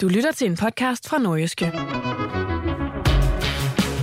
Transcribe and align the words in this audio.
Du 0.00 0.08
lytter 0.08 0.32
til 0.32 0.46
en 0.46 0.56
podcast 0.56 1.08
fra 1.08 1.18
Nordjyske. 1.18 1.66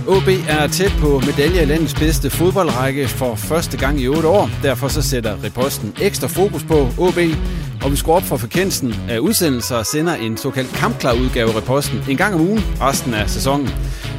OB 0.08 0.28
er 0.48 0.66
tæt 0.66 0.92
på 1.00 1.20
medalje 1.26 1.62
i 1.62 1.64
landets 1.64 1.94
bedste 1.94 2.30
fodboldrække 2.30 3.08
for 3.08 3.34
første 3.34 3.78
gang 3.78 4.00
i 4.00 4.08
8 4.08 4.28
år. 4.28 4.50
Derfor 4.62 4.88
så 4.88 5.02
sætter 5.02 5.44
reposten 5.44 5.94
ekstra 6.02 6.26
fokus 6.26 6.64
på 6.64 6.78
OB, 6.98 7.18
og 7.84 7.90
vi 7.90 7.96
skruer 7.96 8.16
op 8.16 8.22
for 8.22 8.36
frekvensen 8.36 8.94
af 9.08 9.18
udsendelser 9.18 9.76
og 9.76 9.86
sender 9.86 10.14
en 10.14 10.36
såkaldt 10.36 10.72
kampklar 10.74 11.12
udgave 11.12 11.48
af 11.50 11.56
reposten 11.56 11.98
en 12.10 12.16
gang 12.16 12.34
om 12.34 12.40
ugen 12.40 12.60
resten 12.80 13.14
af 13.14 13.30
sæsonen. 13.30 13.68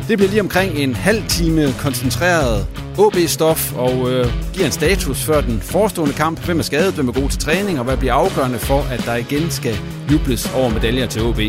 Det 0.08 0.18
bliver 0.18 0.30
lige 0.30 0.42
omkring 0.42 0.74
en 0.76 0.96
halv 0.96 1.24
time 1.28 1.74
koncentreret 1.80 2.68
OB-stof 2.98 3.76
og 3.78 4.12
øh, 4.12 4.28
giver 4.54 4.66
en 4.66 4.72
status 4.72 5.24
før 5.24 5.42
den 5.42 5.60
forestående 5.60 6.14
kamp. 6.14 6.46
Hvem 6.46 6.60
er 6.60 6.64
skadet, 6.64 6.94
hvem 6.94 7.08
er 7.08 7.12
god 7.14 7.30
til 7.30 7.40
træning, 7.40 7.80
og 7.80 7.86
hvad 7.86 7.98
bliver 7.98 8.14
afgørende 8.14 8.60
for, 8.60 8.82
at 8.82 9.06
der 9.06 9.16
igen 9.16 9.52
skal 9.52 9.76
jubles 10.12 10.54
over 10.56 10.70
medaljer 10.70 11.08
til 11.08 11.22
OB. 11.24 11.40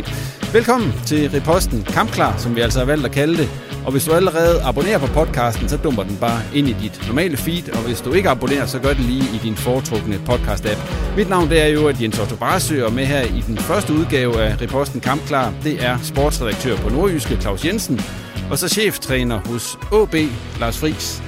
Velkommen 0.53 0.93
til 1.07 1.31
Reposten 1.31 1.83
Kampklar, 1.83 2.37
som 2.37 2.57
vi 2.57 2.61
altså 2.61 2.79
har 2.79 2.87
valgt 2.87 3.07
at 3.07 3.13
kalde 3.13 3.37
det. 3.37 3.48
Og 3.87 3.93
hvis 3.93 4.05
du 4.05 4.13
allerede 4.13 4.63
abonnerer 4.63 4.98
på 4.98 5.07
podcasten, 5.07 5.69
så 5.69 5.77
dumper 5.77 6.03
den 6.03 6.17
bare 6.20 6.41
ind 6.55 6.69
i 6.69 6.73
dit 6.73 7.01
normale 7.07 7.37
feed. 7.37 7.73
Og 7.73 7.79
hvis 7.79 8.01
du 8.01 8.13
ikke 8.13 8.29
abonnerer, 8.29 8.67
så 8.67 8.79
gør 8.79 8.89
det 8.89 9.01
lige 9.01 9.25
i 9.35 9.39
din 9.43 9.57
foretrukne 9.57 10.20
podcast-app. 10.29 10.81
Mit 11.17 11.29
navn 11.29 11.48
det 11.48 11.63
er 11.63 11.67
jo 11.67 11.89
at 11.89 12.03
Jens 12.03 12.19
Otto 12.19 12.37
Barsø, 12.37 12.85
og 12.85 12.93
med 12.93 13.07
her 13.07 13.23
i 13.23 13.43
den 13.47 13.59
første 13.59 13.93
udgave 13.93 14.43
af 14.43 14.61
Reposten 14.61 15.01
Kampklar, 15.01 15.53
det 15.63 15.85
er 15.85 15.98
sportsredaktør 16.03 16.77
på 16.77 16.89
Nordjyske 16.89 17.41
Claus 17.41 17.65
Jensen, 17.65 18.01
og 18.50 18.58
så 18.58 18.69
cheftræner 18.69 19.39
hos 19.39 19.78
AB 19.92 20.14
Lars 20.61 20.78
Friis. 20.78 21.22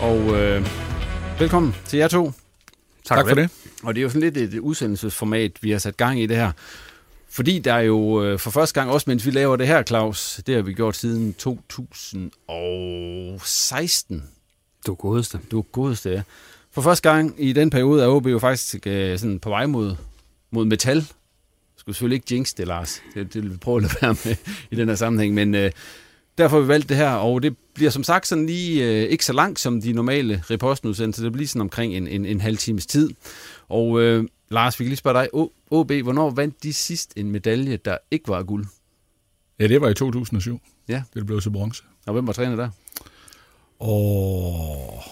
Og 0.00 0.18
øh, 0.18 0.66
velkommen 1.38 1.74
til 1.86 1.98
jer 1.98 2.08
to. 2.08 2.32
Tak, 3.04 3.18
tak 3.18 3.28
for 3.28 3.34
det. 3.34 3.50
Og 3.82 3.94
det 3.94 4.00
er 4.00 4.02
jo 4.02 4.08
sådan 4.08 4.20
lidt 4.20 4.36
et 4.36 4.58
udsendelsesformat, 4.58 5.62
vi 5.62 5.70
har 5.70 5.78
sat 5.78 5.96
gang 5.96 6.20
i 6.20 6.26
det 6.26 6.36
her. 6.36 6.52
Fordi 7.30 7.58
der 7.58 7.72
er 7.72 7.80
jo 7.80 8.24
øh, 8.24 8.38
for 8.38 8.50
første 8.50 8.80
gang, 8.80 8.90
også 8.90 9.10
mens 9.10 9.26
vi 9.26 9.30
laver 9.30 9.56
det 9.56 9.66
her, 9.66 9.82
Claus, 9.82 10.40
det 10.46 10.54
har 10.54 10.62
vi 10.62 10.72
gjort 10.72 10.96
siden 10.96 11.34
2016. 11.34 14.24
Du 14.86 14.94
godeste. 14.94 15.40
Du 15.50 15.64
godeste, 15.72 16.10
ja. 16.10 16.22
For 16.72 16.82
første 16.82 17.10
gang 17.10 17.34
i 17.38 17.52
den 17.52 17.70
periode 17.70 18.02
er 18.02 18.08
OB 18.08 18.26
jo 18.26 18.38
faktisk 18.38 18.86
øh, 18.86 19.18
sådan 19.18 19.40
på 19.40 19.48
vej 19.48 19.66
mod, 19.66 19.96
mod 20.50 20.64
metal. 20.64 21.06
Skulle 21.76 21.94
selvfølgelig 21.94 22.16
ikke 22.16 22.34
jinx 22.34 22.54
det, 22.54 22.66
Lars. 22.66 23.02
Det, 23.14 23.34
det 23.34 23.42
vil 23.42 23.52
vi 23.52 23.56
prøve 23.56 23.76
at 23.76 23.82
lade 23.82 23.94
være 24.02 24.16
med 24.24 24.36
i 24.70 24.76
den 24.76 24.88
her 24.88 24.96
sammenhæng. 24.96 25.34
Men 25.34 25.54
øh, 25.54 25.70
derfor 26.38 26.56
har 26.56 26.62
vi 26.62 26.68
valgt 26.68 26.88
det 26.88 26.96
her, 26.96 27.10
og 27.10 27.42
det 27.42 27.56
bliver 27.74 27.90
som 27.90 28.04
sagt 28.04 28.26
sådan 28.26 28.46
lige 28.46 28.84
øh, 28.84 29.10
ikke 29.10 29.24
så 29.24 29.32
langt 29.32 29.60
som 29.60 29.80
de 29.80 29.92
normale 29.92 30.42
repostenudsendelser. 30.50 31.22
Det 31.22 31.32
bliver 31.32 31.48
sådan 31.48 31.60
omkring 31.60 31.94
en, 31.94 32.08
en, 32.08 32.26
en 32.26 32.40
halv 32.40 32.56
times 32.56 32.86
tid. 32.86 33.10
Og 33.68 34.00
øh, 34.00 34.24
Lars, 34.48 34.80
vi 34.80 34.84
kan 34.84 34.88
lige 34.88 34.96
spørge 34.96 35.20
dig. 35.20 35.28
OB, 35.70 35.92
hvornår 35.92 36.30
vandt 36.30 36.62
de 36.62 36.72
sidst 36.72 37.12
en 37.16 37.30
medalje, 37.30 37.76
der 37.76 37.98
ikke 38.10 38.28
var 38.28 38.42
guld? 38.42 38.66
Ja, 39.58 39.68
det 39.68 39.80
var 39.80 39.88
i 39.88 39.94
2007. 39.94 40.60
Ja. 40.88 41.02
Det 41.14 41.26
blev 41.26 41.40
til 41.40 41.50
bronze. 41.50 41.82
Og 42.06 42.12
hvem 42.12 42.26
var 42.26 42.32
træner 42.32 42.56
der? 42.56 42.68
Og 43.78 45.02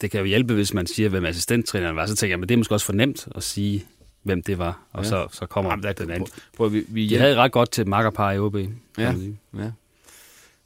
det 0.00 0.10
kan 0.10 0.20
jo 0.20 0.26
hjælpe, 0.26 0.54
hvis 0.54 0.74
man 0.74 0.86
siger, 0.86 1.08
hvem 1.08 1.24
assistenttræneren 1.24 1.96
var. 1.96 2.06
Så 2.06 2.16
tænker 2.16 2.32
jeg, 2.32 2.38
men 2.40 2.48
det 2.48 2.54
er 2.54 2.58
måske 2.58 2.74
også 2.74 2.86
for 2.86 2.92
nemt 2.92 3.28
at 3.34 3.42
sige, 3.42 3.86
hvem 4.22 4.42
det 4.42 4.58
var. 4.58 4.78
Og 4.92 5.04
ja. 5.04 5.08
så, 5.08 5.28
så 5.32 5.46
kommer 5.46 5.70
Jamen, 5.70 5.82
der, 5.82 5.92
den 5.92 6.10
anden. 6.10 6.28
Prøv, 6.56 6.72
vi, 6.72 6.84
vi 6.88 7.08
De 7.08 7.18
havde 7.18 7.36
ret 7.36 7.52
godt 7.52 7.70
til 7.70 7.88
makkerpar 7.88 8.32
i 8.32 8.38
OB. 8.38 8.56
Ja, 8.98 9.14
ja. 9.58 9.70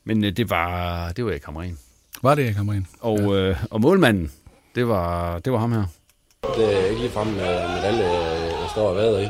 Men 0.05 0.25
øh, 0.25 0.33
det 0.33 0.51
var, 0.51 1.13
det 1.13 1.25
var 1.25 1.33
ikke 1.33 1.47
Hamren. 1.47 1.79
Var 2.23 2.35
det 2.35 2.43
ikke 2.43 2.55
Hamren? 2.55 2.87
Og, 3.01 3.19
ja. 3.19 3.51
øh, 3.51 3.65
og 3.71 3.81
målmanden, 3.81 4.33
det 4.75 4.89
var, 4.89 5.39
det 5.39 5.53
var 5.53 5.59
ham 5.59 5.73
her. 5.73 5.85
Det 6.57 6.83
er 6.83 6.87
ikke 6.87 7.01
ligefrem 7.01 7.27
med 7.27 7.69
medalje, 7.77 8.11
jeg 8.61 8.69
står 8.73 8.89
og 8.89 8.97
vader 8.97 9.21
i, 9.21 9.29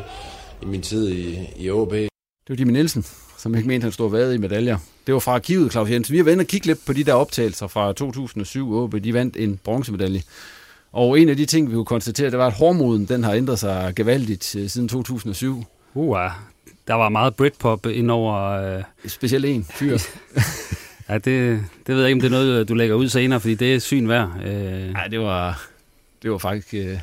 i 0.63 0.67
min 0.67 0.83
tid 0.83 1.09
i, 1.09 1.49
i 1.57 1.71
OB. 1.71 1.93
Det 1.93 2.09
var 2.49 2.57
Jimmy 2.57 2.73
Nielsen, 2.73 3.05
som 3.39 3.55
ikke 3.55 3.69
mente, 3.69 3.85
han 3.85 3.93
stod 3.93 4.07
og 4.07 4.13
vader 4.13 4.33
i 4.33 4.39
medaljer. 4.39 4.79
Det 5.07 5.15
var 5.15 5.21
fra 5.21 5.35
arkivet, 5.35 5.73
Claus 5.73 5.91
Jensen. 5.91 6.13
Vi 6.13 6.17
har 6.17 6.25
været 6.25 6.39
og 6.39 6.47
kigge 6.47 6.67
lidt 6.67 6.87
på 6.87 6.93
de 6.93 7.05
der 7.05 7.13
optagelser 7.15 7.67
fra 7.67 7.93
2007. 7.93 8.75
OB, 8.75 8.95
de 9.05 9.15
vandt 9.15 9.37
en 9.37 9.61
bronzemedalje. 9.65 10.23
Og 10.93 11.21
en 11.21 11.29
af 11.29 11.37
de 11.37 11.47
ting, 11.47 11.71
vi 11.71 11.75
kunne 11.75 11.85
konstatere, 11.85 12.31
det 12.31 12.39
var, 12.39 12.47
at 12.47 12.53
hårmoden 12.53 13.07
den 13.07 13.25
har 13.25 13.33
ændret 13.33 13.59
sig 13.59 13.93
gevaldigt 13.97 14.57
øh, 14.57 14.69
siden 14.69 14.89
2007. 14.89 15.65
Uh, 15.95 16.19
der 16.87 16.95
var 16.95 17.09
meget 17.09 17.37
Britpop 17.37 17.87
ind 17.87 18.11
over... 18.11 18.35
Øh... 18.37 18.83
Specielt 19.07 19.45
en 19.45 19.65
fyr. 19.65 19.99
ja, 21.09 21.15
det, 21.15 21.65
det 21.87 21.95
ved 21.95 22.01
jeg 22.01 22.11
ikke, 22.11 22.17
om 22.17 22.21
det 22.21 22.27
er 22.27 22.31
noget, 22.31 22.69
du 22.69 22.75
lægger 22.75 22.95
ud 22.95 23.09
senere, 23.09 23.41
fordi 23.41 23.55
det 23.55 23.75
er 23.75 23.79
syn 23.79 24.09
værd. 24.09 24.31
Øh... 24.45 24.93
Nej, 24.93 25.07
det 25.07 25.21
var, 25.21 25.67
det 26.23 26.31
var 26.31 26.39
faktisk... 26.39 26.75
Øh... 26.75 26.99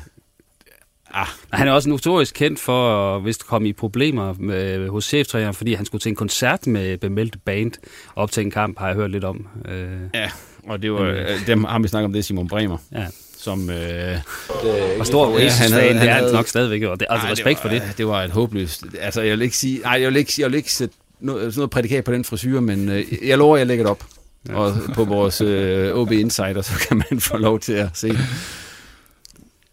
Ah. 1.14 1.26
Han 1.52 1.68
er 1.68 1.72
også 1.72 1.88
notorisk 1.88 2.34
kendt 2.34 2.60
for 2.60 3.18
hvis 3.18 3.36
komme 3.36 3.68
i 3.68 3.72
problemer 3.72 4.34
med, 4.38 4.88
hos 4.88 5.04
cheftræneren, 5.04 5.54
fordi 5.54 5.74
han 5.74 5.86
skulle 5.86 6.00
til 6.00 6.10
en 6.10 6.16
koncert 6.16 6.66
med 6.66 6.98
bemeldte 6.98 7.38
band 7.38 7.72
op 8.16 8.30
til 8.30 8.44
en 8.44 8.50
kamp, 8.50 8.78
har 8.78 8.86
jeg 8.86 8.96
hørt 8.96 9.10
lidt 9.10 9.24
om. 9.24 9.46
Øh... 9.68 10.00
Ja, 10.14 10.30
og 10.66 10.82
det 10.82 10.92
var, 10.92 11.00
øh, 11.00 11.46
dem 11.46 11.64
har 11.64 11.78
vi 11.78 11.88
snakket 11.88 12.04
om 12.04 12.12
det, 12.12 12.24
Simon 12.24 12.48
Bremer. 12.48 12.78
Ja 12.92 13.06
som 13.44 13.70
øh, 13.70 13.76
det 13.76 14.98
var 14.98 15.04
stor 15.04 15.26
Oasis 15.26 15.70
ja, 15.70 15.76
fan, 15.76 15.96
det 15.96 16.08
er 16.08 16.32
nok 16.32 16.48
stadigvæk, 16.48 16.82
og 16.82 17.00
det, 17.00 17.06
altså 17.10 17.26
ej, 17.26 17.32
respekt 17.32 17.62
det 17.62 17.70
var, 17.70 17.78
for 17.78 17.86
det. 17.86 17.98
Det 17.98 18.06
var 18.06 18.22
et 18.22 18.30
håbløst, 18.30 18.84
altså 19.00 19.22
jeg 19.22 19.32
vil 19.32 19.42
ikke 19.42 19.56
sige, 19.56 19.78
nej, 19.78 20.00
jeg 20.00 20.08
vil 20.08 20.16
ikke, 20.16 20.32
jeg 20.38 20.50
vil 20.50 20.54
ikke 20.54 20.72
sætte 20.72 20.94
noget, 21.20 21.42
sådan 21.42 21.58
noget 21.58 21.70
prædikat 21.70 22.04
på 22.04 22.12
den 22.12 22.24
frisyr, 22.24 22.60
men 22.60 22.88
øh, 22.88 23.04
jeg 23.28 23.38
lover, 23.38 23.56
jeg 23.56 23.66
lægger 23.66 23.84
det 23.84 23.90
op. 23.90 24.04
Ja. 24.48 24.54
Og 24.54 24.74
på 24.94 25.04
vores 25.14 25.40
øh, 25.40 25.94
OB 25.94 26.12
Insider, 26.12 26.62
så 26.62 26.72
kan 26.88 27.02
man 27.10 27.20
få 27.20 27.36
lov 27.36 27.60
til 27.60 27.72
at 27.72 27.88
se 27.94 28.18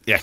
Ja. 0.08 0.18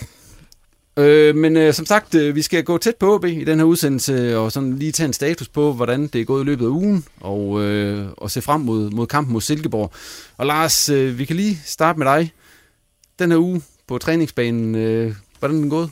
Øh, 0.96 1.36
men 1.36 1.56
øh, 1.56 1.74
som 1.74 1.86
sagt, 1.86 2.14
øh, 2.14 2.34
vi 2.34 2.42
skal 2.42 2.64
gå 2.64 2.78
tæt 2.78 2.96
på 2.96 3.14
OB 3.14 3.24
i 3.24 3.44
den 3.44 3.58
her 3.58 3.64
udsendelse, 3.64 4.38
og 4.38 4.52
sådan 4.52 4.78
lige 4.78 4.92
tage 4.92 5.06
en 5.06 5.12
status 5.12 5.48
på, 5.48 5.72
hvordan 5.72 6.06
det 6.06 6.20
er 6.20 6.24
gået 6.24 6.42
i 6.42 6.46
løbet 6.46 6.64
af 6.64 6.68
ugen, 6.68 7.04
og, 7.20 7.62
øh, 7.62 8.06
og 8.16 8.30
se 8.30 8.42
frem 8.42 8.60
mod, 8.60 8.90
mod 8.90 9.06
kampen 9.06 9.32
mod 9.32 9.40
Silkeborg. 9.40 9.92
Og 10.36 10.46
Lars, 10.46 10.88
øh, 10.88 11.18
vi 11.18 11.24
kan 11.24 11.36
lige 11.36 11.60
starte 11.64 11.98
med 11.98 12.06
dig 12.06 12.32
den 13.18 13.30
her 13.30 13.38
uge 13.38 13.62
på 13.86 13.98
træningsbanen. 13.98 14.74
Øh, 14.74 15.14
hvordan 15.38 15.56
er 15.56 15.60
den 15.60 15.70
gået? 15.70 15.90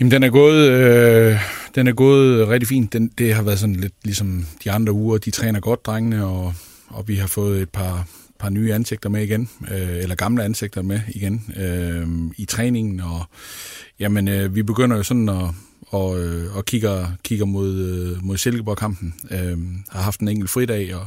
Jamen, 0.00 0.10
den 0.10 0.22
er 0.22 0.30
gået, 0.30 0.70
øh, 0.70 1.38
den 1.74 1.86
er 1.86 1.92
gået 1.92 2.48
rigtig 2.48 2.68
fint. 2.68 2.92
Den, 2.92 3.08
det 3.18 3.34
har 3.34 3.42
været 3.42 3.58
sådan 3.58 3.76
lidt 3.76 3.94
ligesom 4.04 4.46
de 4.64 4.70
andre 4.70 4.92
uger. 4.92 5.18
De 5.18 5.30
træner 5.30 5.60
godt, 5.60 5.86
drengene, 5.86 6.24
og, 6.26 6.54
og 6.88 7.08
vi 7.08 7.14
har 7.14 7.26
fået 7.26 7.62
et 7.62 7.70
par, 7.70 8.08
par 8.38 8.48
nye 8.48 8.74
ansigter 8.74 9.08
med 9.08 9.22
igen, 9.22 9.48
øh, 9.70 9.96
eller 9.96 10.14
gamle 10.14 10.44
ansigter 10.44 10.82
med 10.82 11.00
igen 11.08 11.52
øh, 11.56 12.06
i 12.36 12.44
træningen. 12.44 13.00
Og 13.00 13.24
jamen, 14.00 14.28
øh, 14.28 14.54
vi 14.54 14.62
begynder 14.62 14.96
jo 14.96 15.02
sådan 15.02 15.28
at, 15.28 15.44
og, 15.86 16.20
øh, 16.20 16.56
og 16.56 16.64
kigger, 16.64 17.06
kigger 17.24 17.44
mod, 17.44 17.74
øh, 17.74 18.24
mod 18.24 18.36
Silkeborg-kampen. 18.36 19.14
Øh, 19.30 19.58
har 19.88 20.02
haft 20.02 20.20
en 20.20 20.28
enkelt 20.28 20.50
fridag, 20.50 20.94
og 20.94 21.06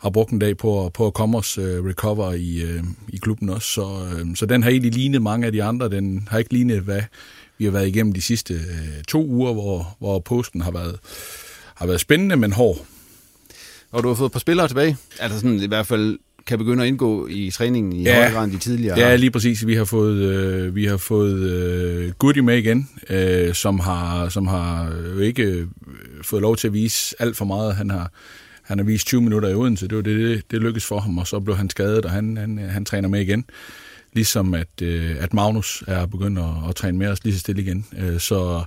har 0.00 0.10
brugt 0.10 0.30
en 0.30 0.38
dag 0.38 0.56
på, 0.56 0.90
på 0.94 1.06
at 1.06 1.14
komme 1.14 1.38
os 1.38 1.58
uh, 1.58 1.64
recover 1.64 2.32
i, 2.32 2.64
uh, 2.64 2.84
i 3.08 3.16
klubben 3.16 3.48
også. 3.48 3.68
Så, 3.68 3.82
uh, 3.82 4.34
så 4.34 4.46
den 4.46 4.62
har 4.62 4.70
egentlig 4.70 4.92
lignet 4.92 5.22
mange 5.22 5.46
af 5.46 5.52
de 5.52 5.62
andre. 5.62 5.88
Den 5.88 6.28
har 6.30 6.38
ikke 6.38 6.52
lignet, 6.52 6.80
hvad 6.80 7.02
vi 7.58 7.64
har 7.64 7.72
været 7.72 7.88
igennem 7.88 8.12
de 8.12 8.20
sidste 8.20 8.54
uh, 8.54 9.02
to 9.08 9.26
uger, 9.26 9.52
hvor, 9.52 9.96
hvor 9.98 10.18
posten 10.18 10.60
har 10.60 10.70
været, 10.70 10.98
har 11.74 11.86
været 11.86 12.00
spændende, 12.00 12.36
men 12.36 12.52
hård. 12.52 12.86
Og 13.92 14.02
du 14.02 14.08
har 14.08 14.14
fået 14.14 14.28
et 14.28 14.32
par 14.32 14.40
spillere 14.40 14.68
tilbage. 14.68 14.96
Altså 15.20 15.40
sådan 15.40 15.60
i 15.60 15.66
hvert 15.66 15.86
fald 15.86 16.18
kan 16.46 16.58
begynde 16.58 16.82
at 16.82 16.88
indgå 16.88 17.26
i 17.30 17.50
træningen 17.50 17.92
i 17.92 18.02
ja, 18.02 18.14
højere 18.14 18.32
grad 18.32 18.44
end 18.44 18.52
de 18.52 18.58
tidligere. 18.58 18.98
Ja, 18.98 19.16
lige 19.16 19.30
præcis. 19.30 19.66
Vi 19.66 19.74
har 19.74 19.84
fået, 19.84 20.16
øh, 20.16 20.74
vi 20.74 20.84
har 20.84 20.96
fået 20.96 21.40
øh, 21.40 22.12
Goody 22.12 22.38
med 22.38 22.58
igen, 22.58 22.88
øh, 23.10 23.54
som 23.54 23.80
har, 23.80 24.28
som 24.28 24.46
har 24.46 24.92
jo 25.14 25.18
ikke 25.18 25.42
øh, 25.42 25.66
fået 26.22 26.42
lov 26.42 26.56
til 26.56 26.66
at 26.66 26.72
vise 26.72 27.16
alt 27.18 27.36
for 27.36 27.44
meget. 27.44 27.74
Han 27.74 27.90
har, 27.90 28.12
han 28.70 28.78
har 28.78 28.84
vist 28.84 29.06
20 29.06 29.22
minutter 29.22 29.48
i 29.48 29.54
Odense. 29.54 29.88
Det 29.88 29.96
var 29.96 30.02
det, 30.02 30.18
det, 30.18 30.50
det 30.50 30.60
lykkedes 30.60 30.84
for 30.84 31.00
ham, 31.00 31.18
og 31.18 31.26
så 31.26 31.40
blev 31.40 31.56
han 31.56 31.70
skadet, 31.70 32.04
og 32.04 32.10
han, 32.10 32.36
han, 32.36 32.58
han 32.58 32.84
træner 32.84 33.08
med 33.08 33.20
igen. 33.20 33.44
Ligesom 34.12 34.54
at, 34.54 34.82
øh, 34.82 35.16
at 35.20 35.34
Magnus 35.34 35.84
er 35.86 36.06
begyndt 36.06 36.38
at, 36.38 36.68
at 36.68 36.76
træne 36.76 36.98
med 36.98 37.08
os 37.08 37.24
lige 37.24 37.34
så 37.34 37.40
stille 37.40 37.62
igen. 37.62 37.86
Øh, 37.98 38.20
så, 38.20 38.64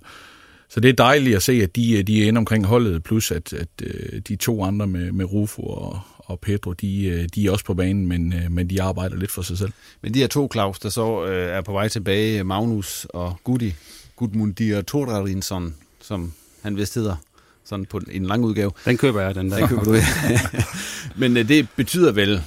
så 0.69 0.79
det 0.79 0.89
er 0.89 0.93
dejligt 0.93 1.35
at 1.35 1.43
se, 1.43 1.53
at 1.53 1.75
de, 1.75 2.03
de 2.03 2.23
er 2.23 2.27
inde 2.27 2.37
omkring 2.37 2.65
holdet, 2.65 3.03
plus 3.03 3.31
at, 3.31 3.53
at 3.53 3.67
øh, 3.83 4.21
de 4.27 4.35
to 4.35 4.63
andre 4.63 4.87
med, 4.87 5.11
med 5.11 5.25
Rufo 5.25 5.61
og, 5.61 5.99
og 6.17 6.39
Pedro, 6.39 6.73
de, 6.73 7.05
øh, 7.05 7.29
de 7.35 7.47
er 7.47 7.51
også 7.51 7.65
på 7.65 7.73
banen, 7.73 8.07
men, 8.07 8.33
øh, 8.33 8.51
men 8.51 8.69
de 8.69 8.81
arbejder 8.81 9.15
lidt 9.15 9.31
for 9.31 9.41
sig 9.41 9.57
selv. 9.57 9.71
Men 10.01 10.13
de 10.13 10.19
her 10.19 10.27
to, 10.27 10.49
Claus, 10.53 10.79
der 10.79 10.89
så 10.89 11.25
øh, 11.25 11.57
er 11.57 11.61
på 11.61 11.71
vej 11.71 11.87
tilbage, 11.87 12.43
Magnus 12.43 13.07
og 13.09 13.35
Gudi, 13.43 13.73
Gudmundir 14.15 14.81
Thorarinsson, 14.81 15.75
som 16.01 16.33
han 16.61 16.77
vist 16.77 16.95
hedder, 16.95 17.15
sådan 17.65 17.85
på 17.85 18.01
en 18.11 18.25
lang 18.25 18.43
udgave. 18.43 18.71
Den 18.85 18.97
køber 18.97 19.21
jeg, 19.21 19.35
den 19.35 19.51
der. 19.51 19.57
Den 19.57 19.67
køber 19.67 19.83
du, 19.83 19.93
ja. 19.93 20.05
Men 21.21 21.37
øh, 21.37 21.47
det 21.47 21.67
betyder 21.75 22.11
vel 22.11 22.41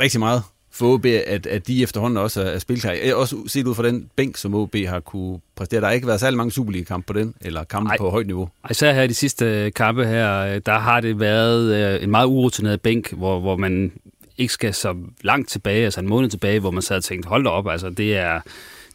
rigtig 0.00 0.20
meget 0.20 0.42
for 0.72 0.94
OB, 0.94 1.06
at, 1.06 1.46
at 1.46 1.66
de 1.66 1.82
efterhånden 1.82 2.16
også 2.16 2.42
er 2.42 2.58
spilklar. 2.58 2.96
Også 3.14 3.36
set 3.46 3.66
ud 3.66 3.74
fra 3.74 3.86
den 3.86 4.10
bænk, 4.16 4.36
som 4.36 4.54
OB 4.54 4.76
har 4.86 5.00
kunne 5.00 5.40
præstere. 5.56 5.80
Der 5.80 5.86
har 5.86 5.94
ikke 5.94 6.06
været 6.06 6.20
særlig 6.20 6.36
mange 6.36 6.50
Superliga-kampe 6.52 7.06
på 7.06 7.18
den, 7.18 7.34
eller 7.40 7.64
kampe 7.64 7.90
Ej. 7.90 7.98
på 7.98 8.10
højt 8.10 8.26
niveau. 8.26 8.48
Især 8.70 8.92
her 8.92 9.02
i 9.02 9.06
de 9.06 9.14
sidste 9.14 9.70
kampe 9.70 10.06
her, 10.06 10.58
der 10.58 10.78
har 10.78 11.00
det 11.00 11.20
været 11.20 11.94
øh, 11.94 12.02
en 12.02 12.10
meget 12.10 12.26
urutineret 12.26 12.80
bænk, 12.80 13.12
hvor, 13.12 13.40
hvor 13.40 13.56
man 13.56 13.92
ikke 14.38 14.52
skal 14.52 14.74
så 14.74 14.96
langt 15.22 15.48
tilbage, 15.48 15.84
altså 15.84 16.00
en 16.00 16.08
måned 16.08 16.30
tilbage, 16.30 16.60
hvor 16.60 16.70
man 16.70 16.82
sad 16.82 16.96
og 16.96 17.04
tænkte, 17.04 17.28
hold 17.28 17.44
da 17.44 17.50
op, 17.50 17.68
altså 17.68 17.90
det 17.90 18.16
er 18.16 18.40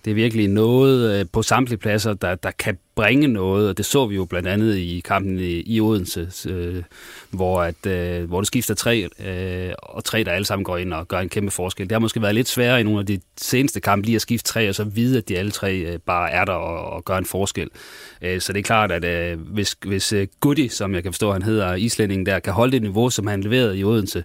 det 0.06 0.12
er 0.12 0.16
virkelig 0.16 0.48
noget 0.48 1.20
øh, 1.20 1.26
på 1.32 1.42
samtlige 1.42 1.78
pladser, 1.78 2.14
der, 2.14 2.36
der 2.36 2.52
kan 2.52 2.78
bringe 2.96 3.28
noget, 3.28 3.70
og 3.70 3.78
det 3.78 3.86
så 3.86 4.06
vi 4.06 4.16
jo 4.16 4.26
blandt 4.26 4.48
andet 4.48 4.76
i 4.76 5.02
kampen 5.06 5.40
i, 5.40 5.64
i 5.66 5.82
Odense, 5.82 6.50
øh, 6.50 6.84
hvor, 7.30 7.62
at, 7.62 7.86
øh, 7.86 8.24
hvor 8.24 8.40
det 8.40 8.48
skifter 8.48 8.74
tre, 8.74 9.10
øh, 9.26 9.74
og 9.84 10.04
tre, 10.04 10.24
der 10.24 10.32
alle 10.32 10.46
sammen 10.46 10.64
går 10.64 10.78
ind 10.78 10.94
og 10.94 11.08
gør 11.08 11.20
en 11.20 11.30
kæmpe 11.30 11.52
forskel. 11.52 11.86
Det 11.86 11.92
har 11.92 12.00
måske 12.00 12.22
været 12.22 12.36
lidt 12.36 12.48
sværere 12.48 12.80
i 12.80 12.84
nogle 12.84 13.00
af 13.00 13.06
de 13.06 13.20
seneste 13.38 13.80
kampe 13.80 14.06
lige 14.06 14.16
at 14.16 14.22
skifte 14.22 14.52
tre, 14.52 14.70
og 14.70 14.76
så 14.76 14.84
vide, 14.84 15.18
at 15.18 15.30
de 15.30 15.38
alle 15.38 15.52
tre 15.52 15.76
øh, 15.76 16.00
bare 16.00 16.32
er 16.32 16.46
der 16.46 16.54
og, 16.54 16.94
og 16.94 17.06
gør 17.06 17.18
en 17.18 17.26
forskel. 17.26 17.70
Øh, 18.22 18.42
så 18.42 18.54
det 18.54 18.60
er 18.60 18.64
klart, 18.64 18.92
at 18.92 19.06
øh, 19.06 19.40
hvis, 19.40 19.78
hvis 19.86 20.14
øh, 20.14 20.28
Goody, 20.40 20.68
som 20.68 20.94
jeg 20.94 21.04
kan 21.04 21.12
forstå, 21.12 21.32
han 21.32 21.42
hedder, 21.42 21.76
islændingen 21.76 22.26
der, 22.26 22.40
kan 22.40 22.54
holde 22.54 22.72
det 22.72 22.82
niveau, 22.82 23.10
som 23.10 23.28
han 23.28 23.42
leverede 23.42 23.78
i 23.78 23.84
Odense, 23.84 24.24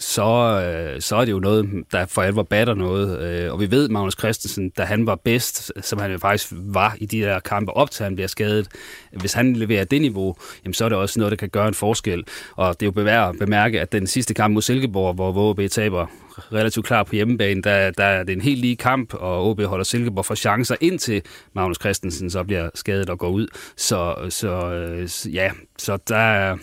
så, 0.00 0.22
øh, 0.24 1.00
så 1.00 1.16
er 1.16 1.24
det 1.24 1.32
jo 1.32 1.38
noget, 1.38 1.84
der 1.92 2.06
for 2.06 2.22
alvor 2.22 2.42
batter 2.42 2.74
noget. 2.74 3.20
Øh, 3.20 3.52
og 3.52 3.60
vi 3.60 3.70
ved, 3.70 3.88
Magnus 3.88 4.14
Christensen, 4.18 4.70
da 4.70 4.82
han 4.82 5.06
var 5.06 5.14
bedst, 5.14 5.72
som 5.80 5.98
han 5.98 6.12
jo 6.12 6.18
faktisk 6.18 6.52
var 6.52 6.96
i 6.98 7.06
de 7.06 7.20
der 7.20 7.40
kampe 7.40 7.72
op 7.72 7.90
til, 7.90 8.04
han 8.04 8.14
bliver 8.14 8.28
skadet, 8.28 8.68
hvis 9.12 9.32
han 9.32 9.56
leverer 9.56 9.84
det 9.84 10.00
niveau, 10.00 10.36
jamen, 10.64 10.74
så 10.74 10.84
er 10.84 10.88
det 10.88 10.98
også 10.98 11.18
noget, 11.18 11.30
der 11.30 11.36
kan 11.36 11.48
gøre 11.48 11.68
en 11.68 11.74
forskel. 11.74 12.24
Og 12.56 12.80
det 12.80 12.82
er 12.82 12.86
jo 12.86 12.92
bevært 12.92 13.28
at 13.28 13.38
bemærke, 13.38 13.80
at 13.80 13.92
den 13.92 14.06
sidste 14.06 14.34
kamp 14.34 14.54
mod 14.54 14.62
Silkeborg, 14.62 15.14
hvor 15.14 15.52
VB 15.52 15.70
taber 15.70 16.06
relativt 16.52 16.86
klar 16.86 17.02
på 17.02 17.14
hjemmebane, 17.14 17.62
der, 17.62 17.90
der 17.90 18.04
er 18.04 18.22
det 18.22 18.32
en 18.32 18.40
helt 18.40 18.60
lige 18.60 18.76
kamp, 18.76 19.14
og 19.14 19.50
OB 19.50 19.62
holder 19.62 19.84
Silkeborg 19.84 20.24
for 20.24 20.34
chancer 20.34 20.76
indtil 20.80 21.22
Magnus 21.52 21.76
Christensen 21.80 22.30
så 22.30 22.44
bliver 22.44 22.70
skadet 22.74 23.10
og 23.10 23.18
går 23.18 23.28
ud. 23.28 23.46
Så, 23.76 24.14
så 24.28 24.72
øh, 24.72 25.34
ja, 25.34 25.50
så 25.78 25.98
der 26.08 26.16
er 26.16 26.56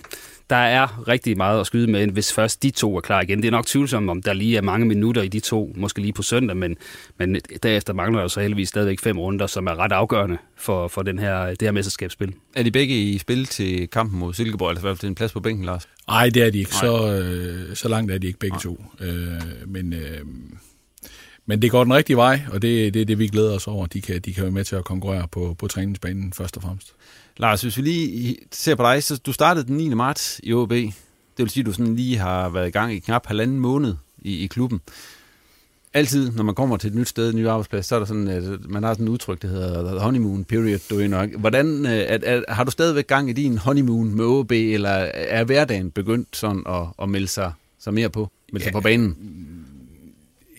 der 0.50 0.56
er 0.56 1.07
rigtig 1.07 1.38
meget 1.38 1.59
at 1.59 1.68
skyde 1.68 1.92
med, 1.92 2.07
hvis 2.07 2.33
først 2.33 2.63
de 2.63 2.69
to 2.71 2.95
er 2.97 3.01
klar 3.01 3.21
igen. 3.21 3.42
Det 3.42 3.47
er 3.47 3.51
nok 3.51 3.65
tvivlsomt, 3.65 4.09
om 4.09 4.21
der 4.21 4.33
lige 4.33 4.57
er 4.57 4.62
mange 4.62 4.86
minutter 4.86 5.21
i 5.21 5.27
de 5.27 5.39
to, 5.39 5.74
måske 5.75 6.01
lige 6.01 6.13
på 6.13 6.21
søndag, 6.21 6.57
men, 6.57 6.77
men 7.18 7.36
derefter 7.63 7.94
mangler 7.94 8.21
der 8.21 8.27
så 8.27 8.39
heldigvis 8.39 8.69
stadigvæk 8.69 9.00
fem 9.00 9.19
runder, 9.19 9.47
som 9.47 9.68
er 9.68 9.80
ret 9.80 9.92
afgørende 9.92 10.38
for, 10.57 10.88
for 10.88 11.01
den 11.01 11.19
her, 11.19 11.45
det 11.50 11.62
her 11.62 11.71
mesterskabsspil. 11.71 12.33
Er 12.56 12.63
de 12.63 12.71
begge 12.71 12.95
i 12.95 13.18
spil 13.18 13.45
til 13.45 13.88
kampen 13.88 14.19
mod 14.19 14.33
Silkeborg, 14.33 14.69
eller 14.69 14.81
i 14.81 14.81
hvert 14.81 14.92
fald 14.92 15.00
til 15.00 15.07
en 15.07 15.15
plads 15.15 15.31
på 15.31 15.39
bænken, 15.39 15.65
Lars? 15.65 15.88
Nej, 16.07 16.30
det 16.30 16.44
er 16.44 16.50
de 16.50 16.59
ikke. 16.59 16.74
Så, 16.74 17.12
øh, 17.12 17.75
så 17.75 17.89
langt 17.89 18.12
er 18.12 18.18
de 18.18 18.27
ikke 18.27 18.39
begge 18.39 18.56
Nej. 18.56 18.62
to. 18.62 18.83
Øh, 19.01 19.41
men... 19.68 19.94
Øh, 19.94 20.19
men 21.45 21.62
det 21.62 21.71
går 21.71 21.83
den 21.83 21.94
rigtige 21.94 22.18
vej, 22.18 22.42
og 22.51 22.62
det, 22.62 22.94
det 22.94 23.01
er 23.01 23.06
det, 23.06 23.19
vi 23.19 23.27
glæder 23.27 23.56
os 23.56 23.68
over. 23.68 23.86
De 23.86 24.01
kan, 24.01 24.21
de 24.21 24.33
kan 24.33 24.44
være 24.44 24.51
med 24.51 24.63
til 24.63 24.75
at 24.75 24.86
konkurrere 24.86 25.27
på, 25.27 25.56
på 25.59 25.68
træningsbanen 25.68 26.33
først 26.33 26.57
og 26.57 26.63
fremmest. 26.63 26.94
Lars, 27.38 27.62
hvis 27.62 27.77
vi 27.77 27.81
lige 27.81 28.38
ser 28.51 28.75
på 28.75 28.83
dig, 28.83 29.03
så 29.03 29.18
du 29.18 29.33
startede 29.33 29.68
den 29.68 29.77
9. 29.77 29.94
marts 29.94 30.42
i 30.44 30.53
OB. 30.53 30.69
Det 30.69 30.94
vil 31.38 31.50
sige, 31.50 31.62
at 31.62 31.65
du 31.65 31.71
sådan 31.71 31.95
lige 31.95 32.18
har 32.18 32.50
været 32.50 32.68
i 32.68 32.71
gang 32.71 32.94
i 32.94 33.00
knap 33.00 33.27
halvanden 33.27 33.59
måned 33.59 33.95
i, 34.21 34.44
i 34.44 34.47
klubben. 34.47 34.81
Altid, 35.94 36.31
når 36.31 36.44
man 36.44 36.56
kommer 36.56 36.77
til 36.77 36.89
et 36.89 36.95
nyt 36.95 37.09
sted, 37.09 37.30
et 37.30 37.36
nyt 37.36 37.48
arbejdsplads, 37.48 37.86
så 37.86 37.95
er 37.95 38.00
der 38.00 38.06
sådan, 38.06 38.27
at 38.27 38.44
man 38.69 38.83
har 38.83 38.94
sådan 38.94 39.06
et 39.06 39.09
udtryk, 39.09 39.41
der 39.41 39.48
hedder 39.48 40.00
honeymoon 40.00 40.44
period. 40.44 40.80
Du 40.89 41.07
nok. 41.07 41.30
Hvordan, 41.38 41.86
at, 41.86 42.24
at, 42.24 42.45
har 42.50 42.63
du 42.63 42.71
stadigvæk 42.71 43.07
gang 43.07 43.30
i 43.30 43.33
din 43.33 43.57
honeymoon 43.57 44.15
med 44.15 44.25
OB, 44.25 44.51
eller 44.51 44.89
er 45.13 45.44
hverdagen 45.44 45.91
begyndt 45.91 46.38
sådan 46.38 46.63
at, 46.68 46.83
at 47.01 47.09
melde 47.09 47.27
sig, 47.27 47.53
sig 47.80 47.94
mere 47.94 48.09
på, 48.09 48.31
melde 48.51 48.63
sig 48.63 48.71
ja, 48.71 48.77
på 48.77 48.81
banen? 48.81 49.18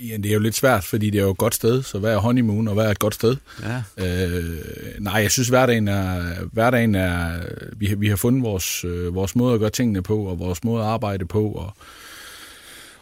Ja, 0.00 0.16
det 0.16 0.26
er 0.26 0.32
jo 0.34 0.40
lidt 0.40 0.54
svært, 0.54 0.84
fordi 0.84 1.10
det 1.10 1.18
er 1.18 1.22
jo 1.22 1.30
et 1.30 1.36
godt 1.36 1.54
sted, 1.54 1.82
så 1.82 1.98
hvad 1.98 2.12
er 2.12 2.18
honeymoon, 2.18 2.68
og 2.68 2.74
hvad 2.74 2.86
er 2.86 2.90
et 2.90 2.98
godt 2.98 3.14
sted? 3.14 3.36
Ja. 3.62 4.06
Øh, 4.06 4.58
nej, 4.98 5.14
jeg 5.14 5.30
synes, 5.30 5.48
hverdagen 5.48 5.88
er, 5.88 6.22
hverdagen 6.52 6.94
er 6.94 7.32
vi, 7.76 7.86
har, 7.86 7.96
vi 7.96 8.08
har 8.08 8.16
fundet 8.16 8.42
vores, 8.42 8.84
øh, 8.84 9.14
vores 9.14 9.36
måde 9.36 9.54
at 9.54 9.60
gøre 9.60 9.70
tingene 9.70 10.02
på, 10.02 10.18
og 10.18 10.38
vores 10.38 10.64
måde 10.64 10.82
at 10.82 10.88
arbejde 10.88 11.26
på, 11.26 11.48
og, 11.48 11.76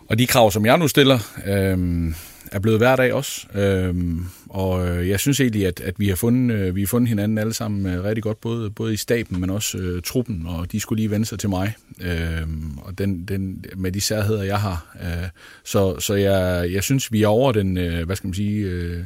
og 0.09 0.19
de 0.19 0.27
krav, 0.27 0.51
som 0.51 0.67
jeg 0.67 0.79
nu 0.79 0.89
stiller, 0.89 1.19
øh, 1.47 2.13
er 2.55 2.59
blevet 2.59 2.79
hverdag 2.79 3.13
også. 3.13 3.47
Øhm, 3.55 4.25
og 4.49 4.89
øh, 4.89 5.09
jeg 5.09 5.21
synes 5.21 5.41
egentlig, 5.41 5.67
at, 5.67 5.81
at 5.81 5.95
vi, 5.99 6.09
har 6.09 6.17
fundet, 6.17 6.55
øh, 6.55 6.75
vi 6.75 6.81
har 6.81 6.87
fundet 6.87 7.09
hinanden 7.09 7.39
alle 7.39 7.55
sammen 7.55 7.87
øh, 7.87 8.05
rigtig 8.05 8.23
godt, 8.23 8.41
både, 8.41 8.71
både 8.71 8.93
i 8.93 8.97
staben, 8.97 9.41
men 9.41 9.51
også 9.51 9.79
øh, 9.79 10.03
truppen, 10.03 10.47
og 10.47 10.73
de 10.73 10.81
skulle 10.81 11.01
lige 11.01 11.11
vende 11.11 11.27
sig 11.27 11.39
til 11.39 11.49
mig. 11.49 11.75
Øhm, 12.01 12.79
og 12.79 12.99
den, 12.99 13.25
den, 13.25 13.65
med 13.77 13.93
de 13.93 14.01
særheder, 14.01 14.43
jeg 14.43 14.61
har. 14.61 14.97
Øh, 15.03 15.29
så 15.65 16.01
så 16.01 16.15
jeg, 16.15 16.73
jeg 16.73 16.83
synes, 16.83 17.13
vi 17.13 17.23
er 17.23 17.29
over 17.29 17.53
den, 17.53 17.79
øh, 17.79 18.07
hvad 18.07 18.17
skal 18.17 18.29
man 18.29 18.35
sige... 18.35 18.67
Øh, 18.67 19.05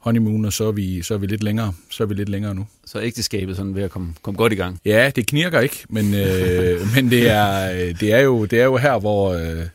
honeymoon, 0.00 0.44
og 0.44 0.52
så 0.52 0.68
er, 0.68 0.72
vi, 0.72 1.02
så 1.02 1.14
er 1.14 1.18
vi 1.18 1.26
lidt 1.26 1.42
længere, 1.42 1.72
så 1.90 2.02
er 2.02 2.06
vi 2.06 2.14
lidt 2.14 2.28
længere 2.28 2.54
nu. 2.54 2.66
Så 2.86 3.00
ægteskabet 3.00 3.56
sådan 3.56 3.74
ved 3.74 3.82
at 3.82 3.90
komme, 3.90 4.14
komme 4.22 4.38
godt 4.38 4.52
i 4.52 4.56
gang? 4.56 4.80
Ja, 4.84 5.10
det 5.16 5.26
knirker 5.26 5.60
ikke, 5.60 5.84
men, 5.88 6.14
øh, 6.14 6.80
men 6.94 7.10
det, 7.10 7.30
er, 7.30 7.72
det, 7.92 8.12
er 8.12 8.18
jo, 8.18 8.44
det 8.44 8.60
er 8.60 8.64
jo 8.64 8.76
her, 8.76 8.98
hvor... 8.98 9.32
Øh, 9.32 9.66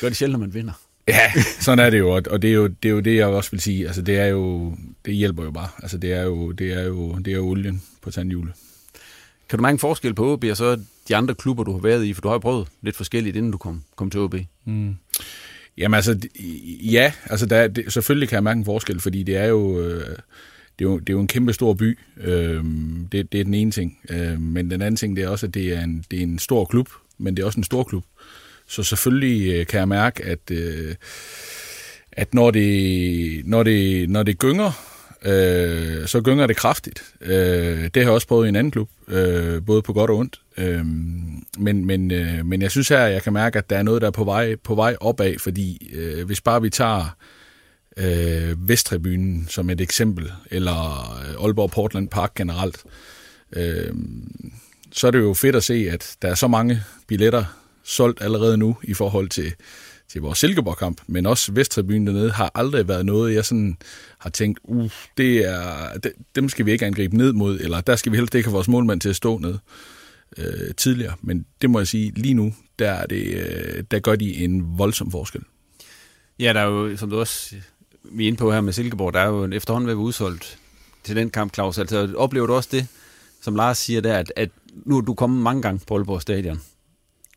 Gør 0.00 0.08
det 0.08 0.16
sjældent, 0.16 0.32
når 0.32 0.46
man 0.46 0.54
vinder. 0.54 0.72
Ja, 1.10 1.42
sådan 1.60 1.86
er 1.86 1.90
det 1.90 1.98
jo, 1.98 2.10
og 2.10 2.42
det 2.42 2.50
er 2.50 2.54
jo 2.54 2.66
det, 2.66 2.88
er 2.88 2.92
jo 2.92 3.00
det 3.00 3.16
jeg 3.16 3.26
også 3.26 3.50
vil 3.50 3.60
sige. 3.60 3.86
Altså, 3.86 4.02
det 4.02 4.18
er 4.18 4.26
jo, 4.26 4.74
det 5.04 5.14
hjælper 5.14 5.44
jo 5.44 5.50
bare. 5.50 5.68
Altså, 5.82 5.98
det 5.98 6.12
er 6.12 6.22
jo, 6.22 6.52
det 6.52 6.72
er 6.72 6.82
jo, 6.82 7.14
det 7.14 7.28
er 7.28 7.36
jo 7.36 7.46
olien 7.46 7.82
på 8.02 8.10
tandhjulet. 8.10 8.52
Kan 9.48 9.58
du 9.58 9.62
mærke 9.62 9.74
en 9.74 9.78
forskel 9.78 10.14
på 10.14 10.32
OB 10.32 10.44
og 10.50 10.56
så 10.56 10.80
de 11.08 11.16
andre 11.16 11.34
klubber, 11.34 11.64
du 11.64 11.72
har 11.72 11.80
været 11.80 12.04
i? 12.04 12.12
For 12.12 12.20
du 12.20 12.28
har 12.28 12.34
jo 12.34 12.38
prøvet 12.38 12.68
lidt 12.82 12.96
forskelligt, 12.96 13.36
inden 13.36 13.52
du 13.52 13.58
kom, 13.58 13.82
kom 13.96 14.10
til 14.10 14.20
OB. 14.20 14.34
Mm. 14.64 14.96
Jamen 15.78 15.94
altså, 15.94 16.28
ja, 16.82 17.12
altså 17.26 17.46
der, 17.46 17.68
det, 17.68 17.92
selvfølgelig 17.92 18.28
kan 18.28 18.34
jeg 18.36 18.42
mærke 18.42 18.58
en 18.58 18.64
forskel, 18.64 19.00
fordi 19.00 19.22
det 19.22 19.36
er 19.36 19.44
jo, 19.44 19.80
øh, 19.80 20.00
det 20.78 20.84
er 20.84 20.90
jo, 20.90 20.98
det 20.98 21.08
er 21.08 21.12
jo 21.12 21.20
en 21.20 21.28
kæmpe 21.28 21.52
stor 21.52 21.74
by. 21.74 21.98
Øh, 22.20 22.64
det, 23.12 23.32
det 23.32 23.40
er 23.40 23.44
den 23.44 23.54
ene 23.54 23.70
ting. 23.70 23.98
Øh, 24.10 24.40
men 24.40 24.70
den 24.70 24.82
anden 24.82 24.96
ting, 24.96 25.16
det 25.16 25.24
er 25.24 25.28
også, 25.28 25.46
at 25.46 25.54
det 25.54 25.76
er 25.76 25.84
en, 25.84 26.04
det 26.10 26.18
er 26.18 26.22
en 26.22 26.38
stor 26.38 26.64
klub, 26.64 26.88
men 27.18 27.36
det 27.36 27.42
er 27.42 27.46
også 27.46 27.60
en 27.60 27.64
stor 27.64 27.84
klub. 27.84 28.04
Så 28.70 28.82
selvfølgelig 28.82 29.54
øh, 29.54 29.66
kan 29.66 29.78
jeg 29.78 29.88
mærke, 29.88 30.24
at, 30.24 30.50
øh, 30.50 30.94
at 32.12 32.34
når, 32.34 32.50
det, 32.50 33.46
når, 33.46 33.62
det, 33.62 34.10
når 34.10 34.22
det 34.22 34.38
gynger, 34.38 34.72
øh, 35.24 36.06
så 36.06 36.20
gynger 36.20 36.46
det 36.46 36.56
kraftigt. 36.56 37.02
Øh, 37.20 37.84
det 37.84 37.96
har 37.96 38.02
jeg 38.02 38.10
også 38.10 38.26
prøvet 38.26 38.46
i 38.46 38.48
en 38.48 38.56
anden 38.56 38.70
klub, 38.70 38.90
øh, 39.08 39.62
både 39.66 39.82
på 39.82 39.92
godt 39.92 40.10
og 40.10 40.16
ondt. 40.16 40.40
Øh, 40.56 40.86
men, 41.58 41.84
men, 41.86 42.10
øh, 42.10 42.46
men 42.46 42.62
jeg 42.62 42.70
synes 42.70 42.88
her, 42.88 42.98
at 42.98 43.12
jeg 43.12 43.22
kan 43.22 43.32
mærke, 43.32 43.58
at 43.58 43.70
der 43.70 43.78
er 43.78 43.82
noget, 43.82 44.02
der 44.02 44.08
er 44.08 44.12
på 44.12 44.24
vej, 44.24 44.56
på 44.56 44.74
vej 44.74 44.96
opad, 45.00 45.38
fordi 45.38 45.90
øh, 45.94 46.26
hvis 46.26 46.40
bare 46.40 46.62
vi 46.62 46.70
tager 46.70 47.16
øh, 47.96 48.68
Vesttribunen 48.68 49.46
som 49.48 49.70
et 49.70 49.80
eksempel, 49.80 50.32
eller 50.50 51.12
øh, 51.28 51.44
Aalborg 51.44 51.70
Portland 51.70 52.08
Park 52.08 52.34
generelt, 52.34 52.84
øh, 53.52 53.94
så 54.92 55.06
er 55.06 55.10
det 55.10 55.18
jo 55.18 55.34
fedt 55.34 55.56
at 55.56 55.64
se, 55.64 55.88
at 55.90 56.16
der 56.22 56.28
er 56.28 56.34
så 56.34 56.48
mange 56.48 56.82
billetter 57.06 57.44
solgt 57.90 58.22
allerede 58.22 58.56
nu 58.56 58.76
i 58.82 58.94
forhold 58.94 59.28
til, 59.28 59.54
til 60.08 60.20
vores 60.20 60.38
Silkeborg-kamp, 60.38 61.00
men 61.06 61.26
også 61.26 61.52
Vesttribunen 61.52 62.06
dernede 62.06 62.30
har 62.30 62.50
aldrig 62.54 62.88
været 62.88 63.06
noget, 63.06 63.34
jeg 63.34 63.44
sådan 63.44 63.76
har 64.18 64.30
tænkt, 64.30 64.60
uh, 64.64 64.90
det 65.16 65.38
er, 65.48 65.98
det, 66.02 66.12
dem 66.34 66.48
skal 66.48 66.66
vi 66.66 66.72
ikke 66.72 66.86
angribe 66.86 67.16
ned 67.16 67.32
mod, 67.32 67.60
eller 67.60 67.80
der 67.80 67.96
skal 67.96 68.12
vi 68.12 68.16
helst 68.16 68.34
ikke 68.34 68.48
have 68.48 68.54
vores 68.54 68.68
målmand 68.68 69.00
til 69.00 69.08
at 69.08 69.16
stå 69.16 69.38
ned 69.38 69.58
øh, 70.36 70.74
tidligere. 70.76 71.14
Men 71.22 71.46
det 71.62 71.70
må 71.70 71.78
jeg 71.80 71.88
sige, 71.88 72.12
lige 72.16 72.34
nu, 72.34 72.54
der, 72.78 72.90
er 72.90 73.06
det, 73.06 73.26
øh, 73.26 73.84
der 73.90 73.98
gør 73.98 74.16
de 74.16 74.34
en 74.34 74.78
voldsom 74.78 75.10
forskel. 75.10 75.42
Ja, 76.38 76.52
der 76.52 76.60
er 76.60 76.66
jo, 76.66 76.96
som 76.96 77.10
du 77.10 77.20
også 77.20 77.54
vi 78.04 78.24
er 78.24 78.28
inde 78.28 78.38
på 78.38 78.52
her 78.52 78.60
med 78.60 78.72
Silkeborg, 78.72 79.12
der 79.12 79.20
er 79.20 79.26
jo 79.26 79.50
efterhånden 79.52 79.88
ved 79.88 79.94
udsolgt 79.94 80.58
til 81.04 81.16
den 81.16 81.30
kamp, 81.30 81.54
Claus. 81.54 81.78
Altså, 81.78 82.14
oplever 82.16 82.46
du 82.46 82.54
også 82.54 82.68
det, 82.72 82.86
som 83.42 83.54
Lars 83.54 83.78
siger 83.78 84.00
der, 84.00 84.18
at, 84.18 84.32
at 84.36 84.50
nu 84.84 84.96
er 84.96 85.00
du 85.00 85.14
kommet 85.14 85.42
mange 85.42 85.62
gange 85.62 85.80
på 85.86 85.94
Aalborg 85.94 86.22
Stadion, 86.22 86.60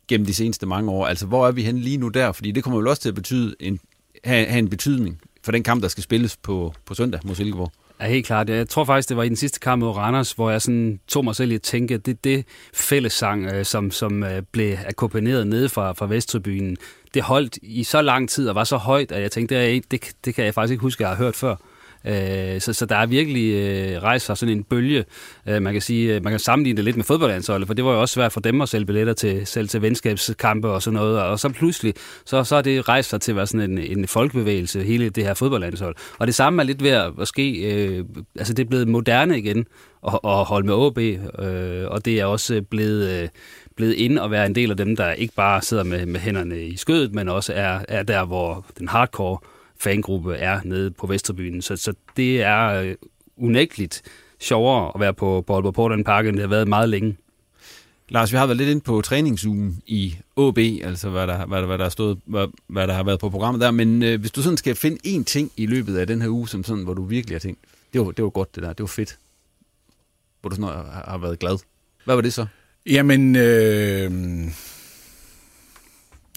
gennem 0.08 0.26
de 0.26 0.34
seneste 0.34 0.66
mange 0.66 0.90
år. 0.90 1.06
Altså, 1.06 1.26
hvor 1.26 1.46
er 1.46 1.52
vi 1.52 1.62
henne 1.62 1.80
lige 1.80 1.96
nu 1.96 2.08
der? 2.08 2.32
Fordi 2.32 2.50
det 2.50 2.64
kommer 2.64 2.78
vel 2.78 2.88
også 2.88 3.02
til 3.02 3.08
at 3.08 3.14
betyde 3.14 3.54
en, 3.60 3.80
have, 4.24 4.46
have 4.46 4.58
en 4.58 4.68
betydning 4.68 5.20
for 5.44 5.52
den 5.52 5.62
kamp, 5.62 5.82
der 5.82 5.88
skal 5.88 6.02
spilles 6.02 6.36
på, 6.36 6.74
på 6.86 6.94
søndag 6.94 7.20
mod 7.24 7.34
Silkeborg. 7.34 7.72
Ja, 8.00 8.06
helt 8.06 8.26
klart. 8.26 8.48
Jeg 8.48 8.68
tror 8.68 8.84
faktisk, 8.84 9.08
det 9.08 9.16
var 9.16 9.22
i 9.22 9.28
den 9.28 9.36
sidste 9.36 9.60
kamp 9.60 9.80
mod 9.80 9.90
Randers, 9.90 10.32
hvor 10.32 10.50
jeg 10.50 10.62
sådan 10.62 11.00
tog 11.08 11.24
mig 11.24 11.36
selv 11.36 11.52
i 11.52 11.54
at 11.54 11.62
tænke, 11.62 11.94
at 11.94 12.06
det 12.06 12.24
det 12.24 12.44
fællessang, 12.74 13.46
øh, 13.46 13.64
som, 13.64 13.90
som 13.90 14.22
øh, 14.22 14.42
blev 14.52 14.76
akkompagneret 14.86 15.46
nede 15.46 15.68
fra, 15.68 15.92
fra 15.92 16.06
Vesttribunen, 16.06 16.76
det 17.14 17.22
holdt 17.22 17.58
i 17.62 17.84
så 17.84 18.02
lang 18.02 18.28
tid 18.28 18.48
og 18.48 18.54
var 18.54 18.64
så 18.64 18.76
højt, 18.76 19.12
at 19.12 19.22
jeg 19.22 19.30
tænkte, 19.30 19.54
det, 19.54 19.90
det, 19.90 20.12
det 20.24 20.34
kan 20.34 20.44
jeg 20.44 20.54
faktisk 20.54 20.72
ikke 20.72 20.82
huske, 20.82 21.04
at 21.04 21.08
jeg 21.08 21.16
har 21.16 21.24
hørt 21.24 21.36
før. 21.36 21.56
Øh, 22.06 22.60
så, 22.60 22.72
så 22.72 22.86
der 22.86 22.96
er 22.96 23.06
virkelig 23.06 23.54
øh, 23.54 24.02
rejst 24.02 24.26
sig 24.26 24.36
sådan 24.36 24.56
en 24.56 24.64
bølge. 24.64 25.04
Øh, 25.48 25.62
man 25.62 25.72
kan 25.72 25.82
sige, 25.82 26.14
øh, 26.14 26.24
man 26.24 26.32
kan 26.32 26.40
sammenligne 26.40 26.76
det 26.76 26.84
lidt 26.84 26.96
med 26.96 27.04
fodboldlandsholdet, 27.04 27.66
for 27.66 27.74
det 27.74 27.84
var 27.84 27.92
jo 27.92 28.00
også 28.00 28.12
svært 28.12 28.32
for 28.32 28.40
dem 28.40 28.60
at 28.60 28.68
sælge 28.68 28.86
billetter 28.86 29.12
til, 29.12 29.46
selv 29.46 29.68
til 29.68 29.82
venskabskampe 29.82 30.68
og 30.68 30.82
sådan 30.82 30.94
noget. 30.94 31.20
Og 31.22 31.40
så 31.40 31.48
pludselig, 31.48 31.94
så, 32.26 32.44
så 32.44 32.56
er 32.56 32.62
det 32.62 32.88
rejst 32.88 33.10
sig 33.10 33.20
til 33.20 33.32
at 33.32 33.36
være 33.36 33.46
sådan 33.46 33.70
en, 33.70 33.98
en 33.98 34.08
folkebevægelse, 34.08 34.82
hele 34.82 35.10
det 35.10 35.24
her 35.24 35.34
fodboldlandshold. 35.34 35.96
Og 36.18 36.26
det 36.26 36.34
samme 36.34 36.62
er 36.62 36.66
lidt 36.66 36.82
ved 36.82 36.90
at 36.90 37.28
ske, 37.28 37.72
øh, 37.72 38.04
altså 38.38 38.54
det 38.54 38.64
er 38.64 38.68
blevet 38.68 38.88
moderne 38.88 39.38
igen 39.38 39.66
at, 40.06 40.18
at 40.24 40.44
holde 40.44 40.66
med 40.66 40.74
OB, 40.74 40.98
øh, 40.98 41.90
og 41.90 42.04
det 42.04 42.20
er 42.20 42.24
også 42.24 42.62
blevet... 42.70 43.22
Øh, 43.22 43.28
blevet 43.76 43.94
ind 43.94 44.18
og 44.18 44.30
være 44.30 44.46
en 44.46 44.54
del 44.54 44.70
af 44.70 44.76
dem, 44.76 44.96
der 44.96 45.12
ikke 45.12 45.34
bare 45.34 45.62
sidder 45.62 45.82
med, 45.82 46.06
med 46.06 46.20
hænderne 46.20 46.62
i 46.62 46.76
skødet, 46.76 47.14
men 47.14 47.28
også 47.28 47.52
er, 47.52 47.78
er 47.88 48.02
der, 48.02 48.24
hvor 48.24 48.66
den 48.78 48.88
hardcore 48.88 49.38
fangruppe 49.84 50.34
er 50.34 50.60
nede 50.64 50.90
på 50.90 51.06
Vesterbyen. 51.06 51.62
Så, 51.62 51.76
så 51.76 51.94
det 52.16 52.42
er 52.42 52.68
øh, 52.68 52.94
unægteligt 53.36 54.02
sjovere 54.40 54.92
at 54.94 55.00
være 55.00 55.14
på, 55.14 55.44
på 55.46 55.54
Aalborg 55.54 55.74
Portland 55.74 56.04
Park, 56.04 56.26
end 56.26 56.36
det 56.36 56.42
har 56.42 56.48
været 56.48 56.68
meget 56.68 56.88
længe. 56.88 57.16
Lars, 58.08 58.32
vi 58.32 58.36
har 58.36 58.46
været 58.46 58.56
lidt 58.56 58.68
ind 58.68 58.80
på 58.80 59.00
træningsugen 59.00 59.82
i 59.86 60.16
AB, 60.36 60.58
altså 60.58 61.10
hvad 61.10 61.26
der, 61.26 61.46
hvad 61.46 61.60
der, 61.60 61.66
hvad 61.66 61.78
der, 61.78 61.84
er 61.84 61.88
stået, 61.88 62.18
hvad, 62.24 62.46
hvad 62.66 62.86
der 62.86 62.94
har 62.94 63.02
været 63.02 63.20
på 63.20 63.30
programmet 63.30 63.60
der, 63.60 63.70
men 63.70 64.02
øh, 64.02 64.20
hvis 64.20 64.30
du 64.30 64.42
sådan 64.42 64.56
skal 64.56 64.74
finde 64.74 64.98
én 65.06 65.24
ting 65.24 65.52
i 65.56 65.66
løbet 65.66 65.96
af 65.96 66.06
den 66.06 66.22
her 66.22 66.28
uge, 66.28 66.48
som 66.48 66.64
sådan, 66.64 66.84
hvor 66.84 66.94
du 66.94 67.04
virkelig 67.04 67.34
har 67.34 67.40
tænkt, 67.40 67.60
det 67.92 68.00
var, 68.00 68.10
det 68.10 68.24
var 68.24 68.30
godt 68.30 68.54
det 68.54 68.62
der, 68.62 68.68
det 68.68 68.80
var 68.80 68.86
fedt, 68.86 69.18
hvor 70.40 70.50
du 70.50 70.56
sådan 70.56 70.68
har, 70.68 71.04
har 71.08 71.18
været 71.18 71.38
glad. 71.38 71.58
Hvad 72.04 72.14
var 72.14 72.22
det 72.22 72.32
så? 72.32 72.46
Jamen, 72.86 73.36
øh, 73.36 74.10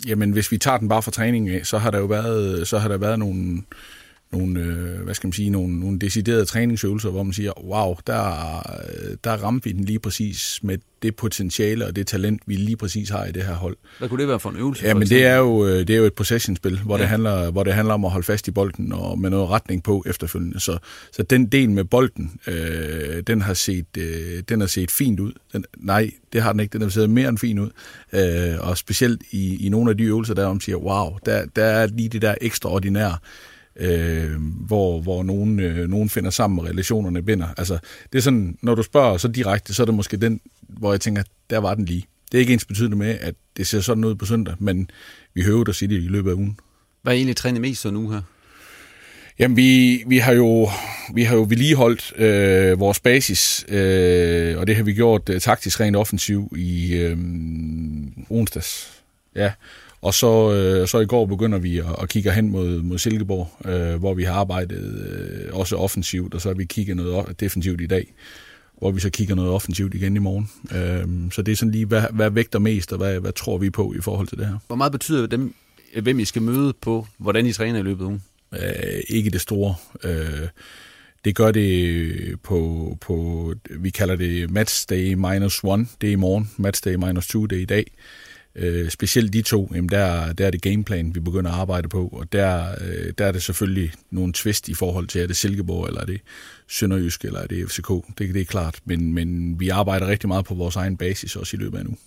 jamen, 0.08 0.32
hvis 0.32 0.52
vi 0.52 0.58
tager 0.58 0.78
den 0.78 0.90
bare 0.90 1.02
fra 1.02 1.12
træning 1.12 1.50
af, 1.50 1.66
så 1.66 1.78
har 1.78 1.92
der 1.92 2.00
jo 2.00 2.06
været, 2.06 2.68
så 2.68 2.78
har 2.78 2.88
der 2.88 2.98
været 2.98 3.20
nogle, 3.20 3.62
nogle, 4.32 4.60
øh, 4.60 5.02
hvad 5.04 5.14
skal 5.14 5.28
man 5.28 5.34
sige, 5.34 5.50
nogle, 5.50 5.80
nogle 5.80 6.00
deciderede 6.00 6.46
træningsøvelser, 6.46 7.10
hvor 7.10 7.24
man 7.24 7.34
siger, 7.34 7.64
wow, 7.64 7.96
der, 8.08 8.62
der 9.24 9.32
ramte 9.32 9.64
vi 9.64 9.72
den 9.72 9.84
lige 9.84 10.00
præcis 10.00 10.60
med 10.64 10.78
det 11.02 11.16
potentiale 11.16 11.86
og 11.86 11.96
det 11.96 12.08
talent, 12.08 12.42
vi 12.46 12.56
lige 12.56 12.78
præcis 12.78 13.10
har 13.10 13.26
i 13.26 13.32
det 13.32 13.44
her 13.44 13.54
hold. 13.54 13.78
Hvad 14.00 14.10
kunne 14.10 14.22
det 14.22 14.28
være 14.28 14.40
for 14.40 14.50
en 14.50 14.56
øvelse? 14.56 14.86
Ja, 14.86 14.94
men 14.94 15.08
det 15.08 15.26
er 15.26 15.36
jo, 15.36 15.68
øh, 15.68 15.80
det 15.80 15.90
er 15.90 15.98
jo 15.98 16.06
et 16.06 16.14
possession-spil, 16.14 16.80
hvor, 16.80 16.96
ja. 16.96 17.02
det 17.02 17.10
handler, 17.10 17.52
hvor 17.52 17.64
det 17.64 17.74
handler 17.74 17.94
om 17.94 18.06
at 18.06 18.12
holde 18.12 18.26
fast 18.26 18.48
i 18.48 18.52
bolden 18.52 18.94
og 18.94 19.20
med 19.20 19.30
noget 19.30 19.50
retning 19.50 19.84
på 19.84 20.04
efterfølgende. 20.06 20.60
Så, 20.60 20.78
så 21.12 21.24
den 21.24 21.46
del 21.46 21.70
med 21.70 21.84
bolden, 21.84 22.40
øh, 22.48 23.24
den, 23.28 23.42
har 23.42 23.54
set, 23.54 23.98
øh, 23.98 24.44
den 24.50 24.60
har 24.60 24.68
set 24.68 24.92
fint 24.92 25.20
ud. 25.20 25.32
Den, 25.54 25.66
nej, 25.78 26.12
det 26.34 26.42
har 26.42 26.52
den 26.52 26.60
ikke. 26.60 26.74
Den 26.74 26.82
har 26.82 26.90
set 26.90 27.10
mere 27.10 27.30
end 27.30 27.38
fint 27.38 27.60
ud. 27.60 27.70
Øh, 28.14 28.70
og 28.70 28.78
specielt 28.78 29.22
i, 29.32 29.66
i 29.66 29.70
nogle 29.70 29.92
af 29.92 29.98
de 29.98 30.04
øvelser, 30.04 30.34
der 30.34 30.46
om 30.46 30.62
siger, 30.62 30.76
wow, 30.76 31.18
der, 31.26 31.46
der 31.56 31.64
er 31.64 31.88
lige 31.88 32.10
det 32.10 32.22
der 32.22 32.36
ekstraordinære 32.42 33.18
øh, 33.80 34.42
hvor, 34.42 35.02
hvor 35.02 35.24
nogen, 35.24 35.60
øh, 35.60 35.90
nogen 35.90 36.10
finder 36.10 36.30
sammen, 36.30 36.60
og 36.60 36.66
relationerne 36.66 37.22
binder. 37.22 37.48
Altså, 37.58 37.78
det 38.12 38.18
er 38.18 38.22
sådan, 38.22 38.58
når 38.62 38.76
du 38.76 38.84
spørger 38.84 39.18
så 39.18 39.28
direkte, 39.28 39.74
så 39.74 39.84
er 39.84 39.86
det 39.86 39.96
måske 39.96 40.18
den, 40.18 40.42
hvor 40.62 40.94
jeg 40.94 41.02
tænker, 41.02 41.24
der 41.50 41.58
var 41.58 41.76
den 41.76 41.86
lige. 41.86 42.06
Det 42.32 42.38
er 42.38 42.40
ikke 42.40 42.54
ens 42.54 42.66
betydende 42.66 42.98
med, 42.98 43.18
at 43.22 43.36
det 43.58 43.68
ser 43.68 43.82
sådan 43.82 44.04
ud 44.04 44.16
på 44.16 44.26
søndag, 44.26 44.56
men 44.60 44.90
vi 45.34 45.42
hører 45.42 45.70
at 45.70 45.76
sige 45.76 45.90
det 45.90 46.04
i 46.04 46.08
løbet 46.08 46.30
af 46.30 46.36
ugen. 46.36 46.60
Hvad 47.02 47.14
er 47.14 47.18
egentlig 47.18 47.36
trænet 47.36 47.62
mest 47.62 47.82
så 47.82 47.92
nu 47.92 48.10
her? 48.10 48.22
Jamen, 49.40 49.58
vi, 49.58 50.04
vi 50.08 50.18
har 50.18 50.34
jo, 50.34 50.70
vi 51.14 51.24
har 51.24 51.36
jo 51.36 51.46
vedligeholdt 51.50 52.14
øh, 52.18 52.80
vores 52.80 53.00
basis, 53.00 53.66
øh, 53.68 54.58
og 54.58 54.68
det 54.68 54.76
har 54.76 54.84
vi 54.84 54.94
gjort 54.94 55.30
øh, 55.30 55.42
taktisk 55.42 55.80
rent 55.80 55.96
offensiv 55.96 56.54
i 56.58 56.94
øh, 56.94 57.18
onsdags. 58.30 59.04
Ja, 59.36 59.52
og 60.08 60.14
så, 60.14 60.54
øh, 60.54 60.88
så 60.88 61.00
i 61.00 61.06
går 61.06 61.26
begynder 61.26 61.58
vi 61.58 61.78
at, 61.78 61.86
at 62.02 62.10
kigge 62.10 62.32
hen 62.32 62.50
mod, 62.50 62.82
mod 62.82 62.98
Silkeborg, 62.98 63.70
øh, 63.72 64.00
hvor 64.00 64.14
vi 64.14 64.24
har 64.24 64.34
arbejdet 64.34 65.08
øh, 65.10 65.60
også 65.60 65.76
offensivt, 65.76 66.34
og 66.34 66.42
så 66.42 66.50
har 66.50 66.54
vi 66.54 66.66
kigget 66.66 66.98
noget 66.98 67.40
defensivt 67.40 67.82
i 67.82 67.88
dag, 67.88 68.14
hvor 68.78 68.92
vi 68.92 69.00
så 69.00 69.10
kigger 69.10 69.36
noget 69.36 69.52
offensivt 69.52 69.94
igen 69.94 70.16
i 70.16 70.20
morgen. 70.20 70.50
Øh, 70.72 71.32
så 71.32 71.42
det 71.42 71.52
er 71.52 71.56
sådan 71.56 71.72
lige, 71.72 71.86
hvad, 71.86 72.04
hvad 72.12 72.30
vægter 72.30 72.60
mest, 72.60 72.92
og 72.92 72.98
hvad, 72.98 73.20
hvad 73.20 73.32
tror 73.32 73.58
vi 73.58 73.70
på 73.70 73.94
i 73.94 74.02
forhold 74.02 74.28
til 74.28 74.38
det 74.38 74.48
her. 74.48 74.58
Hvor 74.68 74.76
meget 74.76 74.92
betyder 74.92 75.28
dem, 75.28 75.54
hvem 76.02 76.20
I 76.20 76.26
skal 76.26 76.42
møde 76.42 76.74
på, 76.82 77.08
hvordan 77.18 77.46
I 77.46 77.54
træner 77.54 77.80
i 77.80 77.84
løbet 77.84 78.04
af 78.04 78.08
ugen? 78.08 78.24
Øh, 78.54 79.02
ikke 79.10 79.30
det 79.30 79.42
store. 79.42 79.76
Øh, 80.04 80.48
det 81.26 81.36
gør 81.36 81.52
det 81.52 82.42
på, 82.44 82.98
på, 83.02 83.54
vi 83.70 83.90
kalder 83.90 84.16
det 84.16 84.52
match 84.52 84.90
day 84.90 85.14
minus 85.14 85.64
one, 85.64 85.88
det 86.02 86.08
er 86.08 86.12
i 86.12 86.16
morgen, 86.16 86.52
match 86.58 86.86
day 86.86 86.96
minus 86.96 87.28
two, 87.28 87.46
det 87.46 87.58
er 87.58 87.62
i 87.62 87.66
dag. 87.66 87.92
Øh, 88.58 88.90
specielt 88.90 89.34
de 89.34 89.42
to, 89.42 89.72
jamen 89.76 89.90
der, 89.90 90.34
der 90.34 90.48
er 90.48 90.52
det 90.52 90.62
gameplan, 90.62 91.16
vi 91.16 91.20
begynder 91.20 91.52
at 91.52 91.60
arbejde 91.60 91.90
på, 91.90 92.08
og 92.08 92.32
der, 92.32 92.66
øh, 92.82 93.14
der 93.18 93.26
er 93.26 93.32
det 93.32 93.44
selvfølgelig 93.44 93.92
nogle 94.12 94.34
twist 94.34 94.70
i 94.70 94.74
forhold 94.74 95.08
til, 95.08 95.22
er 95.22 95.28
det 95.28 95.36
Silkeborg, 95.36 95.88
eller 95.88 96.02
er 96.02 96.06
det 96.06 96.22
Sønderjysk, 96.68 97.26
eller 97.26 97.40
er 97.40 97.48
det 97.48 97.72
FCK. 97.72 97.90
Det, 98.18 98.34
det 98.34 98.42
er 98.42 98.46
klart, 98.46 98.80
men, 98.86 99.14
men 99.14 99.60
vi 99.60 99.70
arbejder 99.70 100.08
rigtig 100.08 100.28
meget 100.28 100.46
på 100.46 100.54
vores 100.54 100.76
egen 100.76 100.98
basis 100.98 101.36
også 101.36 101.58
i 101.58 101.60
løbet 101.60 101.78
af 101.78 101.86
nu. 101.86 101.98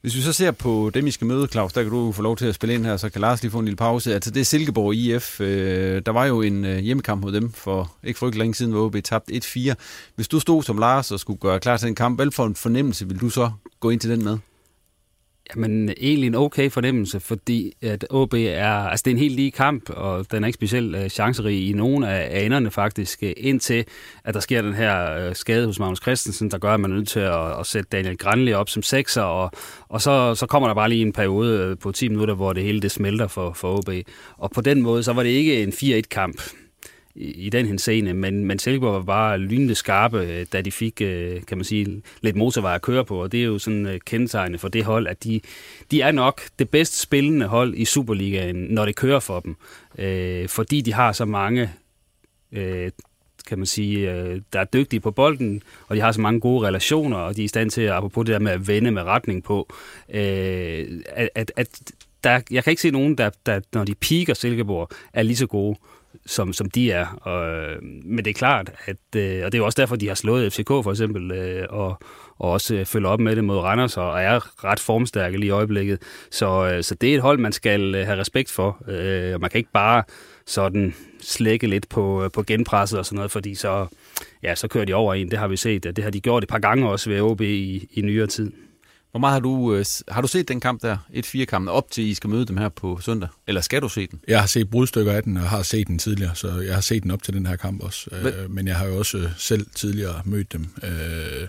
Hvis 0.00 0.16
vi 0.16 0.20
så 0.20 0.32
ser 0.32 0.50
på 0.50 0.90
dem, 0.94 1.06
I 1.06 1.10
skal 1.10 1.26
møde, 1.26 1.46
Claus, 1.46 1.72
der 1.72 1.82
kan 1.82 1.92
du 1.92 2.12
få 2.12 2.22
lov 2.22 2.36
til 2.36 2.46
at 2.46 2.54
spille 2.54 2.74
ind 2.74 2.86
her, 2.86 2.96
så 2.96 3.08
kan 3.08 3.20
Lars 3.20 3.42
lige 3.42 3.50
få 3.50 3.58
en 3.58 3.64
lille 3.64 3.76
pause. 3.76 4.14
Altså 4.14 4.30
det 4.30 4.40
er 4.40 4.44
Silkeborg 4.44 4.94
IF. 4.94 5.40
Øh, 5.40 6.02
der 6.06 6.12
var 6.12 6.26
jo 6.26 6.42
en 6.42 6.64
øh, 6.64 6.78
hjemmekamp 6.78 7.22
mod 7.22 7.32
dem 7.32 7.52
for 7.52 7.92
ikke 8.04 8.18
for 8.18 8.26
ikke 8.26 8.38
længe 8.38 8.54
siden, 8.54 8.72
hvor 8.72 8.84
OB 8.84 8.96
tabt 9.04 9.30
1-4. 9.30 9.74
Hvis 10.14 10.28
du 10.28 10.40
stod 10.40 10.62
som 10.62 10.78
Lars 10.78 11.10
og 11.10 11.20
skulle 11.20 11.38
gøre 11.38 11.60
klar 11.60 11.76
til 11.76 11.88
en 11.88 11.94
kamp, 11.94 12.18
hvad 12.18 12.30
for 12.30 12.46
en 12.46 12.54
fornemmelse 12.54 13.08
vil 13.08 13.20
du 13.20 13.28
så 13.28 13.50
gå 13.80 13.90
ind 13.90 14.00
til 14.00 14.10
den 14.10 14.24
med? 14.24 14.38
Jamen, 15.50 15.90
egentlig 16.00 16.26
en 16.26 16.34
okay 16.34 16.70
fornemmelse, 16.70 17.20
fordi 17.20 17.72
at 17.82 18.06
OB 18.10 18.34
er, 18.34 18.68
altså 18.68 19.02
det 19.02 19.10
er 19.10 19.14
en 19.14 19.18
helt 19.18 19.36
lige 19.36 19.50
kamp, 19.50 19.90
og 19.90 20.30
den 20.30 20.44
er 20.44 20.46
ikke 20.46 20.56
specielt 20.56 20.96
øh, 20.96 21.08
chancerig 21.08 21.68
i 21.68 21.72
nogen 21.72 22.04
af 22.04 22.44
anerne 22.44 22.70
faktisk, 22.70 23.22
øh, 23.22 23.32
indtil 23.36 23.84
at 24.24 24.34
der 24.34 24.40
sker 24.40 24.62
den 24.62 24.74
her 24.74 25.16
øh, 25.16 25.34
skade 25.34 25.66
hos 25.66 25.78
Magnus 25.78 26.02
Christensen, 26.02 26.50
der 26.50 26.58
gør, 26.58 26.74
at 26.74 26.80
man 26.80 26.92
er 26.92 26.96
nødt 26.96 27.08
til 27.08 27.20
at, 27.20 27.60
at 27.60 27.66
sætte 27.66 27.88
Daniel 27.92 28.18
Granli 28.18 28.52
op 28.52 28.68
som 28.68 28.82
sekser, 28.82 29.22
og, 29.22 29.50
og 29.88 30.00
så, 30.00 30.34
så 30.34 30.46
kommer 30.46 30.68
der 30.68 30.74
bare 30.74 30.88
lige 30.88 31.02
en 31.02 31.12
periode 31.12 31.76
på 31.76 31.92
10 31.92 32.08
minutter, 32.08 32.34
hvor 32.34 32.52
det 32.52 32.62
hele 32.62 32.80
det 32.80 32.90
smelter 32.90 33.26
for, 33.26 33.52
for 33.52 33.78
OB. 33.78 33.90
Og 34.38 34.50
på 34.50 34.60
den 34.60 34.82
måde, 34.82 35.02
så 35.02 35.12
var 35.12 35.22
det 35.22 35.30
ikke 35.30 35.62
en 35.62 35.68
4-1-kamp 35.68 36.42
i, 37.14 37.46
i 37.46 37.50
den 37.50 37.66
henseende, 37.66 38.14
men, 38.14 38.44
men 38.44 38.58
Silkeborg 38.58 38.92
var 38.92 39.02
bare 39.02 39.38
lynende 39.38 39.74
skarpe, 39.74 40.18
øh, 40.18 40.46
da 40.52 40.60
de 40.60 40.72
fik, 40.72 41.00
øh, 41.00 41.42
kan 41.46 41.58
man 41.58 41.64
sige, 41.64 42.02
lidt 42.20 42.36
motorvej 42.36 42.74
at 42.74 42.82
køre 42.82 43.04
på, 43.04 43.22
og 43.22 43.32
det 43.32 43.40
er 43.40 43.44
jo 43.44 43.58
sådan 43.58 43.86
øh, 43.86 44.00
kendetegnende 44.06 44.58
for 44.58 44.68
det 44.68 44.84
hold, 44.84 45.06
at 45.06 45.24
de, 45.24 45.40
de 45.90 46.00
er 46.00 46.12
nok 46.12 46.42
det 46.58 46.68
bedst 46.70 47.00
spillende 47.00 47.46
hold 47.46 47.74
i 47.74 47.84
Superligaen, 47.84 48.56
når 48.56 48.86
det 48.86 48.96
kører 48.96 49.20
for 49.20 49.40
dem, 49.40 49.56
øh, 49.98 50.48
fordi 50.48 50.80
de 50.80 50.92
har 50.92 51.12
så 51.12 51.24
mange 51.24 51.70
øh, 52.52 52.90
kan 53.46 53.58
man 53.58 53.66
sige, 53.66 54.06
der 54.52 54.60
er 54.60 54.64
dygtige 54.64 55.00
på 55.00 55.10
bolden, 55.10 55.62
og 55.88 55.96
de 55.96 56.00
har 56.00 56.12
så 56.12 56.20
mange 56.20 56.40
gode 56.40 56.66
relationer, 56.66 57.16
og 57.16 57.36
de 57.36 57.42
er 57.42 57.44
i 57.44 57.48
stand 57.48 57.70
til, 57.70 57.86
apropos 57.86 58.26
det 58.26 58.32
der 58.32 58.38
med 58.38 58.52
at 58.52 58.68
vende 58.68 58.90
med 58.90 59.02
retning 59.02 59.44
på, 59.44 59.74
øh, 60.08 60.86
at, 61.34 61.52
at 61.56 61.68
der, 62.24 62.40
jeg 62.50 62.64
kan 62.64 62.70
ikke 62.70 62.82
se 62.82 62.90
nogen, 62.90 63.18
der, 63.18 63.30
der, 63.46 63.60
når 63.72 63.84
de 63.84 63.94
piker 63.94 64.34
Silkeborg, 64.34 64.88
er 65.12 65.22
lige 65.22 65.36
så 65.36 65.46
gode 65.46 65.78
som, 66.26 66.52
som 66.52 66.70
de 66.70 66.90
er. 66.90 67.06
Og, 67.06 67.68
men 67.82 68.24
det 68.24 68.30
er 68.30 68.34
klart, 68.34 68.72
at, 68.86 68.96
øh, 69.16 69.44
og 69.44 69.52
det 69.52 69.58
er 69.58 69.62
også 69.62 69.80
derfor, 69.80 69.96
de 69.96 70.08
har 70.08 70.14
slået 70.14 70.52
FCK 70.52 70.68
for 70.68 70.90
eksempel, 70.90 71.32
øh, 71.32 71.66
og, 71.70 71.98
og 72.38 72.50
også 72.50 72.74
øh, 72.74 72.86
følger 72.86 73.08
op 73.08 73.20
med 73.20 73.36
det 73.36 73.44
mod 73.44 73.58
Randers, 73.58 73.96
og 73.96 74.22
er 74.22 74.64
ret 74.64 74.80
formstærke 74.80 75.38
lige 75.38 75.48
i 75.48 75.50
øjeblikket. 75.50 76.02
Så, 76.30 76.70
øh, 76.72 76.82
så 76.82 76.94
det 76.94 77.10
er 77.10 77.14
et 77.14 77.20
hold, 77.20 77.38
man 77.38 77.52
skal 77.52 77.94
øh, 77.94 78.06
have 78.06 78.20
respekt 78.20 78.50
for. 78.50 78.84
Øh, 78.88 79.34
og 79.34 79.40
man 79.40 79.50
kan 79.50 79.58
ikke 79.58 79.72
bare 79.72 80.02
sådan 80.46 80.94
slække 81.20 81.66
lidt 81.66 81.88
på, 81.88 82.24
øh, 82.24 82.30
på 82.30 82.42
genpresset 82.42 82.98
og 82.98 83.06
sådan 83.06 83.16
noget, 83.16 83.30
fordi 83.30 83.54
så, 83.54 83.86
ja, 84.42 84.54
så 84.54 84.68
kører 84.68 84.84
de 84.84 84.94
over 84.94 85.14
en. 85.14 85.30
Det 85.30 85.38
har 85.38 85.48
vi 85.48 85.56
set. 85.56 85.96
Det 85.96 86.04
har 86.04 86.10
de 86.10 86.20
gjort 86.20 86.42
et 86.42 86.48
par 86.48 86.58
gange 86.58 86.88
også 86.88 87.10
ved 87.10 87.20
OB 87.20 87.40
i, 87.40 87.88
i 87.92 88.00
nyere 88.00 88.26
tid. 88.26 88.52
Hvor 89.14 89.20
meget 89.20 89.32
har 89.32 89.40
du, 89.40 89.74
øh, 89.74 89.84
har 90.08 90.20
du 90.20 90.28
set 90.28 90.48
den 90.48 90.60
kamp 90.60 90.82
der, 90.82 90.96
1-4-kampen, 91.14 91.68
op 91.68 91.90
til 91.90 92.04
I 92.04 92.14
skal 92.14 92.30
møde 92.30 92.46
dem 92.46 92.56
her 92.56 92.68
på 92.68 92.98
søndag? 93.00 93.28
Eller 93.46 93.60
skal 93.60 93.82
du 93.82 93.88
se 93.88 94.06
den? 94.06 94.20
Jeg 94.28 94.40
har 94.40 94.46
set 94.46 94.70
brudstykker 94.70 95.12
af 95.12 95.22
den, 95.22 95.36
og 95.36 95.42
har 95.42 95.62
set 95.62 95.86
den 95.86 95.98
tidligere, 95.98 96.34
så 96.34 96.60
jeg 96.60 96.74
har 96.74 96.80
set 96.80 97.02
den 97.02 97.10
op 97.10 97.22
til 97.22 97.34
den 97.34 97.46
her 97.46 97.56
kamp 97.56 97.82
også. 97.82 98.10
Men, 98.12 98.26
øh, 98.26 98.50
men 98.50 98.66
jeg 98.66 98.76
har 98.76 98.86
jo 98.86 98.98
også 98.98 99.30
selv 99.36 99.66
tidligere 99.74 100.22
mødt 100.24 100.52
dem 100.52 100.66
øh, 100.82 101.48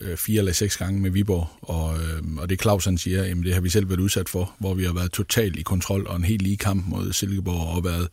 øh, 0.00 0.16
fire 0.16 0.38
eller 0.38 0.52
seks 0.52 0.76
gange 0.76 1.00
med 1.00 1.10
Viborg, 1.10 1.48
og, 1.62 1.96
øh, 1.98 2.22
og 2.38 2.48
det 2.48 2.62
Claus 2.62 2.84
han 2.84 2.98
siger, 2.98 3.24
jamen 3.24 3.44
det 3.44 3.54
har 3.54 3.60
vi 3.60 3.70
selv 3.70 3.88
været 3.88 4.00
udsat 4.00 4.28
for, 4.28 4.54
hvor 4.58 4.74
vi 4.74 4.84
har 4.84 4.92
været 4.92 5.12
totalt 5.12 5.56
i 5.56 5.62
kontrol, 5.62 6.06
og 6.06 6.16
en 6.16 6.24
helt 6.24 6.42
lige 6.42 6.56
kamp 6.56 6.88
mod 6.88 7.12
Silkeborg, 7.12 7.76
og 7.76 7.84
været 7.84 8.08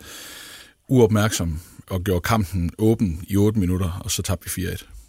uopmærksom, 0.88 1.60
og 1.90 2.04
gjort 2.04 2.24
kampen 2.24 2.72
åben 2.78 3.26
i 3.28 3.36
8 3.36 3.60
minutter, 3.60 4.02
og 4.04 4.12
så 4.12 4.22
tabte 4.22 4.56
vi 4.56 4.66
4-1. 4.68 5.01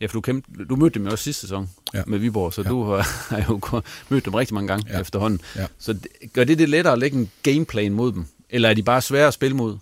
Ja, 0.00 0.06
for 0.06 0.12
du, 0.12 0.20
kæmpe, 0.20 0.64
du 0.64 0.76
mødte 0.76 0.94
dem 0.94 1.04
jo 1.06 1.12
også 1.12 1.24
sidste 1.24 1.40
sæson 1.40 1.70
ja. 1.94 2.02
med 2.06 2.18
Viborg, 2.18 2.52
så 2.52 2.62
ja. 2.62 2.68
du 2.68 2.84
har, 2.84 2.96
har 3.36 3.44
jo 3.48 3.82
mødt 4.08 4.24
dem 4.24 4.34
rigtig 4.34 4.54
mange 4.54 4.68
gange 4.68 4.92
ja. 4.92 5.00
efterhånden. 5.00 5.40
Ja. 5.56 5.66
Så 5.78 5.96
gør 6.32 6.44
det 6.44 6.58
det 6.58 6.68
lettere 6.68 6.92
at 6.92 6.98
lægge 6.98 7.18
en 7.18 7.30
gameplan 7.42 7.92
mod 7.92 8.12
dem? 8.12 8.26
Eller 8.50 8.68
er 8.68 8.74
de 8.74 8.82
bare 8.82 9.02
svære 9.02 9.26
at 9.26 9.34
spille 9.34 9.56
mod? 9.56 9.78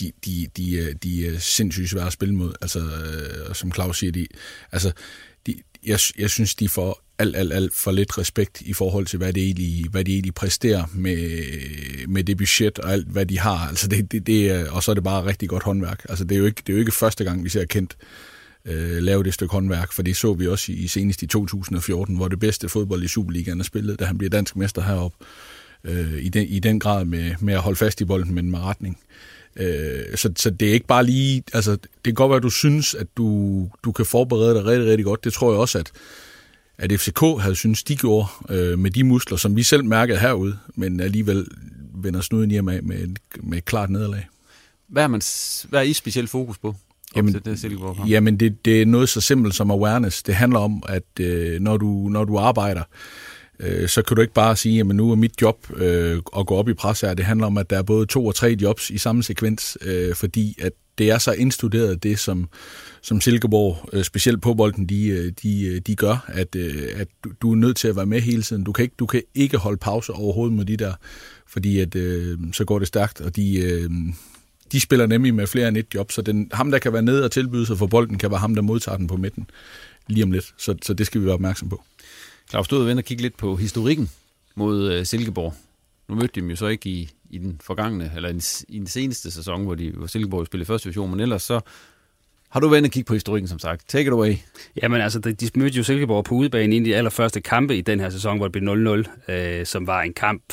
De, 0.00 0.12
de, 0.24 0.46
de, 0.56 0.94
de 1.02 1.26
er 1.26 1.38
sindssygt 1.38 1.90
svære 1.90 2.06
at 2.06 2.12
spille 2.12 2.34
mod. 2.34 2.52
Altså, 2.60 2.78
øh, 2.78 3.54
som 3.54 3.72
Claus 3.72 3.98
siger, 3.98 4.12
de, 4.12 4.26
altså, 4.72 4.92
de, 5.46 5.54
jeg, 5.86 5.98
jeg 6.18 6.30
synes, 6.30 6.54
de 6.54 6.68
får 6.68 7.02
alt, 7.18 7.36
alt, 7.36 7.52
alt 7.52 7.74
for 7.74 7.90
lidt 7.90 8.18
respekt 8.18 8.60
i 8.60 8.72
forhold 8.72 9.06
til, 9.06 9.16
hvad 9.16 9.32
de 9.32 9.40
egentlig, 9.40 9.86
hvad 9.90 10.04
de 10.04 10.12
egentlig 10.12 10.34
præsterer 10.34 10.84
med, 10.94 11.46
med 12.08 12.24
det 12.24 12.36
budget 12.36 12.78
og 12.78 12.92
alt, 12.92 13.06
hvad 13.06 13.26
de 13.26 13.38
har. 13.38 13.68
Altså 13.68 13.88
det, 13.88 14.12
det, 14.12 14.26
det 14.26 14.50
er, 14.50 14.70
og 14.70 14.82
så 14.82 14.90
er 14.90 14.94
det 14.94 15.04
bare 15.04 15.24
rigtig 15.24 15.48
godt 15.48 15.62
håndværk. 15.62 16.06
Altså 16.08 16.24
det 16.24 16.34
er 16.34 16.38
jo 16.38 16.46
ikke, 16.46 16.62
det 16.66 16.68
er 16.68 16.72
jo 16.72 16.80
ikke 16.80 16.92
første 16.92 17.24
gang, 17.24 17.44
vi 17.44 17.48
ser 17.48 17.64
kendt 17.64 17.96
øh, 18.64 19.02
lave 19.02 19.22
det 19.22 19.34
stykke 19.34 19.52
håndværk, 19.52 19.92
for 19.92 20.02
det 20.02 20.16
så 20.16 20.34
vi 20.34 20.46
også 20.46 20.72
i, 20.72 20.74
i 20.74 20.88
senest 20.88 21.22
i 21.22 21.26
2014, 21.26 22.16
hvor 22.16 22.28
det 22.28 22.38
bedste 22.38 22.68
fodbold 22.68 23.02
i 23.02 23.08
Superligaen 23.08 23.60
er 23.60 23.64
spillet, 23.64 24.00
da 24.00 24.04
han 24.04 24.18
bliver 24.18 24.30
dansk 24.30 24.56
mester 24.56 24.82
heroppe, 24.82 25.16
øh, 25.84 26.18
i, 26.22 26.28
den, 26.28 26.46
i 26.46 26.58
den 26.58 26.80
grad 26.80 27.04
med, 27.04 27.34
med 27.40 27.54
at 27.54 27.60
holde 27.60 27.76
fast 27.76 28.00
i 28.00 28.04
bolden, 28.04 28.34
men 28.34 28.50
med 28.50 28.58
retning. 28.58 28.98
Øh, 29.56 30.16
så, 30.16 30.32
så 30.36 30.50
det 30.50 30.68
er 30.68 30.72
ikke 30.72 30.86
bare 30.86 31.04
lige, 31.04 31.42
altså 31.52 31.70
det 31.70 32.04
kan 32.04 32.14
godt 32.14 32.30
være, 32.30 32.36
at 32.36 32.42
du 32.42 32.50
synes, 32.50 32.94
at 32.94 33.06
du, 33.16 33.68
du 33.84 33.92
kan 33.92 34.06
forberede 34.06 34.54
dig 34.54 34.64
rigtig, 34.64 34.88
rigtig 34.88 35.04
godt. 35.04 35.24
Det 35.24 35.32
tror 35.32 35.52
jeg 35.52 35.60
også, 35.60 35.78
at, 35.78 35.92
at 36.78 37.00
FCK 37.00 37.20
havde 37.40 37.56
synes 37.56 37.82
de 37.82 37.96
gjorde 37.96 38.28
øh, 38.48 38.78
med 38.78 38.90
de 38.90 39.04
muskler, 39.04 39.38
som 39.38 39.56
vi 39.56 39.62
selv 39.62 39.84
mærkede 39.84 40.18
herude, 40.18 40.58
men 40.74 41.00
alligevel 41.00 41.46
vender 41.94 42.20
snuden 42.20 42.50
hjem 42.50 42.64
med, 42.64 42.82
med, 42.82 43.08
med 43.42 43.58
et 43.58 43.64
klart 43.64 43.90
nederlag. 43.90 44.28
Hvad 44.88 45.02
er, 45.02 45.08
man, 45.08 45.22
hvad 45.68 45.80
er 45.80 45.84
I 45.84 45.92
specielt 45.92 46.30
fokus 46.30 46.58
på? 46.58 46.74
Jamen, 47.16 47.34
det, 47.34 47.46
jamen 48.08 48.40
det, 48.40 48.64
det 48.64 48.82
er 48.82 48.86
noget 48.86 49.08
så 49.08 49.20
simpelt 49.20 49.54
som 49.54 49.70
awareness. 49.70 50.22
Det 50.22 50.34
handler 50.34 50.58
om, 50.58 50.82
at 50.88 51.02
øh, 51.20 51.60
når, 51.60 51.76
du, 51.76 52.08
når 52.08 52.24
du 52.24 52.38
arbejder, 52.38 52.82
øh, 53.60 53.88
så 53.88 54.02
kan 54.02 54.14
du 54.14 54.22
ikke 54.22 54.34
bare 54.34 54.56
sige, 54.56 54.80
at 54.80 54.86
nu 54.86 55.10
er 55.10 55.14
mit 55.14 55.42
job 55.42 55.66
øh, 55.76 56.22
at 56.38 56.46
gå 56.46 56.54
op 56.54 56.68
i 56.68 56.74
pres 56.74 57.00
her. 57.00 57.14
Det 57.14 57.24
handler 57.24 57.46
om, 57.46 57.58
at 57.58 57.70
der 57.70 57.78
er 57.78 57.82
både 57.82 58.06
to 58.06 58.26
og 58.26 58.34
tre 58.34 58.56
jobs 58.62 58.90
i 58.90 58.98
samme 58.98 59.22
sekvens, 59.22 59.78
øh, 59.82 60.14
fordi 60.14 60.56
at 60.62 60.72
det 60.98 61.10
er 61.10 61.18
så 61.18 61.32
indstuderet 61.32 62.02
det, 62.02 62.18
som, 62.18 62.48
som 63.02 63.20
Silkeborg, 63.20 63.88
øh, 63.92 64.04
specielt 64.04 64.42
på 64.42 64.54
bolden, 64.54 64.86
de, 64.86 65.06
øh, 65.06 65.32
de, 65.42 65.66
øh, 65.66 65.80
de 65.80 65.96
gør, 65.96 66.24
at, 66.28 66.56
øh, 66.56 66.88
at 66.96 67.08
du, 67.24 67.30
du 67.42 67.52
er 67.52 67.56
nødt 67.56 67.76
til 67.76 67.88
at 67.88 67.96
være 67.96 68.06
med 68.06 68.20
hele 68.20 68.42
tiden. 68.42 68.64
Du 68.64 68.72
kan 68.72 68.82
ikke, 68.82 68.94
du 68.98 69.06
kan 69.06 69.22
ikke 69.34 69.56
holde 69.56 69.78
pause 69.78 70.12
overhovedet 70.12 70.56
med 70.56 70.64
de 70.64 70.76
der, 70.76 70.92
fordi 71.48 71.80
at, 71.80 71.96
øh, 71.96 72.38
så 72.52 72.64
går 72.64 72.78
det 72.78 72.88
stærkt, 72.88 73.20
og 73.20 73.36
de, 73.36 73.58
øh, 73.58 73.90
de 74.72 74.80
spiller 74.80 75.06
nemlig 75.06 75.34
med 75.34 75.46
flere 75.46 75.68
end 75.68 75.76
et 75.76 75.86
job, 75.94 76.12
så 76.12 76.22
den, 76.22 76.50
ham, 76.52 76.70
der 76.70 76.78
kan 76.78 76.92
være 76.92 77.02
nede 77.02 77.24
og 77.24 77.30
tilbyde 77.30 77.66
sig 77.66 77.78
for 77.78 77.86
bolden, 77.86 78.18
kan 78.18 78.30
være 78.30 78.40
ham, 78.40 78.54
der 78.54 78.62
modtager 78.62 78.96
den 78.96 79.06
på 79.06 79.16
midten 79.16 79.50
lige 80.06 80.24
om 80.24 80.32
lidt. 80.32 80.54
Så, 80.56 80.74
så 80.82 80.94
det 80.94 81.06
skal 81.06 81.20
vi 81.20 81.26
være 81.26 81.34
opmærksom 81.34 81.68
på. 81.68 81.82
Claus, 82.50 82.68
du 82.68 82.90
og 82.90 83.04
kigge 83.04 83.22
lidt 83.22 83.36
på 83.36 83.56
historikken 83.56 84.10
mod 84.54 84.98
uh, 84.98 85.04
Silkeborg. 85.04 85.54
Nu 86.08 86.14
mødte 86.14 86.32
de 86.34 86.40
dem 86.40 86.50
jo 86.50 86.56
så 86.56 86.66
ikke 86.66 86.90
i, 86.90 87.10
i 87.30 87.38
den 87.38 87.60
forgangne, 87.62 88.12
eller 88.16 88.28
i, 88.28 88.40
i 88.74 88.78
den 88.78 88.86
seneste 88.86 89.30
sæson, 89.30 89.64
hvor, 89.64 89.74
de, 89.74 89.90
hvor 89.90 90.06
Silkeborg 90.06 90.46
spillede 90.46 90.66
første 90.66 90.84
division, 90.84 91.10
men 91.10 91.20
ellers 91.20 91.42
så 91.42 91.60
har 92.50 92.60
du 92.60 92.68
været 92.68 92.84
at 92.84 92.90
kigge 92.90 93.06
på 93.06 93.14
historikken, 93.14 93.48
som 93.48 93.58
sagt. 93.58 93.88
Take 93.88 94.06
it 94.06 94.12
away. 94.12 94.34
Jamen 94.82 95.00
altså, 95.00 95.18
de, 95.18 95.32
de 95.32 95.50
mødte 95.54 95.76
jo 95.76 95.82
Silkeborg 95.82 96.24
på 96.24 96.34
udebane 96.34 96.76
i 96.76 96.84
de 96.84 96.96
allerførste 96.96 97.40
kampe 97.40 97.76
i 97.76 97.80
den 97.80 98.00
her 98.00 98.10
sæson, 98.10 98.36
hvor 98.36 98.48
det 98.48 98.62
blev 98.62 99.04
0-0, 99.28 99.32
øh, 99.32 99.66
som 99.66 99.86
var 99.86 100.02
en 100.02 100.14
kamp, 100.14 100.52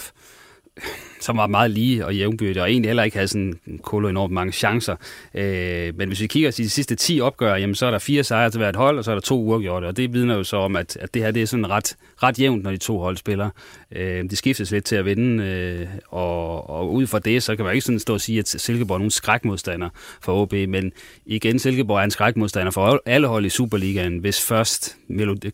som 1.20 1.38
var 1.38 1.48
meget 1.48 1.72
lige 1.72 2.06
og 2.06 2.16
jævnbyrdig, 2.16 2.62
og 2.62 2.72
egentlig 2.72 2.90
heller 2.90 3.04
ikke 3.04 3.18
havde 3.18 3.28
sådan 3.28 3.60
kolo 3.84 4.08
enormt 4.08 4.34
mange 4.34 4.52
chancer. 4.54 4.96
Øh, 5.34 5.98
men 5.98 6.08
hvis 6.08 6.22
vi 6.22 6.28
kigger 6.28 6.52
til 6.52 6.66
de 6.66 6.70
sidste 6.70 6.96
10 6.96 7.22
opgør, 7.22 7.56
jamen, 7.56 7.76
så 7.76 7.86
er 7.86 7.92
der 7.92 8.00
fire 8.00 8.24
sejre 8.24 8.50
til 8.50 8.58
hvert 8.58 8.76
hold, 8.76 8.98
og 8.98 9.04
så 9.04 9.12
er 9.12 9.16
der 9.16 9.22
to 9.22 9.42
uafgjorte, 9.42 9.86
og 9.86 9.98
det 9.98 10.14
vidner 10.14 10.36
jo 10.36 10.44
så 10.44 10.58
om, 10.58 10.76
at, 10.76 10.98
at 11.02 11.14
det 11.14 11.22
her 11.22 11.32
det 11.32 11.42
er 11.42 11.46
sådan 11.46 11.70
ret, 11.70 11.96
ret 12.24 12.40
jævnt, 12.40 12.64
når 12.64 12.72
de 12.72 12.78
to 12.78 13.00
hold 13.00 13.18
spiller. 13.18 13.50
Øh, 13.96 14.30
de 14.30 14.36
skiftes 14.36 14.72
lidt 14.72 14.86
til 14.86 14.96
at 14.96 15.06
vinde, 15.06 15.44
øh, 15.44 15.88
og, 16.08 16.70
og 16.70 16.94
ud 16.94 17.08
fra 17.08 17.20
det, 17.20 17.44
så 17.44 17.56
kan 17.56 17.66
man 17.66 17.74
ikke 17.74 17.86
sådan 17.86 18.00
stå 18.00 18.14
og 18.14 18.22
sige, 18.22 18.40
at 18.40 18.48
Silkeborg 18.48 18.96
er 18.96 19.00
nogen 19.00 19.12
skrækmodstander 19.12 19.90
for 20.22 20.42
OB, 20.42 20.54
men 20.54 20.92
igen, 21.26 21.60
Silkeborg 21.60 22.00
er 22.00 22.04
en 22.04 22.12
skrækmodstander 22.12 22.72
for 22.72 23.02
alle 23.06 23.28
hold 23.28 23.46
i 23.46 23.50
Superligaen, 23.50 24.18
hvis 24.18 24.42
først, 24.42 24.98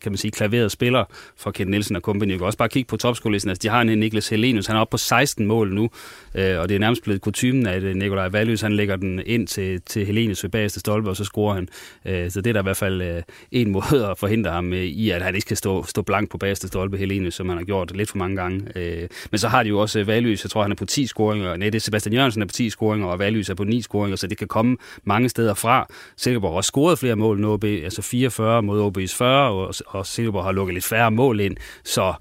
kan 0.02 0.12
man 0.12 0.16
sige, 0.16 0.30
klaveret 0.30 0.72
spiller 0.72 1.04
for 1.36 1.50
Kent 1.50 1.70
Nielsen 1.70 1.96
og 1.96 2.02
company. 2.02 2.30
Jeg 2.30 2.38
kan 2.38 2.46
også 2.46 2.58
bare 2.58 2.68
kigge 2.68 2.88
på 2.88 2.96
topskolisten, 2.96 3.50
altså 3.50 3.62
de 3.62 3.68
har 3.68 3.80
en 3.80 3.98
Niklas 3.98 4.28
Helenius, 4.28 4.66
han 4.66 4.76
er 4.76 4.80
oppe 4.80 4.90
på 4.90 4.96
16 4.96 5.46
mål 5.46 5.53
nu, 5.62 5.90
øh, 6.34 6.60
og 6.60 6.68
det 6.68 6.74
er 6.74 6.78
nærmest 6.78 7.02
blevet 7.02 7.20
kutumen, 7.20 7.66
at 7.66 7.82
øh, 7.82 7.94
Nikolaj 7.94 8.28
Valøs, 8.28 8.60
han 8.60 8.72
lægger 8.72 8.96
den 8.96 9.20
ind 9.26 9.46
til, 9.46 9.80
til 9.80 10.06
Helenius 10.06 10.42
ved 10.42 10.50
bagerste 10.50 10.80
stolpe, 10.80 11.10
og 11.10 11.16
så 11.16 11.24
scorer 11.24 11.54
han. 11.54 11.68
Øh, 12.04 12.30
så 12.30 12.40
det 12.40 12.50
er 12.50 12.52
der 12.52 12.60
i 12.60 12.62
hvert 12.62 12.76
fald 12.76 13.02
øh, 13.02 13.22
en 13.52 13.70
måde 13.92 14.06
at 14.10 14.18
forhindre 14.18 14.50
ham 14.50 14.72
øh, 14.72 14.82
i, 14.84 15.10
at 15.10 15.22
han 15.22 15.34
ikke 15.34 15.44
skal 15.44 15.56
stå, 15.56 15.84
stå 15.84 16.02
blank 16.02 16.30
på 16.30 16.38
bagerste 16.38 16.68
stolpe, 16.68 16.96
Helenius, 16.96 17.34
som 17.34 17.48
han 17.48 17.58
har 17.58 17.64
gjort 17.64 17.96
lidt 17.96 18.10
for 18.10 18.18
mange 18.18 18.36
gange. 18.36 18.78
Øh, 18.78 19.08
men 19.30 19.38
så 19.38 19.48
har 19.48 19.62
de 19.62 19.68
jo 19.68 19.78
også 19.78 20.00
øh, 20.00 20.06
Valøs, 20.06 20.44
jeg 20.44 20.50
tror, 20.50 20.62
han 20.62 20.70
er 20.70 20.76
på 20.76 20.86
10 20.86 21.06
scoringer, 21.06 21.56
nej, 21.56 21.70
det 21.70 21.74
er 21.74 21.80
Sebastian 21.80 22.12
Jørgensen 22.12 22.42
er 22.42 22.46
på 22.46 22.52
10 22.52 22.70
scoringer, 22.70 23.06
og 23.06 23.18
Valøs 23.18 23.48
er 23.48 23.54
på 23.54 23.64
9 23.64 23.82
scoringer, 23.82 24.16
så 24.16 24.26
det 24.26 24.38
kan 24.38 24.48
komme 24.48 24.76
mange 25.04 25.28
steder 25.28 25.54
fra. 25.54 25.86
Silkeborg 26.16 26.50
har 26.50 26.56
også 26.56 26.68
scoret 26.68 26.98
flere 26.98 27.16
mål 27.16 27.36
end 27.38 27.46
OB, 27.46 27.64
altså 27.64 28.02
44 28.02 28.62
mod 28.62 28.96
OB's 28.96 29.16
40, 29.16 29.50
og, 29.50 29.74
og 29.86 30.06
Silkeborg 30.06 30.44
har 30.44 30.52
lukket 30.52 30.74
lidt 30.74 30.84
færre 30.84 31.10
mål 31.10 31.40
ind, 31.40 31.56
så 31.84 32.14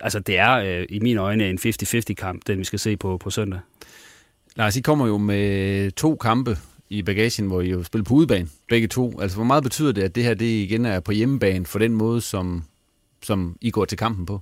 altså 0.00 0.18
det 0.18 0.38
er 0.38 0.52
øh, 0.52 0.86
i 0.88 1.00
mine 1.00 1.20
øjne 1.20 1.50
en 1.50 1.58
50-50 1.58 2.14
kamp, 2.14 2.42
den 2.46 2.58
vi 2.58 2.64
skal 2.64 2.78
se 2.78 2.96
på, 2.96 3.18
på 3.18 3.30
søndag. 3.30 3.60
Lars, 4.56 4.76
I 4.76 4.80
kommer 4.80 5.06
jo 5.06 5.18
med 5.18 5.90
to 5.90 6.16
kampe 6.16 6.58
i 6.90 7.02
bagagen, 7.02 7.46
hvor 7.46 7.60
I 7.60 7.70
jo 7.70 7.82
spiller 7.82 8.04
på 8.04 8.14
udebane, 8.14 8.48
begge 8.68 8.88
to. 8.88 9.20
Altså, 9.20 9.36
hvor 9.36 9.44
meget 9.44 9.62
betyder 9.62 9.92
det, 9.92 10.02
at 10.02 10.14
det 10.14 10.24
her 10.24 10.34
det 10.34 10.46
igen 10.46 10.86
er 10.86 11.00
på 11.00 11.12
hjemmebane 11.12 11.66
for 11.66 11.78
den 11.78 11.92
måde, 11.92 12.20
som, 12.20 12.64
som 13.22 13.56
I 13.60 13.70
går 13.70 13.84
til 13.84 13.98
kampen 13.98 14.26
på? 14.26 14.40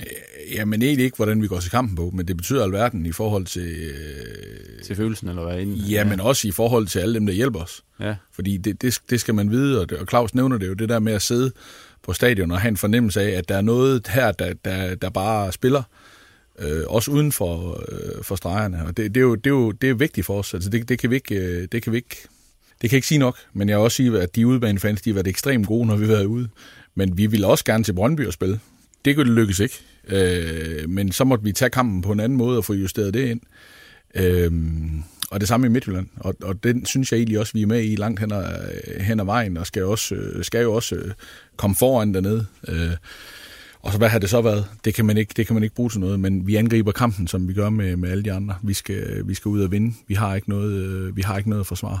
Øh, 0.00 0.54
jamen 0.54 0.82
egentlig 0.82 1.04
ikke, 1.04 1.16
hvordan 1.16 1.42
vi 1.42 1.46
går 1.46 1.60
til 1.60 1.70
kampen 1.70 1.96
på, 1.96 2.10
men 2.14 2.28
det 2.28 2.36
betyder 2.36 2.64
alverden 2.64 3.06
i 3.06 3.12
forhold 3.12 3.46
til... 3.46 3.90
Øh, 3.90 4.82
til 4.84 4.96
følelsen, 4.96 5.28
eller 5.28 5.44
hvad? 5.44 5.60
Inden, 5.60 5.76
ja, 5.76 5.98
ja, 5.98 6.04
men 6.04 6.20
også 6.20 6.48
i 6.48 6.50
forhold 6.50 6.86
til 6.86 6.98
alle 6.98 7.14
dem, 7.14 7.26
der 7.26 7.32
hjælper 7.32 7.60
os. 7.60 7.84
Ja. 8.00 8.16
Fordi 8.32 8.56
det, 8.56 8.82
det, 8.82 9.00
det 9.10 9.20
skal 9.20 9.34
man 9.34 9.50
vide, 9.50 9.80
og, 9.80 9.90
det, 9.90 9.98
og 9.98 10.06
Claus 10.06 10.34
nævner 10.34 10.58
det 10.58 10.68
jo, 10.68 10.74
det 10.74 10.88
der 10.88 10.98
med 10.98 11.12
at 11.12 11.22
sidde 11.22 11.52
på 12.08 12.14
stadion 12.14 12.50
og 12.50 12.60
have 12.60 12.68
en 12.68 12.76
fornemmelse 12.76 13.20
af, 13.20 13.38
at 13.38 13.48
der 13.48 13.56
er 13.56 13.60
noget 13.60 14.08
her, 14.08 14.32
der, 14.32 14.52
der, 14.64 14.94
der 14.94 15.10
bare 15.10 15.52
spiller, 15.52 15.82
øh, 16.58 16.82
også 16.86 17.10
uden 17.10 17.32
for, 17.32 17.84
øh, 17.88 18.24
for 18.24 18.36
stregerne. 18.36 18.84
Og 18.86 18.96
det, 18.96 19.14
det, 19.14 19.20
er 19.20 19.24
jo, 19.24 19.34
det, 19.34 19.46
er 19.46 19.50
jo, 19.50 19.70
det 19.70 19.90
er 19.90 19.94
vigtigt 19.94 20.26
for 20.26 20.38
os. 20.38 20.54
Altså 20.54 20.70
det, 20.70 20.88
det, 20.88 20.98
kan 20.98 21.10
vi 21.10 21.14
ikke, 21.14 21.34
øh, 21.34 21.68
det 21.72 21.82
kan 21.82 21.92
vi 21.92 21.96
ikke 21.96 22.16
det 22.82 22.90
kan 22.90 22.96
ikke 22.96 23.08
sige 23.08 23.18
nok, 23.18 23.36
men 23.52 23.68
jeg 23.68 23.76
vil 23.76 23.84
også 23.84 23.96
sige, 23.96 24.20
at 24.20 24.36
de 24.36 24.46
udebanefans, 24.46 25.02
de 25.02 25.10
har 25.10 25.14
været 25.14 25.26
ekstremt 25.26 25.66
gode, 25.66 25.86
når 25.86 25.96
vi 25.96 26.06
har 26.06 26.12
været 26.12 26.24
ude. 26.24 26.48
Men 26.94 27.18
vi 27.18 27.26
vil 27.26 27.44
også 27.44 27.64
gerne 27.64 27.84
til 27.84 27.92
Brøndby 27.92 28.26
og 28.26 28.32
spille. 28.32 28.60
Det 29.04 29.16
kunne 29.16 29.26
det 29.26 29.34
lykkes 29.34 29.58
ikke. 29.58 29.80
Øh, 30.08 30.88
men 30.88 31.12
så 31.12 31.24
måtte 31.24 31.44
vi 31.44 31.52
tage 31.52 31.70
kampen 31.70 32.02
på 32.02 32.12
en 32.12 32.20
anden 32.20 32.38
måde 32.38 32.58
og 32.58 32.64
få 32.64 32.74
justeret 32.74 33.14
det 33.14 33.26
ind. 33.30 33.40
Øh, 34.14 34.52
og 35.30 35.40
det 35.40 35.48
samme 35.48 35.66
i 35.66 35.70
Midtjylland. 35.70 36.06
Og, 36.16 36.34
og 36.42 36.64
den 36.64 36.86
synes 36.86 37.12
jeg 37.12 37.18
egentlig 37.18 37.38
også, 37.38 37.52
vi 37.52 37.62
er 37.62 37.66
med 37.66 37.84
i 37.84 37.96
langt 37.96 38.20
hen 38.20 38.32
ad, 38.32 39.00
hen 39.00 39.20
ad 39.20 39.24
vejen, 39.24 39.56
og 39.56 39.66
skal, 39.66 39.84
også, 39.84 40.14
øh, 40.14 40.44
skal 40.44 40.62
jo 40.62 40.72
også 40.72 40.94
øh, 40.94 41.12
komme 41.56 41.76
foran 41.76 42.14
dernede. 42.14 42.46
Øh, 42.68 42.92
og 43.80 43.92
så 43.92 43.98
hvad 43.98 44.08
har 44.08 44.18
det 44.18 44.30
så 44.30 44.40
været? 44.40 44.66
Det 44.84 44.94
kan, 44.94 45.04
man 45.04 45.16
ikke, 45.16 45.34
det 45.36 45.46
kan 45.46 45.54
man 45.54 45.62
ikke 45.62 45.74
bruge 45.74 45.90
til 45.90 46.00
noget, 46.00 46.20
men 46.20 46.46
vi 46.46 46.56
angriber 46.56 46.92
kampen, 46.92 47.26
som 47.26 47.48
vi 47.48 47.54
gør 47.54 47.70
med, 47.70 47.96
med 47.96 48.10
alle 48.10 48.24
de 48.24 48.32
andre. 48.32 48.54
Vi 48.62 48.74
skal, 48.74 49.28
vi 49.28 49.34
skal 49.34 49.48
ud 49.48 49.60
og 49.60 49.72
vinde. 49.72 49.94
Vi 50.06 50.14
har 50.14 50.34
ikke 50.34 50.50
noget, 50.50 50.72
øh, 50.72 51.16
vi 51.16 51.22
har 51.22 51.38
ikke 51.38 51.50
noget 51.50 51.60
at 51.60 51.66
forsvare. 51.66 52.00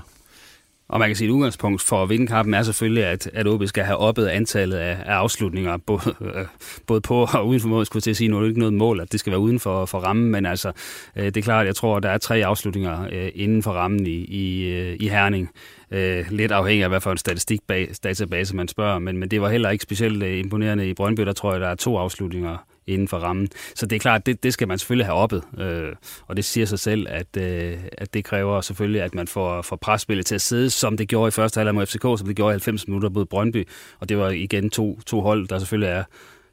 Og 0.88 0.98
man 0.98 1.08
kan 1.08 1.16
sige, 1.16 1.28
at 1.28 1.32
udgangspunkt 1.32 1.82
for 1.82 2.02
at 2.02 2.08
vinde 2.08 2.26
kampen 2.26 2.54
er 2.54 2.62
selvfølgelig, 2.62 3.04
at, 3.04 3.30
at 3.34 3.46
OB 3.46 3.66
skal 3.66 3.84
have 3.84 3.96
oppet 3.96 4.26
antallet 4.26 4.76
af, 4.76 4.96
af 5.06 5.14
afslutninger, 5.14 5.76
både, 5.76 6.14
øh, 6.20 6.46
både 6.86 7.00
på 7.00 7.28
og 7.34 7.48
uden 7.48 7.60
for 7.60 7.68
mål. 7.68 7.86
Skulle 7.86 8.00
til 8.00 8.10
at 8.10 8.16
sige, 8.16 8.28
nu 8.28 8.36
er 8.36 8.40
det 8.40 8.48
ikke 8.48 8.60
noget 8.60 8.74
mål, 8.74 9.00
at 9.00 9.12
det 9.12 9.20
skal 9.20 9.30
være 9.30 9.40
uden 9.40 9.60
for, 9.60 9.86
for 9.86 9.98
rammen, 9.98 10.30
men 10.30 10.46
altså, 10.46 10.72
øh, 11.16 11.24
det 11.24 11.36
er 11.36 11.42
klart, 11.42 11.66
jeg 11.66 11.76
tror, 11.76 11.96
at 11.96 12.02
der 12.02 12.08
er 12.08 12.18
tre 12.18 12.46
afslutninger 12.46 13.06
øh, 13.12 13.30
inden 13.34 13.62
for 13.62 13.70
rammen 13.70 14.06
i, 14.06 14.24
i, 14.24 14.68
øh, 14.68 14.96
i 15.00 15.08
Herning. 15.08 15.50
Øh, 15.90 16.26
lidt 16.30 16.52
afhængig 16.52 16.82
af, 16.84 16.90
hvad 16.90 17.00
for 17.00 17.12
en 17.12 17.18
statistikdatabase 17.18 18.56
man 18.56 18.68
spørger, 18.68 18.98
men, 18.98 19.18
men 19.18 19.28
det 19.28 19.40
var 19.40 19.48
heller 19.48 19.70
ikke 19.70 19.82
specielt 19.82 20.22
øh, 20.22 20.38
imponerende 20.38 20.88
i 20.88 20.94
Brøndby. 20.94 21.22
Der 21.22 21.32
tror 21.32 21.52
jeg, 21.52 21.60
der 21.60 21.68
er 21.68 21.74
to 21.74 21.98
afslutninger 21.98 22.56
inden 22.88 23.08
for 23.08 23.18
rammen. 23.18 23.48
Så 23.74 23.86
det 23.86 23.96
er 23.96 24.00
klart, 24.00 24.26
det, 24.26 24.42
det 24.42 24.52
skal 24.52 24.68
man 24.68 24.78
selvfølgelig 24.78 25.06
have 25.06 25.16
oppet, 25.16 25.42
øh, 25.58 25.92
og 26.26 26.36
det 26.36 26.44
siger 26.44 26.66
sig 26.66 26.78
selv, 26.78 27.06
at, 27.08 27.36
øh, 27.36 27.78
at 27.92 28.14
det 28.14 28.24
kræver 28.24 28.60
selvfølgelig, 28.60 29.02
at 29.02 29.14
man 29.14 29.28
får, 29.28 29.62
får 29.62 29.76
presspillet 29.76 30.26
til 30.26 30.34
at 30.34 30.40
sidde, 30.40 30.70
som 30.70 30.96
det 30.96 31.08
gjorde 31.08 31.28
i 31.28 31.30
første 31.30 31.58
halvleg 31.58 31.74
mod 31.74 31.86
FCK, 31.86 32.02
som 32.02 32.26
det 32.26 32.36
gjorde 32.36 32.52
i 32.52 32.54
90 32.54 32.88
minutter 32.88 33.08
mod 33.08 33.24
Brøndby, 33.24 33.68
og 34.00 34.08
det 34.08 34.18
var 34.18 34.30
igen 34.30 34.70
to, 34.70 35.00
to 35.06 35.20
hold, 35.20 35.48
der 35.48 35.58
selvfølgelig 35.58 35.90
er 35.90 36.04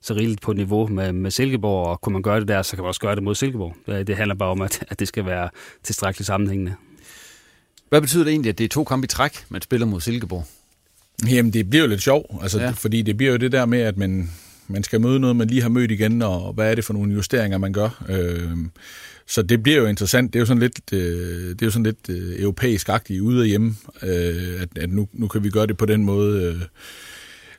så 0.02 0.14
rigeligt 0.14 0.42
på 0.42 0.54
niveau 0.54 0.88
med, 0.88 1.14
med 1.14 1.32
Silkeborg, 1.32 1.88
og 1.88 2.02
kunne 2.02 2.14
man 2.14 2.22
gøre 2.22 2.40
det 2.40 2.48
der, 2.48 2.62
så 2.62 2.76
kan 2.76 2.84
man 2.84 2.88
også 2.88 3.02
gøre 3.02 3.16
det 3.16 3.24
mod 3.24 3.36
Silkeborg. 3.36 3.76
Det, 4.08 4.18
handler 4.18 4.36
bare 4.36 4.50
om, 4.50 4.62
at, 4.62 4.84
at 4.90 5.00
det 5.00 5.08
skal 5.08 5.26
være 5.26 5.50
tilstrækkeligt 5.84 6.28
sammenhængende. 6.28 6.76
Hvad 7.90 8.02
betyder 8.02 8.24
det 8.24 8.32
egentlig, 8.32 8.50
at 8.50 8.58
det 8.58 8.64
er 8.64 8.70
to 8.70 8.84
kampe 8.84 9.06
i 9.06 9.08
træk, 9.08 9.46
man 9.50 9.62
spiller 9.62 9.88
mod 9.88 10.02
Silkeborg? 10.02 10.46
Jamen, 11.30 11.54
det 11.54 11.70
bliver 11.70 11.84
jo 11.84 11.90
lidt 11.90 12.02
sjovt, 12.02 12.32
altså, 12.42 12.60
ja. 12.62 12.70
fordi 12.70 13.02
det 13.02 13.18
bliver 13.18 13.32
jo 13.32 13.38
det 13.38 13.52
der 13.52 13.66
med, 13.66 13.80
at 13.80 13.98
man, 13.98 14.32
man 14.68 14.84
skal 14.84 15.02
møde 15.02 15.20
noget, 15.20 15.36
man 15.36 15.48
lige 15.48 15.62
har 15.62 15.70
mødt 15.70 15.92
igen, 15.92 16.22
og 16.22 16.54
hvad 16.54 16.72
er 16.72 16.76
det 16.76 16.86
for 16.86 16.94
nogle 16.94 17.14
justeringer, 17.14 17.58
man 17.58 17.74
gør. 17.74 18.04
Øh, 18.10 18.58
så 19.28 19.42
det 19.42 19.64
bliver 19.64 19.78
jo 19.78 19.86
interessant. 19.86 20.34
Det 20.34 20.40
er 20.40 20.42
jo 20.42 20.46
sådan 20.46 20.62
lidt, 20.62 20.94
øh, 20.94 21.50
det 21.50 21.62
er 21.62 21.66
jo 21.66 21.72
sådan 21.72 21.84
lidt 21.84 22.10
øh, 22.10 22.40
europæisk-agtigt 22.40 23.22
ude 23.22 23.42
og 23.42 23.46
hjemme, 23.46 23.76
øh, 24.04 24.62
at, 24.62 24.70
at 24.78 24.90
nu, 24.90 25.08
nu 25.14 25.28
kan 25.28 25.44
vi 25.44 25.50
gøre 25.50 25.68
det 25.68 25.78
på 25.78 25.86
den 25.86 26.04
måde. 26.04 26.44
Øh. 26.44 26.62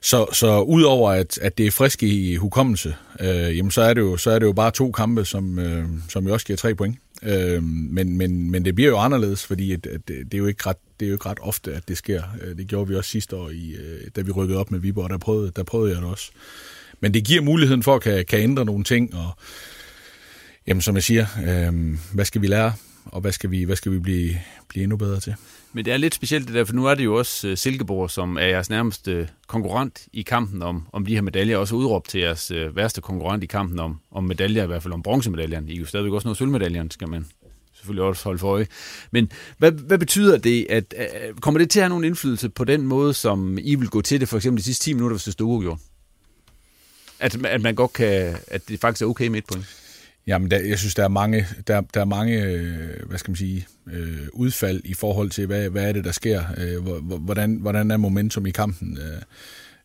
Så, 0.01 0.27
så 0.33 0.61
udover 0.61 1.11
at, 1.11 1.39
at 1.39 1.59
det 1.59 1.67
er 1.67 1.71
frisk 1.71 2.03
i 2.03 2.37
hukommelse, 2.37 2.95
øh, 3.21 3.57
jamen 3.57 3.71
så 3.71 3.83
er, 3.83 3.95
det 3.95 4.01
jo, 4.01 4.17
så 4.17 4.31
er 4.31 4.39
det 4.39 4.47
jo 4.47 4.53
bare 4.53 4.71
to 4.71 4.93
kampe, 4.93 5.25
som, 5.25 5.59
øh, 5.59 5.85
som 6.09 6.27
jo 6.27 6.33
også 6.33 6.47
giver 6.47 6.57
tre 6.57 6.75
point. 6.75 6.99
Øh, 7.23 7.63
men, 7.63 8.17
men, 8.17 8.51
men 8.51 8.65
det 8.65 8.75
bliver 8.75 8.91
jo 8.91 8.99
anderledes, 8.99 9.47
fordi 9.47 9.73
at, 9.73 9.87
at 9.87 10.09
det, 10.09 10.35
er 10.35 10.39
jo 10.39 10.47
ikke 10.47 10.63
ret, 10.67 10.77
det 11.01 11.07
er 11.07 11.09
jo 11.09 11.15
ikke 11.15 11.29
ret 11.29 11.39
ofte, 11.41 11.75
at 11.75 11.89
det 11.89 11.97
sker. 11.97 12.23
Øh, 12.43 12.57
det 12.57 12.67
gjorde 12.67 12.89
vi 12.89 12.95
også 12.95 13.11
sidste 13.11 13.37
år, 13.37 13.51
i, 13.51 13.71
øh, 13.71 14.01
da 14.17 14.21
vi 14.21 14.31
rykkede 14.31 14.59
op 14.59 14.71
med 14.71 14.79
Viborg, 14.79 15.11
der 15.11 15.19
prøvede, 15.19 15.53
der 15.57 15.63
prøvede 15.63 15.95
jeg 15.95 16.03
det 16.03 16.11
også. 16.11 16.31
Men 17.01 17.15
det 17.15 17.25
giver 17.25 17.43
muligheden 17.43 17.83
for 17.83 17.95
at 17.95 18.03
kan, 18.03 18.25
kan 18.29 18.41
ændre 18.41 18.65
nogle 18.65 18.85
ting, 18.85 19.15
og 19.15 19.31
jamen, 20.67 20.81
som 20.81 20.95
jeg 20.95 21.03
siger, 21.03 21.27
øh, 21.47 21.99
hvad 22.15 22.25
skal 22.25 22.43
vi 22.43 22.47
lære, 22.47 22.73
og 23.05 23.21
hvad 23.21 23.33
skal 23.33 23.51
vi, 23.51 23.63
hvad 23.63 23.77
skal 23.77 23.93
vi 23.93 23.99
blive, 23.99 24.41
blive 24.69 24.83
endnu 24.83 24.97
bedre 24.97 25.21
til? 25.21 25.35
Men 25.73 25.85
det 25.85 25.93
er 25.93 25.97
lidt 25.97 26.15
specielt 26.15 26.47
det 26.47 26.55
der, 26.55 26.65
for 26.65 26.75
nu 26.75 26.87
er 26.87 26.95
det 26.95 27.05
jo 27.05 27.15
også 27.15 27.49
øh, 27.49 27.57
Silkeborg, 27.57 28.11
som 28.11 28.37
er 28.37 28.47
jeres 28.47 28.71
nærmeste 28.71 29.29
konkurrent 29.47 30.07
i 30.13 30.23
kampen 30.23 30.63
om, 30.63 30.87
om 30.93 31.07
de 31.07 31.15
her 31.15 31.23
medaljer, 31.23 31.57
også 31.57 31.75
udråbt 31.75 32.09
til 32.09 32.21
jeres 32.21 32.51
øh, 32.51 32.77
værste 32.77 33.01
konkurrent 33.01 33.45
i 33.45 33.47
kampen 33.47 33.79
om, 33.79 34.01
om 34.11 34.25
medaljer, 34.25 34.65
i 34.65 34.67
hvert 34.67 34.83
fald 34.83 34.95
om 34.95 35.03
bronzemedaljerne. 35.03 35.73
I 35.73 35.77
er 35.77 35.81
jo 35.81 35.87
stadigvæk 35.87 36.13
også 36.13 36.29
noget 36.29 36.39
sølvmedaljerne, 36.39 36.93
skal 36.93 37.09
man 37.09 37.27
selvfølgelig 37.75 38.05
også 38.05 38.25
holde 38.25 38.39
for 38.39 38.49
øje. 38.49 38.67
Men 39.11 39.33
hvad, 39.59 39.73
hvad 39.73 39.99
betyder 39.99 40.39
det, 40.39 40.67
at 40.71 40.95
at 40.95 41.41
kommer 41.41 41.59
det 41.59 41.71
til 41.71 41.81
at 41.81 41.85
have 41.85 41.89
nogen 41.89 42.05
indflydelse 42.05 42.49
på 42.49 42.65
den 42.65 42.87
måde, 42.87 43.15
som 43.15 43.59
I 43.63 43.75
vil 43.75 43.89
gå 43.89 44.01
til 44.01 44.21
det, 44.21 44.29
for 44.29 44.37
eksempel 44.37 44.59
de 44.59 44.65
sidste 44.65 44.85
10 44.85 44.93
minutter, 44.93 45.15
hvis 45.15 45.25
det 45.25 45.33
stod 45.33 45.47
uafgjort? 45.47 45.79
At, 47.21 47.45
at 47.45 47.63
man 47.63 47.75
godt 47.75 47.93
kan, 47.93 48.37
at 48.47 48.69
det 48.69 48.81
faktisk 48.81 49.03
er 49.03 49.07
okay 49.07 49.27
med 49.27 49.39
et 49.39 49.45
point? 49.53 49.67
Jamen, 50.27 50.51
der, 50.51 50.59
jeg 50.59 50.79
synes, 50.79 50.95
der 50.95 51.05
er 51.05 51.09
mange, 51.09 51.47
der, 51.67 51.81
der 51.81 52.01
er 52.01 52.05
mange 52.05 52.43
øh, 52.43 53.07
hvad 53.09 53.19
skal 53.19 53.31
man 53.31 53.37
sige, 53.37 53.67
øh, 53.93 54.29
udfald 54.33 54.81
i 54.85 54.95
forhold 54.95 55.31
til, 55.31 55.47
hvad, 55.47 55.69
hvad 55.69 55.89
er 55.89 55.93
det, 55.93 56.05
der 56.05 56.13
sker? 56.13 56.45
Øh, 56.59 56.83
hvordan, 57.19 57.57
hvordan 57.57 57.91
er 57.91 57.97
momentum 57.97 58.47
i 58.47 58.51
kampen? 58.51 58.99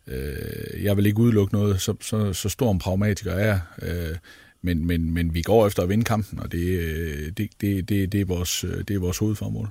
Øh, 0.07 0.83
jeg 0.83 0.97
vil 0.97 1.05
ikke 1.05 1.19
udelukke 1.19 1.53
noget, 1.53 1.81
så, 1.81 1.95
så, 2.01 2.33
så 2.33 2.49
stor 2.49 2.71
en 2.71 2.79
pragmatiker 2.79 3.33
er 3.33 3.59
øh, 3.81 4.15
men, 4.61 4.85
men, 4.87 5.13
men 5.13 5.33
vi 5.33 5.41
går 5.41 5.67
efter 5.67 5.83
at 5.83 5.89
vinde 5.89 6.03
kampen, 6.03 6.39
og 6.39 6.51
det, 6.51 7.37
det, 7.37 7.49
det, 7.61 7.89
det, 7.89 8.11
det, 8.11 8.21
er, 8.21 8.25
vores, 8.25 8.65
det 8.87 8.95
er 8.95 8.99
vores 8.99 9.17
hovedformål. 9.17 9.69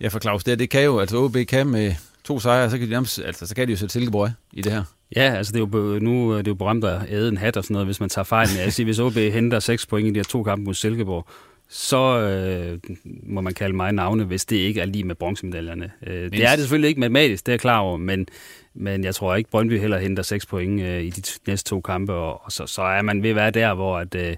Ja, 0.00 0.08
for 0.08 0.18
Claus, 0.18 0.44
det, 0.44 0.58
det 0.58 0.70
kan 0.70 0.84
jo, 0.84 0.98
altså 1.00 1.16
OB 1.16 1.36
kan 1.48 1.66
med 1.66 1.94
to 2.24 2.40
sejre, 2.40 2.70
så 2.70 2.78
kan 2.78 2.90
de, 2.90 2.96
altså, 2.96 3.46
så 3.46 3.54
kan 3.54 3.68
de 3.68 3.72
jo 3.72 3.78
sætte 3.78 3.92
Silkeborg 3.92 4.30
i 4.52 4.62
det 4.62 4.72
her. 4.72 4.84
Ja, 5.16 5.34
altså 5.34 5.52
det 5.52 5.58
er 5.58 5.78
jo, 5.78 5.98
nu 5.98 6.38
det 6.38 6.46
er 6.46 6.50
jo 6.50 6.54
berømt 6.54 6.84
at 6.84 7.00
æde 7.08 7.28
en 7.28 7.36
hat 7.36 7.56
og 7.56 7.64
sådan 7.64 7.74
noget, 7.74 7.86
hvis 7.86 8.00
man 8.00 8.08
tager 8.08 8.24
fejl 8.24 8.48
med. 8.56 8.62
Altså, 8.62 8.84
hvis 8.84 8.98
OB 8.98 9.14
henter 9.36 9.58
6 9.58 9.86
point 9.86 10.08
i 10.08 10.10
de 10.10 10.18
her 10.18 10.24
to 10.24 10.42
kampe 10.42 10.64
mod 10.64 10.74
Silkeborg, 10.74 11.26
så 11.68 12.20
øh, 12.20 12.78
må 13.22 13.40
man 13.40 13.54
kalde 13.54 13.76
mig 13.76 13.92
navne, 13.92 14.24
hvis 14.24 14.44
det 14.44 14.56
ikke 14.56 14.80
er 14.80 14.86
lige 14.86 15.04
med 15.04 15.14
bronzemedaljerne. 15.14 15.90
Øh, 16.06 16.30
det 16.30 16.44
er 16.44 16.50
det 16.50 16.58
selvfølgelig 16.58 16.88
ikke 16.88 17.00
matematisk, 17.00 17.46
det 17.46 17.52
er 17.52 17.54
jeg 17.54 17.60
klar 17.60 17.78
over, 17.78 17.96
men, 17.96 18.26
men 18.74 19.04
jeg 19.04 19.14
tror 19.14 19.36
ikke, 19.36 19.50
Brøndby 19.50 19.80
heller 19.80 19.98
henter 19.98 20.22
6 20.22 20.46
point 20.46 20.80
øh, 20.80 21.02
i 21.02 21.10
de 21.10 21.22
næste 21.46 21.70
to 21.70 21.80
kampe, 21.80 22.12
og, 22.12 22.44
og 22.44 22.52
så, 22.52 22.66
så 22.66 22.82
er 22.82 23.02
man 23.02 23.22
ved 23.22 23.30
at 23.30 23.36
være 23.36 23.50
der, 23.50 23.74
hvor 23.74 23.98
at, 23.98 24.14
øh, 24.14 24.36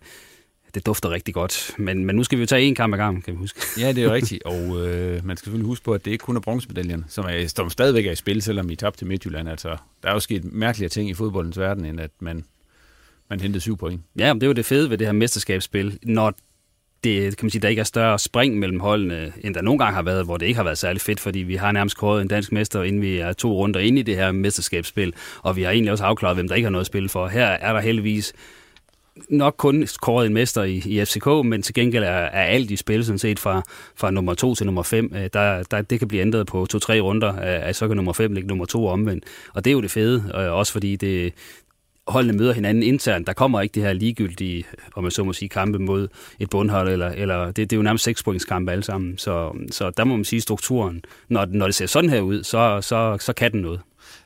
det 0.75 0.87
dufter 0.87 1.11
rigtig 1.11 1.35
godt. 1.35 1.75
Men, 1.79 2.05
men 2.05 2.17
nu 2.17 2.25
skal 2.25 2.39
vi 2.39 2.43
jo 2.43 2.47
tage 2.47 2.63
en 2.63 2.75
kamp 2.75 2.95
ad 2.95 2.99
gang, 2.99 3.25
kan 3.25 3.35
vi 3.35 3.39
huske. 3.39 3.61
Ja, 3.79 3.89
det 3.89 3.99
er 3.99 4.03
jo 4.03 4.13
rigtigt. 4.21 4.43
Og 4.43 4.87
øh, 4.87 5.27
man 5.27 5.37
skal 5.37 5.45
selvfølgelig 5.45 5.67
huske 5.67 5.85
på, 5.85 5.93
at 5.93 6.05
det 6.05 6.11
ikke 6.11 6.23
kun 6.23 6.37
er 6.37 6.41
bronzemedaljen, 6.41 7.05
som, 7.09 7.25
er, 7.29 7.47
som 7.47 7.71
stadigvæk 7.71 8.07
er 8.07 8.13
i 8.13 8.17
spil, 8.17 8.43
selvom 8.43 8.71
I 8.71 8.77
tabte 8.77 8.99
til 8.99 9.07
Midtjylland. 9.07 9.49
Altså, 9.49 9.77
der 10.03 10.09
er 10.09 10.13
jo 10.13 10.21
sket 10.21 10.45
mærkelige 10.45 10.89
ting 10.89 11.11
i 11.11 11.15
fodboldens 11.15 11.59
verden, 11.59 11.85
end 11.85 12.01
at 12.01 12.11
man, 12.21 12.45
man 13.31 13.41
hentede 13.41 13.61
syv 13.61 13.77
point. 13.77 14.01
Ja, 14.19 14.33
men 14.33 14.41
det 14.41 14.47
er 14.47 14.49
jo 14.49 14.55
det 14.55 14.65
fede 14.65 14.91
ved 14.91 14.99
det 14.99 15.07
her 15.07 15.13
mesterskabsspil. 15.13 15.99
Når 16.03 16.35
det, 17.05 17.37
kan 17.37 17.47
man 17.47 17.51
sige, 17.51 17.63
der 17.63 17.69
ikke 17.69 17.81
er 17.81 17.85
større 17.85 18.19
spring 18.19 18.59
mellem 18.59 18.81
holdene, 18.81 19.33
end 19.45 19.55
der 19.55 19.63
nogle 19.63 19.79
gange 19.79 19.95
har 19.95 20.03
været, 20.03 20.25
hvor 20.25 20.37
det 20.37 20.47
ikke 20.47 20.57
har 20.57 20.65
været 20.65 20.79
særlig 20.79 21.01
fedt, 21.01 21.21
fordi 21.21 21.39
vi 21.39 21.57
har 21.57 21.73
nærmest 21.73 21.97
kåret 21.97 22.23
en 22.23 22.29
dansk 22.29 22.53
mester, 22.53 22.83
inden 22.83 23.03
vi 23.03 23.19
er 23.19 23.33
to 23.33 23.53
runder 23.53 23.81
inde 23.81 24.01
i 24.01 24.03
det 24.03 24.17
her 24.17 24.33
mesterskabsspil, 24.33 25.15
og 25.43 25.57
vi 25.57 25.63
har 25.63 25.71
egentlig 25.71 25.93
også 25.93 26.05
afklaret, 26.05 26.37
hvem 26.37 26.49
der 26.49 26.55
ikke 26.55 26.67
har 26.67 26.71
noget 26.71 26.83
at 26.83 26.87
spille 26.87 27.09
for. 27.09 27.29
Her 27.29 27.47
er 27.47 27.73
der 27.73 27.81
heldigvis 27.81 28.33
nok 29.29 29.55
kun 29.59 29.87
kåret 30.03 30.27
en 30.27 30.35
mester 30.35 30.63
i, 30.63 30.83
i 30.87 31.05
FCK, 31.05 31.27
men 31.27 31.63
til 31.63 31.75
gengæld 31.75 32.05
er, 32.05 32.09
er 32.09 32.45
alt 32.45 32.71
i 32.71 32.77
spil, 32.77 33.05
sådan 33.05 33.19
set 33.19 33.39
fra, 33.39 33.63
fra 33.97 34.11
nummer 34.11 34.35
to 34.35 34.55
til 34.55 34.67
nummer 34.67 34.83
5. 34.83 35.13
Øh, 35.15 35.31
der, 35.33 35.63
der, 35.63 35.83
det 35.83 35.99
kan 35.99 36.09
blive 36.09 36.23
ændret 36.23 36.47
på 36.47 36.67
to-tre 36.67 37.01
runder, 37.01 37.35
øh, 37.35 37.69
at 37.69 37.77
så 37.77 37.89
kan 37.89 37.97
nummer 37.97 38.13
5 38.13 38.33
ligge 38.33 38.49
nummer 38.49 38.65
to 38.65 38.87
omvendt. 38.87 39.25
Og 39.55 39.65
det 39.65 39.71
er 39.71 39.73
jo 39.73 39.81
det 39.81 39.91
fede, 39.91 40.33
øh, 40.35 40.53
også 40.53 40.73
fordi 40.73 40.97
det, 40.97 41.33
holdene 42.09 42.39
møder 42.39 42.53
hinanden 42.53 42.83
internt. 42.83 43.27
Der 43.27 43.33
kommer 43.33 43.61
ikke 43.61 43.73
det 43.75 43.83
her 43.83 43.93
ligegyldige, 43.93 44.65
om 44.95 45.03
man 45.03 45.11
så 45.11 45.25
må 45.25 45.33
sige, 45.33 45.49
kampe 45.49 45.79
mod 45.79 46.09
et 46.39 46.51
bundhold, 46.51 46.89
eller, 46.89 47.09
eller 47.09 47.47
det, 47.47 47.57
det 47.57 47.73
er 47.73 47.77
jo 47.77 47.83
nærmest 47.83 48.05
sekspointskampe 48.05 48.73
alle 48.73 48.85
sammen. 48.85 49.19
Så, 49.19 49.57
så 49.71 49.91
der 49.91 50.05
må 50.05 50.17
man 50.17 50.25
sige, 50.25 50.41
strukturen, 50.41 51.03
når, 51.29 51.47
når 51.47 51.67
det 51.67 51.75
ser 51.75 51.87
sådan 51.87 52.11
her 52.11 52.21
ud, 52.21 52.45
så, 52.45 52.79
så, 52.81 53.17
så 53.21 53.33
kan 53.33 53.53
den 53.53 53.61
noget. 53.61 53.81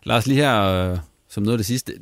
Lars, 0.05 0.27
lige 0.27 0.41
her 0.41 0.99
som 1.35 1.43
noget 1.43 1.55
af 1.55 1.59
det 1.59 1.67
sidste 1.67 1.93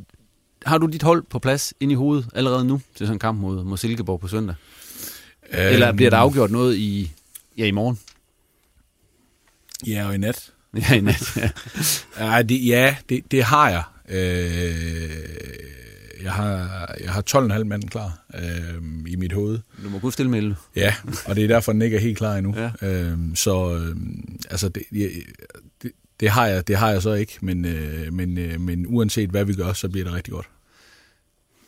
har 0.66 0.78
du 0.78 0.86
dit 0.86 1.02
hold 1.02 1.24
på 1.30 1.38
plads 1.38 1.74
ind 1.80 1.92
i 1.92 1.94
hovedet 1.94 2.28
allerede 2.34 2.64
nu 2.64 2.80
til 2.96 3.06
sådan 3.06 3.16
en 3.16 3.18
kamp 3.18 3.40
mod, 3.40 3.64
mod 3.64 3.76
Silkeborg 3.76 4.20
på 4.20 4.28
søndag? 4.28 4.54
Um, 5.52 5.58
Eller 5.58 5.92
bliver 5.92 6.10
der 6.10 6.16
afgjort 6.16 6.50
noget 6.50 6.76
i, 6.76 7.12
ja, 7.58 7.66
i 7.66 7.70
morgen? 7.70 7.98
Ja, 9.86 10.06
og 10.06 10.14
i 10.14 10.18
nat. 10.18 10.52
Ja, 10.90 10.94
i 10.94 11.00
nat, 11.00 11.36
ja. 11.36 11.50
ja, 12.36 12.42
det, 12.42 12.66
ja 12.66 12.96
det, 13.08 13.30
det 13.30 13.44
har 13.44 13.68
jeg. 13.70 13.82
Øh, 14.08 15.32
jeg 16.22 16.32
har, 16.32 16.94
jeg 17.00 17.12
har 17.12 17.22
12,5 17.58 17.64
mand 17.64 17.82
klar 17.82 18.18
øh, 18.34 18.82
i 19.06 19.16
mit 19.16 19.32
hoved. 19.32 19.58
Du 19.84 19.90
må 19.90 19.98
kunne 19.98 20.12
stille 20.12 20.30
med 20.30 20.54
Ja, 20.76 20.94
og 21.26 21.36
det 21.36 21.44
er 21.44 21.48
derfor, 21.48 21.72
den 21.72 21.82
ikke 21.82 21.96
er 21.96 22.00
helt 22.00 22.18
klar 22.18 22.36
endnu. 22.36 22.54
Ja. 22.56 22.88
Øh, 22.88 23.18
så 23.34 23.74
øh, 23.74 23.96
altså, 24.50 24.68
det, 24.68 24.82
det, 25.82 25.92
det 26.22 26.30
har 26.30 26.46
jeg, 26.46 26.68
det 26.68 26.76
har 26.76 26.90
jeg 26.90 27.02
så 27.02 27.12
ikke, 27.12 27.38
men, 27.40 27.64
øh, 27.64 28.12
men, 28.12 28.38
øh, 28.38 28.60
men 28.60 28.86
uanset 28.88 29.30
hvad 29.30 29.44
vi 29.44 29.54
gør, 29.54 29.72
så 29.72 29.88
bliver 29.88 30.04
det 30.04 30.14
rigtig 30.14 30.32
godt. 30.32 30.48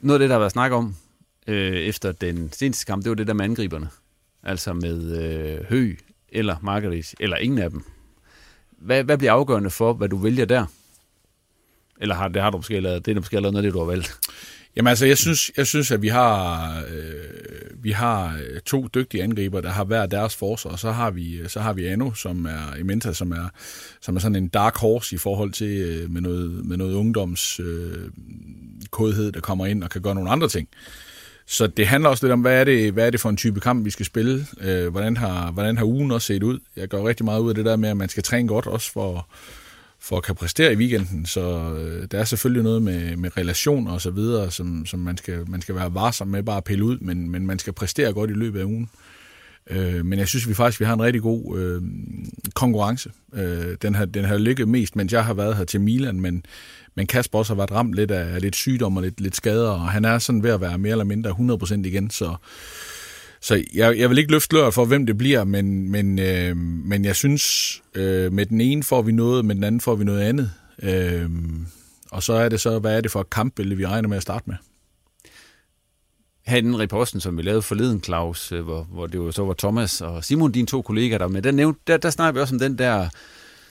Noget 0.00 0.14
af 0.14 0.20
det, 0.20 0.28
der 0.28 0.34
har 0.34 0.40
været 0.40 0.52
snak 0.52 0.72
om 0.72 0.96
øh, 1.46 1.72
efter 1.72 2.12
den 2.12 2.52
seneste 2.52 2.86
kamp, 2.86 3.04
det 3.04 3.10
var 3.10 3.16
det 3.16 3.26
der 3.26 3.32
med 3.32 3.44
angriberne. 3.44 3.88
Altså 4.42 4.72
med 4.72 5.22
øh, 5.22 5.64
Høg 5.68 5.98
eller 6.28 6.56
Margaret, 6.62 7.14
eller 7.20 7.36
ingen 7.36 7.58
af 7.58 7.70
dem. 7.70 7.84
Hvad, 8.70 9.04
hvad 9.04 9.18
bliver 9.18 9.32
afgørende 9.32 9.70
for, 9.70 9.92
hvad 9.92 10.08
du 10.08 10.16
vælger 10.16 10.44
der? 10.44 10.66
Eller 12.00 12.14
har, 12.14 12.28
det 12.28 12.42
har 12.42 12.50
du 12.50 12.56
måske 12.56 12.80
lavet, 12.80 13.06
det 13.06 13.16
er 13.16 13.20
måske 13.20 13.40
lavet 13.40 13.52
noget 13.52 13.56
af 13.56 13.62
det, 13.62 13.74
du 13.74 13.78
har 13.78 13.86
valgt? 13.86 14.18
Jamen 14.76 14.88
altså, 14.88 15.06
jeg 15.06 15.18
synes, 15.18 15.50
jeg 15.56 15.66
synes 15.66 15.90
at 15.90 16.02
vi 16.02 16.08
har, 16.08 16.68
øh, 16.78 17.84
vi 17.84 17.90
har 17.90 18.38
øh, 18.48 18.60
to 18.60 18.88
dygtige 18.94 19.22
angriber, 19.22 19.60
der 19.60 19.70
har 19.70 19.84
hver 19.84 20.06
deres 20.06 20.36
forsvar, 20.36 20.70
og 20.70 20.78
så 20.78 20.90
har 20.90 21.10
vi, 21.10 21.36
øh, 21.36 21.48
så 21.48 21.60
har 21.60 21.72
vi 21.72 21.86
Anno, 21.86 22.12
som 22.12 22.46
er 22.46 22.74
Ementa, 22.78 23.12
som 23.12 23.32
er, 23.32 23.48
som 24.00 24.16
er 24.16 24.20
sådan 24.20 24.36
en 24.36 24.48
dark 24.48 24.76
horse 24.76 25.14
i 25.14 25.18
forhold 25.18 25.52
til 25.52 25.68
øh, 25.68 26.10
med 26.10 26.20
noget, 26.20 26.66
med 26.66 26.76
noget 26.76 26.94
ungdoms 26.94 27.60
øh, 27.60 28.10
kodhed, 28.90 29.32
der 29.32 29.40
kommer 29.40 29.66
ind 29.66 29.84
og 29.84 29.90
kan 29.90 30.02
gøre 30.02 30.14
nogle 30.14 30.30
andre 30.30 30.48
ting. 30.48 30.68
Så 31.46 31.66
det 31.66 31.86
handler 31.86 32.10
også 32.10 32.26
lidt 32.26 32.32
om, 32.32 32.40
hvad 32.40 32.60
er 32.60 32.64
det, 32.64 32.92
hvad 32.92 33.06
er 33.06 33.10
det 33.10 33.20
for 33.20 33.28
en 33.28 33.36
type 33.36 33.60
kamp, 33.60 33.84
vi 33.84 33.90
skal 33.90 34.06
spille? 34.06 34.46
Øh, 34.60 34.88
hvordan, 34.88 35.16
har, 35.16 35.50
hvordan 35.50 35.78
har 35.78 35.84
ugen 35.84 36.10
også 36.10 36.26
set 36.26 36.42
ud? 36.42 36.58
Jeg 36.76 36.88
går 36.88 37.08
rigtig 37.08 37.24
meget 37.24 37.40
ud 37.40 37.48
af 37.48 37.54
det 37.54 37.64
der 37.64 37.76
med, 37.76 37.88
at 37.88 37.96
man 37.96 38.08
skal 38.08 38.22
træne 38.22 38.48
godt 38.48 38.66
også 38.66 38.92
for, 38.92 39.28
for 40.04 40.16
at 40.16 40.22
kan 40.22 40.34
præstere 40.34 40.72
i 40.72 40.76
weekenden. 40.76 41.26
Så 41.26 41.74
øh, 41.74 42.08
der 42.10 42.18
er 42.18 42.24
selvfølgelig 42.24 42.62
noget 42.62 42.82
med, 42.82 43.16
med 43.16 43.36
relationer 43.36 43.92
og 43.92 44.00
så 44.00 44.10
videre, 44.10 44.50
som, 44.50 44.86
som 44.86 45.00
man, 45.00 45.16
skal, 45.16 45.50
man 45.50 45.62
skal 45.62 45.74
være 45.74 45.94
varsom 45.94 46.28
med 46.28 46.42
bare 46.42 46.56
at 46.56 46.64
pille 46.64 46.84
ud, 46.84 46.98
men, 46.98 47.30
men 47.30 47.46
man 47.46 47.58
skal 47.58 47.72
præstere 47.72 48.12
godt 48.12 48.30
i 48.30 48.34
løbet 48.34 48.60
af 48.60 48.64
ugen. 48.64 48.88
Øh, 49.70 50.06
men 50.06 50.18
jeg 50.18 50.28
synes 50.28 50.48
vi 50.48 50.54
faktisk, 50.54 50.80
vi 50.80 50.84
har 50.84 50.94
en 50.94 51.02
rigtig 51.02 51.22
god 51.22 51.58
øh, 51.58 51.82
konkurrence. 52.54 53.10
Øh, 53.34 53.76
den, 53.82 53.94
har, 53.94 54.04
den 54.04 54.24
har 54.24 54.38
ligget 54.38 54.68
mest, 54.68 54.96
mens 54.96 55.12
jeg 55.12 55.24
har 55.24 55.34
været 55.34 55.56
her 55.56 55.64
til 55.64 55.80
Milan, 55.80 56.20
men, 56.20 56.44
men 56.94 57.06
Kasper 57.06 57.38
også 57.38 57.54
har 57.54 57.56
været 57.56 57.72
ramt 57.72 57.94
lidt 57.94 58.10
af 58.10 58.40
lidt 58.40 58.56
sygdom 58.56 58.96
og 58.96 59.02
lidt, 59.02 59.20
lidt 59.20 59.36
skader, 59.36 59.70
og 59.70 59.90
han 59.90 60.04
er 60.04 60.18
sådan 60.18 60.42
ved 60.42 60.50
at 60.50 60.60
være 60.60 60.78
mere 60.78 60.92
eller 60.92 61.04
mindre 61.04 61.30
100% 61.30 61.74
igen, 61.74 62.10
så 62.10 62.36
så 63.44 63.64
jeg, 63.74 63.98
jeg 63.98 64.10
vil 64.10 64.18
ikke 64.18 64.30
løfte 64.30 64.54
løret 64.54 64.74
for, 64.74 64.84
hvem 64.84 65.06
det 65.06 65.18
bliver, 65.18 65.44
men, 65.44 65.90
men, 65.90 66.18
øh, 66.18 66.56
men 66.56 67.04
jeg 67.04 67.16
synes, 67.16 67.42
øh, 67.94 68.32
med 68.32 68.46
den 68.46 68.60
ene 68.60 68.82
får 68.82 69.02
vi 69.02 69.12
noget, 69.12 69.44
med 69.44 69.54
den 69.54 69.64
anden 69.64 69.80
får 69.80 69.94
vi 69.94 70.04
noget 70.04 70.20
andet. 70.20 70.52
Øh, 70.82 71.30
og 72.10 72.22
så 72.22 72.32
er 72.32 72.48
det 72.48 72.60
så, 72.60 72.78
hvad 72.78 72.96
er 72.96 73.00
det 73.00 73.10
for 73.10 73.20
et 73.20 73.30
kampbillede, 73.30 73.76
vi 73.76 73.86
regner 73.86 74.08
med 74.08 74.16
at 74.16 74.22
starte 74.22 74.44
med? 74.46 74.56
Her 76.46 76.56
i 76.56 76.60
den 76.60 76.78
reposten, 76.78 77.20
som 77.20 77.36
vi 77.36 77.42
lavede 77.42 77.62
forleden, 77.62 78.02
Claus, 78.02 78.52
øh, 78.52 78.60
hvor, 78.60 78.82
hvor 78.82 79.06
det 79.06 79.14
jo 79.14 79.32
så 79.32 79.44
var 79.44 79.54
Thomas 79.54 80.00
og 80.00 80.24
Simon, 80.24 80.52
dine 80.52 80.66
to 80.66 80.82
kollegaer, 80.82 81.18
der 81.18 81.28
med, 81.28 81.42
der, 81.42 81.50
nævnte, 81.50 81.80
der, 81.86 81.96
der 81.96 82.10
snakker 82.10 82.32
vi 82.32 82.40
også 82.40 82.54
om 82.54 82.58
den 82.58 82.78
der 82.78 83.08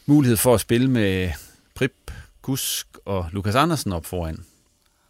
mulighed 0.05 0.37
for 0.37 0.53
at 0.53 0.61
spille 0.61 0.89
med 0.89 1.29
Prip, 1.75 2.11
Kusk 2.41 2.87
og 3.05 3.25
Lukas 3.31 3.55
Andersen 3.55 3.93
op 3.93 4.05
foran 4.05 4.39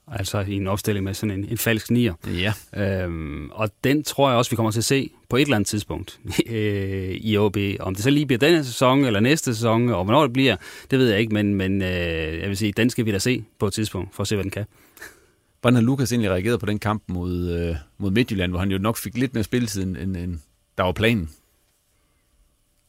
altså 0.07 0.39
i 0.39 0.53
en 0.53 0.67
opstilling 0.67 1.03
med 1.03 1.13
sådan 1.13 1.39
en, 1.39 1.45
en 1.49 1.57
falsk 1.57 1.91
nier. 1.91 2.13
Ja. 2.27 2.53
Øhm, 2.75 3.49
og 3.51 3.69
den 3.83 4.03
tror 4.03 4.29
jeg 4.29 4.37
også, 4.37 4.51
vi 4.51 4.55
kommer 4.55 4.71
til 4.71 4.79
at 4.79 4.85
se 4.85 5.09
på 5.29 5.37
et 5.37 5.41
eller 5.41 5.55
andet 5.55 5.67
tidspunkt 5.67 6.19
øh, 6.49 7.09
i 7.09 7.37
OB. 7.37 7.57
Om 7.79 7.95
det 7.95 8.03
så 8.03 8.09
lige 8.09 8.25
bliver 8.25 8.39
denne 8.39 8.65
sæson 8.65 9.05
eller 9.05 9.19
næste 9.19 9.55
sæson, 9.55 9.89
og 9.89 10.03
hvornår 10.03 10.21
det 10.21 10.33
bliver, 10.33 10.55
det 10.91 10.99
ved 10.99 11.09
jeg 11.09 11.19
ikke, 11.19 11.33
men, 11.33 11.55
men 11.55 11.81
øh, 11.81 12.39
jeg 12.39 12.49
vil 12.49 12.57
sige, 12.57 12.71
den 12.71 12.89
skal 12.89 13.05
vi 13.05 13.11
da 13.11 13.19
se 13.19 13.43
på 13.59 13.67
et 13.67 13.73
tidspunkt, 13.73 14.15
for 14.15 14.21
at 14.21 14.27
se, 14.27 14.35
hvad 14.35 14.43
den 14.43 14.51
kan. 14.51 14.65
hvordan 15.61 15.75
har 15.75 15.81
Lukas 15.81 16.11
egentlig 16.11 16.31
reageret 16.31 16.59
på 16.59 16.65
den 16.65 16.79
kamp 16.79 17.03
mod, 17.07 17.49
øh, 17.51 17.75
mod 17.97 18.11
Midtjylland, 18.11 18.51
hvor 18.51 18.59
han 18.59 18.71
jo 18.71 18.77
nok 18.77 18.97
fik 18.97 19.17
lidt 19.17 19.33
mere 19.33 19.43
spilletid, 19.43 19.83
end, 19.83 19.97
end, 19.97 20.17
end 20.17 20.39
der 20.77 20.83
var 20.83 20.91
planen? 20.91 21.29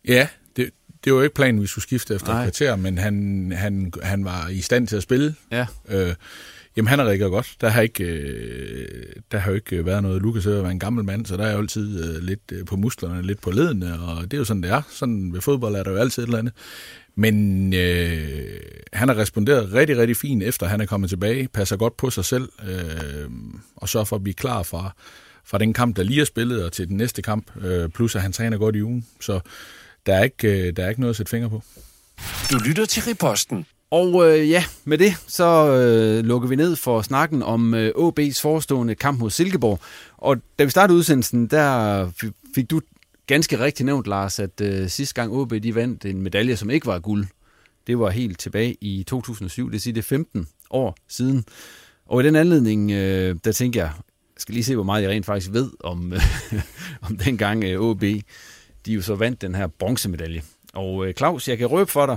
Ja, 0.09 0.29
det, 0.57 0.71
det 1.05 1.13
var 1.13 1.19
jo 1.19 1.23
ikke 1.23 1.35
planen, 1.35 1.63
vi 1.63 1.67
skulle 1.67 1.83
skifte 1.83 2.15
efter 2.15 2.29
Nej. 2.33 2.41
et 2.41 2.45
kvarter, 2.45 2.77
men 2.77 2.99
han, 2.99 3.53
han, 3.57 3.93
han 4.03 4.25
var 4.25 4.49
i 4.49 4.61
stand 4.61 4.89
til 4.89 4.97
at 4.97 5.03
spille. 5.03 5.35
Ja. 5.51 5.67
Øh, 5.89 6.15
jamen, 6.77 6.89
han 6.89 6.99
har 6.99 7.07
reageret 7.07 7.31
godt. 7.31 7.57
Der 7.61 7.69
har 7.69 7.83
ikke, 7.83 8.05
øh, 8.05 9.13
der 9.33 9.39
har 9.39 9.51
jo 9.51 9.55
ikke 9.55 9.87
været 9.87 10.03
noget. 10.03 10.23
Lukas 10.23 10.47
er 10.47 10.67
en 10.67 10.79
gammel 10.79 11.05
mand, 11.05 11.27
så 11.27 11.37
der 11.37 11.47
er 11.47 11.53
jo 11.53 11.59
altid 11.59 12.05
øh, 12.05 12.23
lidt 12.23 12.53
øh, 12.53 12.65
på 12.65 12.77
musklerne, 12.77 13.23
lidt 13.23 13.41
på 13.41 13.51
ledene, 13.51 14.01
og 14.01 14.23
det 14.23 14.33
er 14.35 14.39
jo 14.39 14.45
sådan, 14.45 14.63
det 14.63 14.71
er. 14.71 14.83
Sådan 14.91 15.33
ved 15.33 15.41
fodbold 15.41 15.75
er 15.75 15.83
der 15.83 15.91
jo 15.91 15.97
altid 15.97 16.23
et 16.23 16.27
eller 16.27 16.39
andet. 16.39 16.55
Men 17.17 17.73
øh, 17.75 18.61
han 18.93 19.09
har 19.09 19.17
responderet 19.17 19.73
rigtig, 19.73 19.99
rigtig 19.99 20.17
fint, 20.17 20.43
efter 20.43 20.67
han 20.67 20.81
er 20.81 20.87
kommet 20.87 21.11
tilbage, 21.11 21.49
passer 21.49 21.77
godt 21.77 21.97
på 21.97 22.11
sig 22.11 22.25
selv, 22.25 22.49
øh, 22.69 23.31
og 23.77 23.89
sørger 23.89 24.05
for 24.05 24.17
at 24.17 24.23
blive 24.23 24.35
klar 24.35 24.63
fra, 24.63 24.95
fra 25.45 25.59
den 25.59 25.73
kamp, 25.73 25.97
der 25.97 26.03
lige 26.03 26.21
er 26.21 26.25
spillet, 26.25 26.65
og 26.65 26.73
til 26.73 26.89
den 26.89 26.97
næste 26.97 27.23
kamp, 27.23 27.65
øh, 27.65 27.89
plus 27.89 28.17
at 28.17 28.23
han 28.23 28.33
træner 28.33 28.59
godt 28.59 28.77
i 28.77 28.83
ugen. 28.83 29.07
Så 29.21 29.41
der 30.07 30.15
er 30.15 30.25
ikke, 30.25 30.69
øh, 30.69 30.77
der 30.77 30.85
er 30.85 30.89
ikke 30.89 31.01
noget 31.01 31.13
at 31.13 31.17
sætte 31.17 31.31
fingre 31.31 31.51
på. 31.51 31.63
Du 32.51 32.59
lytter 32.59 32.85
til 32.85 33.03
Riposten. 33.03 33.67
Og 33.95 34.29
øh, 34.29 34.51
ja, 34.51 34.65
med 34.85 34.99
det 34.99 35.13
så 35.27 35.69
øh, 35.69 36.25
lukker 36.25 36.49
vi 36.49 36.57
ned 36.57 36.77
for 36.77 37.03
snakken 37.03 37.43
om 37.43 37.75
øh, 37.75 37.93
OB's 37.97 38.41
forestående 38.43 38.95
kamp 38.95 39.21
mod 39.21 39.31
Silkeborg. 39.31 39.81
Og 40.17 40.37
da 40.59 40.65
vi 40.65 40.71
startede 40.71 40.99
udsendelsen, 40.99 41.47
der 41.47 42.11
fik 42.55 42.71
du 42.71 42.81
ganske 43.27 43.59
rigtigt 43.59 43.87
nævnt, 43.87 44.07
Lars, 44.07 44.39
at 44.39 44.61
øh, 44.61 44.89
sidste 44.89 45.15
gang 45.15 45.33
OB 45.33 45.53
de 45.63 45.75
vandt 45.75 46.05
en 46.05 46.23
medalje, 46.23 46.57
som 46.57 46.71
ikke 46.71 46.87
var 46.87 46.99
guld. 46.99 47.27
Det 47.87 47.99
var 47.99 48.11
helt 48.11 48.39
tilbage 48.39 48.77
i 48.81 49.03
2007, 49.03 49.65
det 49.65 49.73
vil 49.73 49.81
sige 49.81 49.93
det 49.93 49.99
er 49.99 50.03
15 50.03 50.49
år 50.71 50.97
siden. 51.09 51.45
Og 52.07 52.21
i 52.21 52.27
den 52.27 52.37
anledning, 52.37 52.91
øh, 52.91 53.37
der 53.45 53.53
tænker 53.53 53.81
jeg, 53.81 53.91
jeg 53.97 54.41
skal 54.41 54.53
lige 54.53 54.65
se, 54.65 54.75
hvor 54.75 54.85
meget 54.85 55.03
jeg 55.03 55.11
rent 55.11 55.27
faktisk 55.27 55.53
ved 55.53 55.71
om, 55.81 56.13
øh, 56.13 56.23
om 57.03 57.17
dengang 57.17 57.65
øh, 57.65 57.81
OB, 57.81 58.01
de 58.87 58.93
jo 58.93 59.03
så 59.03 59.15
vandt 59.15 59.43
den 59.43 59.55
her 59.55 59.67
bronzemedalje. 59.67 60.43
Og 60.73 61.07
øh, 61.07 61.15
Claus, 61.15 61.49
jeg 61.49 61.59
kan 61.59 61.67
røbe 61.67 61.91
for 61.91 62.07
dig, 62.07 62.17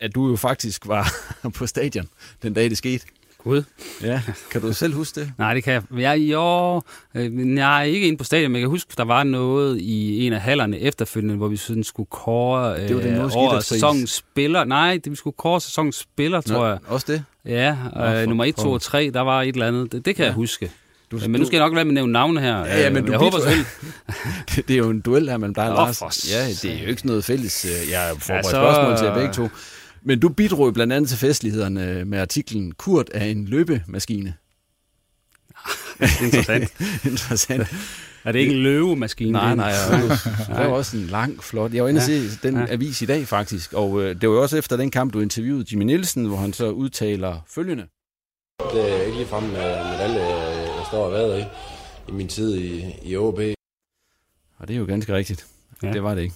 at 0.00 0.14
du 0.14 0.28
jo 0.30 0.36
faktisk 0.36 0.86
var 0.88 1.12
på 1.58 1.66
stadion 1.66 2.08
den 2.42 2.54
dag, 2.54 2.70
det 2.70 2.78
skete. 2.78 3.06
Gud. 3.44 3.62
Ja, 4.02 4.22
kan 4.50 4.60
du 4.60 4.72
selv 4.72 4.94
huske 4.94 5.20
det? 5.20 5.32
Nej, 5.38 5.54
det 5.54 5.64
kan 5.64 5.72
jeg. 5.72 5.82
Jeg, 6.00 6.18
jo, 6.18 6.76
øh, 7.14 7.56
jeg 7.56 7.78
er 7.80 7.82
ikke 7.82 8.06
inde 8.06 8.18
på 8.18 8.24
stadion, 8.24 8.50
men 8.52 8.56
jeg 8.60 8.62
kan 8.62 8.70
huske, 8.70 8.92
der 8.96 9.04
var 9.04 9.22
noget 9.24 9.80
i 9.80 10.26
en 10.26 10.32
af 10.32 10.40
hallerne 10.40 10.78
efterfølgende, 10.78 11.36
hvor 11.36 11.48
vi 11.48 11.56
sådan 11.56 11.84
skulle 11.84 12.06
kåre 12.10 12.80
øh, 12.82 12.88
Det 12.88 12.96
var 12.96 13.02
den 13.02 13.20
over 13.34 13.60
sæsonens 13.60 14.10
spiller. 14.10 14.64
Nej, 14.64 14.98
det 15.04 15.10
vi 15.10 15.16
skulle 15.16 15.34
kåre 15.38 15.60
sæsonens 15.60 15.96
spiller, 15.96 16.40
tror 16.40 16.66
jeg. 16.66 16.78
Også 16.86 17.12
det? 17.12 17.24
Ja, 17.44 17.76
Nå, 17.94 18.04
øh, 18.04 18.20
for 18.22 18.26
nummer 18.28 18.44
1, 18.44 18.54
2 18.56 18.62
pokker. 18.62 18.74
og 18.74 18.82
3, 18.82 19.10
der 19.14 19.20
var 19.20 19.42
et 19.42 19.48
eller 19.52 19.68
andet. 19.68 19.92
Det, 19.92 20.04
det 20.04 20.16
kan 20.16 20.22
ja. 20.22 20.26
jeg 20.28 20.34
huske. 20.34 20.70
Du, 21.10 21.18
Men 21.28 21.30
nu 21.40 21.46
skal 21.46 21.56
jeg 21.56 21.66
nok 21.66 21.74
være 21.74 21.84
med 21.84 21.90
at 21.90 21.94
nævne 21.94 22.12
navne 22.12 22.40
her. 22.40 22.58
Ja, 22.58 22.80
ja, 22.80 22.90
men 22.90 23.02
Øh, 23.02 23.06
du 23.06 23.12
jeg 23.12 23.18
håber 23.20 23.36
selvfølgelig. 23.38 23.66
det, 24.56 24.68
det 24.68 24.74
er 24.74 24.78
jo 24.78 24.90
en 24.90 25.00
duel 25.00 25.28
her 25.28 25.36
mellem 25.36 25.54
dig 25.54 25.64
og 25.64 25.70
Nå, 25.70 25.76
Lars. 25.76 26.30
Ja, 26.32 26.48
det 26.48 26.64
er 26.64 26.82
jo 26.82 26.88
ikke 26.88 27.00
sådan 27.00 27.08
noget 27.08 27.24
fælles. 27.24 27.64
øh, 27.64 27.90
Jeg 27.90 28.12
får 28.18 28.32
Ja, 28.32 28.36
ja, 28.36 28.42
så- 28.42 28.50
spørgsmål 28.50 28.96
til 28.98 29.04
jer 29.06 29.14
begge 29.14 29.32
to. 29.32 29.48
Men 30.04 30.20
du 30.20 30.28
bidrog 30.28 30.74
blandt 30.74 30.92
andet 30.92 31.08
til 31.08 31.18
festlighederne 31.18 32.04
med 32.04 32.18
artiklen 32.18 32.72
Kurt 32.72 33.10
er 33.14 33.24
en 33.24 33.44
løbemaskine. 33.44 34.34
Interessant. 36.24 36.72
Interessant. 37.10 37.74
Er 38.24 38.32
det 38.32 38.38
ikke 38.38 38.54
en 38.54 38.62
løvemaskine? 38.62 39.32
Nej, 39.32 39.48
det? 39.48 39.56
nej, 39.56 39.70
det 40.48 40.48
var 40.48 40.64
også 40.66 40.96
en 40.96 41.02
lang, 41.02 41.42
flot. 41.44 41.72
Jeg 41.74 41.82
var 41.82 41.88
inde 41.88 41.98
og 41.98 42.02
se 42.02 42.28
den 42.42 42.56
Ja. 42.56 42.72
avis 42.72 43.02
i 43.02 43.06
dag 43.06 43.28
faktisk, 43.28 43.72
og 43.72 44.02
øh, 44.02 44.20
det 44.20 44.28
var 44.28 44.34
jo 44.34 44.42
også 44.42 44.56
efter 44.58 44.76
den 44.76 44.90
kamp, 44.90 45.12
du 45.12 45.20
interviewede 45.20 45.64
Jimmy 45.72 45.84
Nielsen, 45.84 46.24
hvor 46.24 46.36
han 46.36 46.52
så 46.52 46.70
udtaler 46.70 47.40
følgende. 47.48 47.86
Det 48.72 48.92
er 48.98 49.02
ikke 49.02 49.16
ligefrem 49.18 49.42
med 49.42 49.52
medalje, 49.92 50.24
jeg 50.24 50.84
står 50.88 51.04
og 51.06 51.12
været 51.12 51.40
i, 51.40 51.44
i 52.08 52.12
min 52.12 52.28
tid 52.28 52.54
i, 52.56 52.84
i 53.04 53.16
OB. 53.16 53.38
Og 54.58 54.68
det 54.68 54.74
er 54.74 54.78
jo 54.78 54.84
ganske 54.86 55.14
rigtigt. 55.14 55.46
Ja. 55.82 55.86
Ja. 55.88 55.92
Det 55.92 56.02
var 56.02 56.14
det 56.14 56.22
ikke. 56.22 56.34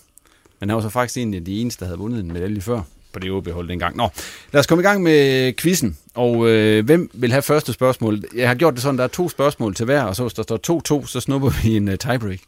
Men 0.60 0.68
han 0.68 0.76
var 0.76 0.82
så 0.82 0.88
faktisk 0.88 1.16
en 1.18 1.34
af 1.34 1.44
de 1.44 1.60
eneste, 1.60 1.80
der 1.80 1.86
havde 1.86 1.98
vundet 1.98 2.20
en 2.20 2.32
medalje 2.32 2.60
før 2.60 2.82
på 3.12 3.18
det 3.18 3.30
OB-hold 3.30 3.68
dengang. 3.68 3.96
Nå, 3.96 4.08
lad 4.52 4.60
os 4.60 4.66
komme 4.66 4.82
i 4.82 4.86
gang 4.86 5.02
med 5.02 5.52
quizzen. 5.52 5.98
Og 6.14 6.48
øh, 6.48 6.84
hvem 6.84 7.10
vil 7.14 7.32
have 7.32 7.42
første 7.42 7.72
spørgsmål? 7.72 8.22
Jeg 8.34 8.48
har 8.48 8.54
gjort 8.54 8.74
det 8.74 8.82
sådan, 8.82 8.98
der 8.98 9.04
er 9.04 9.08
to 9.08 9.28
spørgsmål 9.28 9.74
til 9.74 9.84
hver, 9.84 10.02
og 10.02 10.16
så 10.16 10.22
hvis 10.22 10.34
der 10.34 10.42
står 10.42 11.02
2-2, 11.02 11.06
så 11.06 11.20
snupper 11.20 11.50
vi 11.62 11.76
en 11.76 11.88
uh, 11.88 11.94
tiebreak. 11.94 12.38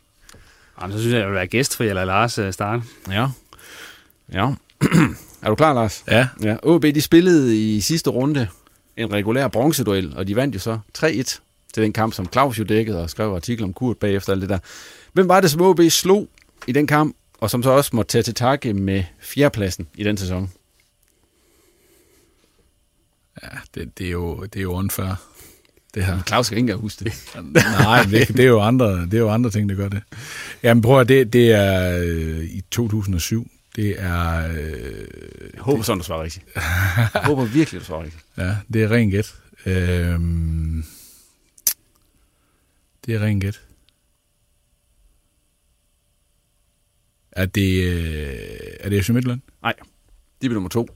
Jamen, 0.81 0.93
så 0.97 1.01
synes 1.01 1.13
jeg, 1.13 1.21
jeg 1.21 1.29
vil 1.29 1.35
være 1.35 1.47
gæstfri, 1.47 1.89
eller 1.89 2.05
Lars 2.05 2.39
øh, 2.39 2.53
starte. 2.53 2.83
Ja. 3.11 3.27
Ja. 4.33 4.51
er 5.43 5.49
du 5.49 5.55
klar, 5.55 5.75
Lars? 5.75 6.05
Ja, 6.09 6.29
Ja. 6.43 6.57
OB, 6.63 6.83
de 6.83 7.01
spillede 7.01 7.77
i 7.77 7.81
sidste 7.81 8.11
runde 8.11 8.49
en 8.97 9.13
regulær 9.13 9.49
bronzeduel, 9.49 10.13
og 10.17 10.29
de 10.29 10.37
vandt 10.37 10.55
jo 10.55 10.61
så 10.61 10.79
3-1 10.99 11.07
til 11.75 11.83
den 11.83 11.93
kamp, 11.93 12.15
som 12.15 12.27
Claus 12.33 12.59
jo 12.59 12.65
dækkede 12.65 13.03
og 13.03 13.11
skrev 13.11 13.35
artikel 13.35 13.65
om 13.65 13.73
Kurt 13.73 13.97
bagefter 13.97 14.33
alt 14.33 14.41
det 14.43 14.49
der. 14.49 14.59
Hvem 15.13 15.29
var 15.29 15.41
det, 15.41 15.51
som 15.51 15.61
OB 15.61 15.81
slog 15.89 16.29
i 16.67 16.73
den 16.73 16.87
kamp, 16.87 17.17
og 17.41 17.51
som 17.51 17.63
så 17.63 17.71
også 17.71 17.97
måtte 17.97 18.13
tage 18.13 18.23
til 18.23 18.35
takke 18.35 18.75
med 18.75 19.05
fjerdepladsen 19.21 19.89
i 19.95 20.05
den 20.05 20.17
sæson? 20.17 20.51
ja 23.43 23.49
det, 23.75 23.99
det, 23.99 24.07
er 24.07 24.11
jo, 24.11 24.45
det 24.45 24.57
er 24.57 24.63
jo 24.63 24.73
unfair, 24.73 25.15
det 25.95 26.05
her. 26.05 26.23
Claus 26.23 26.47
skal 26.47 26.59
ikke 26.59 26.65
engang 26.65 26.81
huske 26.81 27.05
det. 27.05 27.13
Nej, 27.81 28.03
det, 28.03 28.29
det, 28.29 28.41
er 28.41 28.49
jo 28.49 28.61
andre, 28.61 29.01
det 29.01 29.15
er 29.15 29.19
jo 29.19 29.31
andre 29.31 29.51
ting, 29.51 29.69
der 29.69 29.75
gør 29.75 29.89
det. 29.89 30.03
Jamen 30.63 30.83
prøv 30.83 31.01
at 31.01 31.09
det, 31.09 31.33
det 31.33 31.53
er 31.53 31.99
øh, 31.99 32.45
i 32.45 32.63
2007. 32.71 33.51
Det 33.77 33.95
er, 33.99 34.49
øh, 34.49 35.07
Jeg 35.55 35.61
håber 35.61 35.83
sådan, 35.83 35.99
du 35.99 36.05
svarer 36.05 36.23
rigtigt. 36.23 36.45
Jeg 37.15 37.23
håber 37.25 37.45
virkelig, 37.45 37.81
du 37.81 37.87
svarer 37.87 38.03
rigtigt. 38.05 38.25
ja, 38.39 38.57
det 38.73 38.83
er 38.83 38.91
ren 38.91 39.11
gæt. 39.11 39.35
Øhm, 39.67 40.85
det 43.07 43.15
er 43.15 43.21
ren 43.23 43.41
gæt. 43.41 43.61
Er 47.33 47.47
det, 47.47 47.85
øh, 47.85 48.35
er 48.81 48.89
det 48.89 49.05
FC 49.05 49.09
Midtland? 49.09 49.41
Nej, 49.63 49.75
de 50.43 50.49
blev 50.49 50.55
nummer 50.55 50.69
to. 50.69 50.89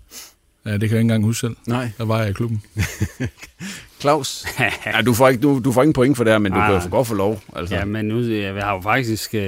Ja, 0.66 0.72
det 0.72 0.80
kan 0.80 0.88
jeg 0.90 0.96
ikke 0.96 1.00
engang 1.00 1.24
huske 1.24 1.40
selv. 1.40 1.56
Nej. 1.66 1.90
Der 1.98 2.04
var 2.04 2.20
jeg 2.20 2.30
i 2.30 2.32
klubben. 2.32 2.62
Claus? 4.00 4.46
ja, 4.86 5.00
du, 5.06 5.14
får 5.14 5.28
ikke, 5.28 5.40
du, 5.42 5.60
du 5.64 5.72
får 5.72 5.82
ingen 5.82 5.92
point 5.92 6.16
for 6.16 6.24
det 6.24 6.32
her, 6.32 6.38
men 6.38 6.52
du 6.52 6.58
Nej, 6.58 6.66
kan 6.66 6.82
jo 6.82 6.96
godt 6.96 7.08
få 7.08 7.14
lov. 7.14 7.42
Altså. 7.56 7.74
Ja, 7.74 7.84
men 7.84 8.04
nu 8.04 8.22
jeg 8.22 8.54
har 8.64 8.74
jo 8.74 8.80
faktisk... 8.80 9.34
Øh, 9.34 9.40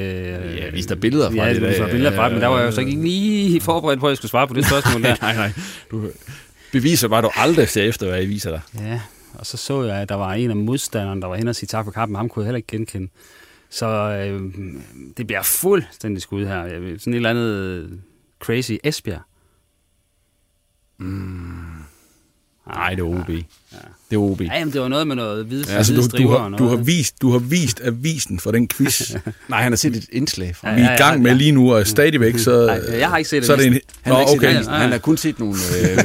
Ja, 0.57 0.71
vist 0.71 0.89
dig 0.89 1.01
billeder 1.01 1.31
fra 1.31 1.37
ja, 1.37 1.55
det 1.55 1.63
der. 1.63 1.71
Ja, 1.71 1.91
billeder 1.91 2.17
fra 2.17 2.29
men 2.29 2.41
der 2.41 2.47
var 2.47 2.59
jeg 2.59 2.67
jo 2.67 2.73
så 2.73 2.81
ikke 2.81 3.03
lige 3.03 3.61
forberedt 3.61 4.01
på, 4.01 4.07
at 4.07 4.11
jeg 4.11 4.17
skulle 4.17 4.31
svare 4.31 4.49
på 4.49 4.55
det 4.55 4.67
spørgsmål 4.67 5.03
der. 5.03 5.17
nej, 5.23 5.35
nej. 5.35 5.53
Du 5.91 6.11
beviser 6.73 7.09
bare, 7.09 7.19
at 7.19 7.25
du 7.25 7.31
aldrig 7.35 7.69
ser 7.69 7.83
efter, 7.83 8.07
hvad 8.07 8.19
jeg 8.19 8.29
viser 8.29 8.51
dig. 8.51 8.61
Ja, 8.81 9.01
og 9.35 9.47
så 9.47 9.57
så 9.57 9.83
jeg, 9.83 9.97
at 9.97 10.09
der 10.09 10.15
var 10.15 10.33
en 10.33 10.51
af 10.51 10.57
modstanderne, 10.57 11.21
der 11.21 11.27
var 11.27 11.37
hen 11.37 11.49
og 11.49 11.57
sige 11.57 11.67
tak 11.67 11.85
for 11.85 11.93
kampen. 11.93 12.17
Ham 12.17 12.29
kunne 12.29 12.43
jeg 12.43 12.47
heller 12.47 12.57
ikke 12.57 12.69
genkende. 12.69 13.09
Så 13.77 13.87
øh, 13.87 14.41
det 15.17 15.27
bliver 15.27 15.43
fuldstændig 15.43 16.23
skud 16.23 16.47
her. 16.47 16.69
Sådan 16.99 17.13
et 17.13 17.17
eller 17.17 17.31
andet 17.31 17.91
crazy 18.41 18.73
Esbjerg. 18.85 19.21
Nej, 22.75 22.91
det 22.91 22.99
er 23.01 23.05
OB. 23.05 23.27
Det 24.11 24.17
er 24.17 24.17
OB. 24.19 24.41
Ja, 24.41 24.59
jamen, 24.59 24.73
det 24.73 24.81
var 24.81 24.89
noget 24.89 25.07
med 25.07 25.17
noget 25.17 25.47
hvide, 25.47 25.65
Ja, 25.67 25.73
ja, 25.73 25.79
altså, 25.79 25.95
du, 25.95 26.03
striber 26.03 26.31
du, 26.31 26.37
og 26.37 26.43
har, 26.43 26.49
noget. 26.49 26.59
du, 26.59 26.69
har 26.69 26.77
vist, 26.77 27.23
du 27.23 27.31
har 27.31 27.39
vist 27.39 27.81
avisen 27.81 28.41
for 28.41 28.51
den 28.51 28.69
quiz, 28.69 29.15
Nej, 29.49 29.63
han 29.63 29.73
har 29.73 29.77
set 29.77 29.97
et 29.97 30.07
indslag 30.13 30.57
fra 30.57 30.69
Ja, 30.69 30.75
vi 30.75 30.81
ja, 30.81 30.89
er 30.89 30.95
i 30.95 30.99
gang 30.99 31.23
med 31.23 31.35
lige 31.35 31.53
nu, 31.53 31.75
og 31.75 31.87
stadigvæk 31.87 32.39
så... 32.39 32.67
Nej, 32.67 32.99
jeg 32.99 33.09
har 33.09 33.17
ikke 33.19 33.31
set 33.31 33.37
det. 33.37 33.47
Så 33.47 33.53
er 33.53 33.57
det 33.57 33.67
en, 33.67 33.73
Han, 33.73 33.81
Nå, 34.07 34.15
har 34.15 34.21
ikke 34.21 34.31
set 34.31 34.39
okay. 34.39 34.59
det. 34.59 34.67
han 34.69 34.91
har 34.91 34.99
kun 34.99 35.17
set 35.17 35.39
nogle 35.39 35.55
øh, 35.55 35.99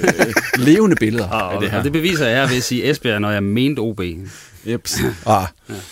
levende 0.67 0.95
billeder 0.95 1.27
og, 1.29 1.53
af 1.53 1.61
det 1.61 1.71
her. 1.71 1.77
og 1.77 1.83
det 1.83 1.91
beviser 1.91 2.27
jeg 2.27 2.49
ved 2.49 2.57
at 2.57 2.63
sige 2.63 2.89
Esbjerg, 2.89 3.21
når 3.21 3.31
jeg 3.31 3.43
mente 3.43 3.79
OB. 3.79 4.01
Jeps. 4.65 4.97
Ah, 5.25 5.47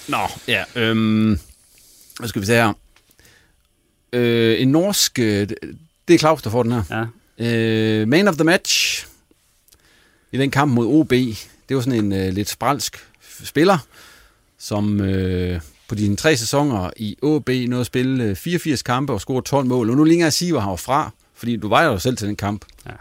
Nå, 0.08 0.18
ja. 0.48 0.64
Øhm, 0.76 1.40
hvad 2.20 2.30
skal 2.30 2.42
vi 2.42 2.46
se 2.46 2.54
her? 2.54 2.74
Øh, 4.14 4.62
en 4.62 4.68
norsk... 4.68 5.20
Øh, 5.20 5.48
det 6.08 6.14
er 6.14 6.18
Claus, 6.18 6.42
der 6.42 6.50
får 6.50 6.64
den 6.64 6.72
her. 6.72 6.84
Ja. 7.40 7.56
Øh, 7.56 8.08
man 8.08 8.28
of 8.28 8.36
the 8.36 8.44
match 8.44 9.06
i 10.32 10.38
den 10.38 10.52
kamp 10.52 10.74
mod 10.74 10.88
OB. 10.88 11.10
Det 11.10 11.76
var 11.76 11.82
sådan 11.82 12.06
en 12.06 12.14
øh, 12.14 12.34
lidt 12.34 12.50
spralsk 12.50 12.98
spiller, 13.44 13.78
som 14.58 15.02
øh, 15.02 15.62
på 15.88 15.96
dine 15.96 16.16
tre 16.16 16.38
sæsoner 16.38 16.90
i 16.98 17.18
OB 17.22 17.50
nåede 17.50 17.80
at 17.80 17.86
spille 17.86 18.24
øh, 18.24 18.36
84 18.36 18.82
kampe 18.82 19.14
og 19.14 19.22
score 19.22 19.42
12 19.42 19.66
mål. 19.66 19.90
Og 19.90 19.96
nu 19.96 20.04
længere 20.04 20.28
at 20.28 20.34
sige, 20.34 20.52
hvor 20.52 20.62
han 20.62 20.70
var 20.70 20.76
fra, 20.76 21.12
fordi 21.36 21.56
du 21.56 21.70
var 21.70 21.84
jo 21.84 22.00
selv 22.00 22.18
til 22.18 22.28
den 22.28 22.36
kamp. 22.36 22.66
Ja. 22.86 22.92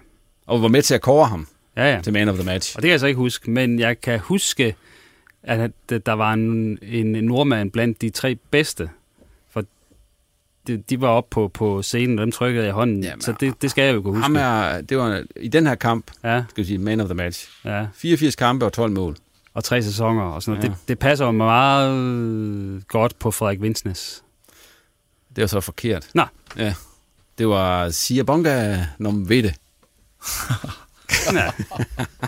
Og 0.46 0.62
var 0.62 0.68
med 0.68 0.82
til 0.82 0.94
at 0.94 1.00
kåre 1.00 1.26
ham 1.28 1.48
Ja, 1.76 1.94
ja. 1.94 2.00
til 2.02 2.12
man 2.12 2.28
of 2.28 2.34
the 2.34 2.44
match. 2.44 2.76
Og 2.76 2.82
det 2.82 2.88
kan 2.88 2.92
jeg 2.92 3.00
så 3.00 3.06
ikke 3.06 3.18
huske, 3.18 3.50
men 3.50 3.78
jeg 3.78 4.00
kan 4.00 4.20
huske, 4.20 4.74
at 5.42 5.70
der 5.88 6.12
var 6.12 6.32
en, 6.32 6.78
en 6.82 7.06
nordmand 7.06 7.70
blandt 7.70 8.00
de 8.00 8.10
tre 8.10 8.36
bedste. 8.50 8.90
De, 10.68 10.76
de 10.76 11.00
var 11.00 11.08
oppe 11.08 11.30
på, 11.34 11.48
på 11.48 11.82
scenen, 11.82 12.18
og 12.18 12.22
dem 12.22 12.32
trykkede 12.32 12.64
jeg 12.64 12.70
i 12.70 12.72
hånden. 12.74 13.04
Jamen, 13.04 13.20
så 13.20 13.34
det, 13.40 13.62
det 13.62 13.70
skal 13.70 13.84
jeg 13.84 13.94
jo 13.94 14.02
kunne 14.02 14.16
huske. 14.28 14.38
Er, 14.38 14.80
det 14.80 14.98
var 14.98 15.22
i 15.36 15.48
den 15.48 15.66
her 15.66 15.74
kamp, 15.74 16.10
Ja, 16.24 16.42
skal 16.50 16.62
vi 16.64 16.66
sige, 16.68 16.78
man 16.78 17.00
of 17.00 17.04
the 17.06 17.14
match. 17.14 17.48
ja. 17.64 17.86
84 17.94 18.36
kampe 18.36 18.64
og 18.66 18.72
12 18.72 18.92
mål. 18.92 19.16
Og 19.54 19.64
tre 19.64 19.82
sæsoner 19.82 20.22
og 20.22 20.42
sådan 20.42 20.56
noget. 20.56 20.68
Ja. 20.68 20.74
Det, 20.74 20.88
det 20.88 20.98
passer 20.98 21.24
jo 21.26 21.32
meget 21.32 22.88
godt 22.88 23.18
på 23.18 23.30
Frederik 23.30 23.62
Vinsnes. 23.62 24.22
Det 25.36 25.42
var 25.42 25.48
så 25.48 25.60
forkert. 25.60 26.06
Nå. 26.14 26.22
Ja. 26.56 26.74
Det 27.38 27.48
var 27.48 27.90
Sia 27.90 28.22
Bonga 28.22 28.84
Nomvede. 28.98 29.52
ja. 31.32 31.50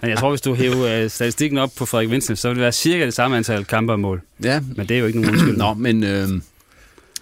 Men 0.03 0.11
jeg 0.11 0.19
tror, 0.19 0.29
hvis 0.31 0.41
du 0.41 0.55
hæver 0.55 1.05
uh, 1.05 1.11
statistikken 1.11 1.59
op 1.59 1.71
på 1.77 1.87
Frederik 1.87 2.11
Vincent, 2.11 2.39
så 2.39 2.49
vil 2.49 2.57
det 2.57 2.63
være 2.63 2.73
cirka 2.73 3.05
det 3.05 3.15
samme 3.15 3.37
antal 3.37 3.65
kampe 3.65 3.93
og 3.93 4.01
mål. 4.01 4.23
Ja, 4.45 4.61
Men 4.77 4.89
det 4.89 4.95
er 4.97 4.99
jo 5.01 5.07
ikke 5.07 5.21
nogen 5.21 5.31
undskyldning. 5.35 5.59
Nå, 5.69 5.75
men 5.75 6.05
øh, 6.05 6.29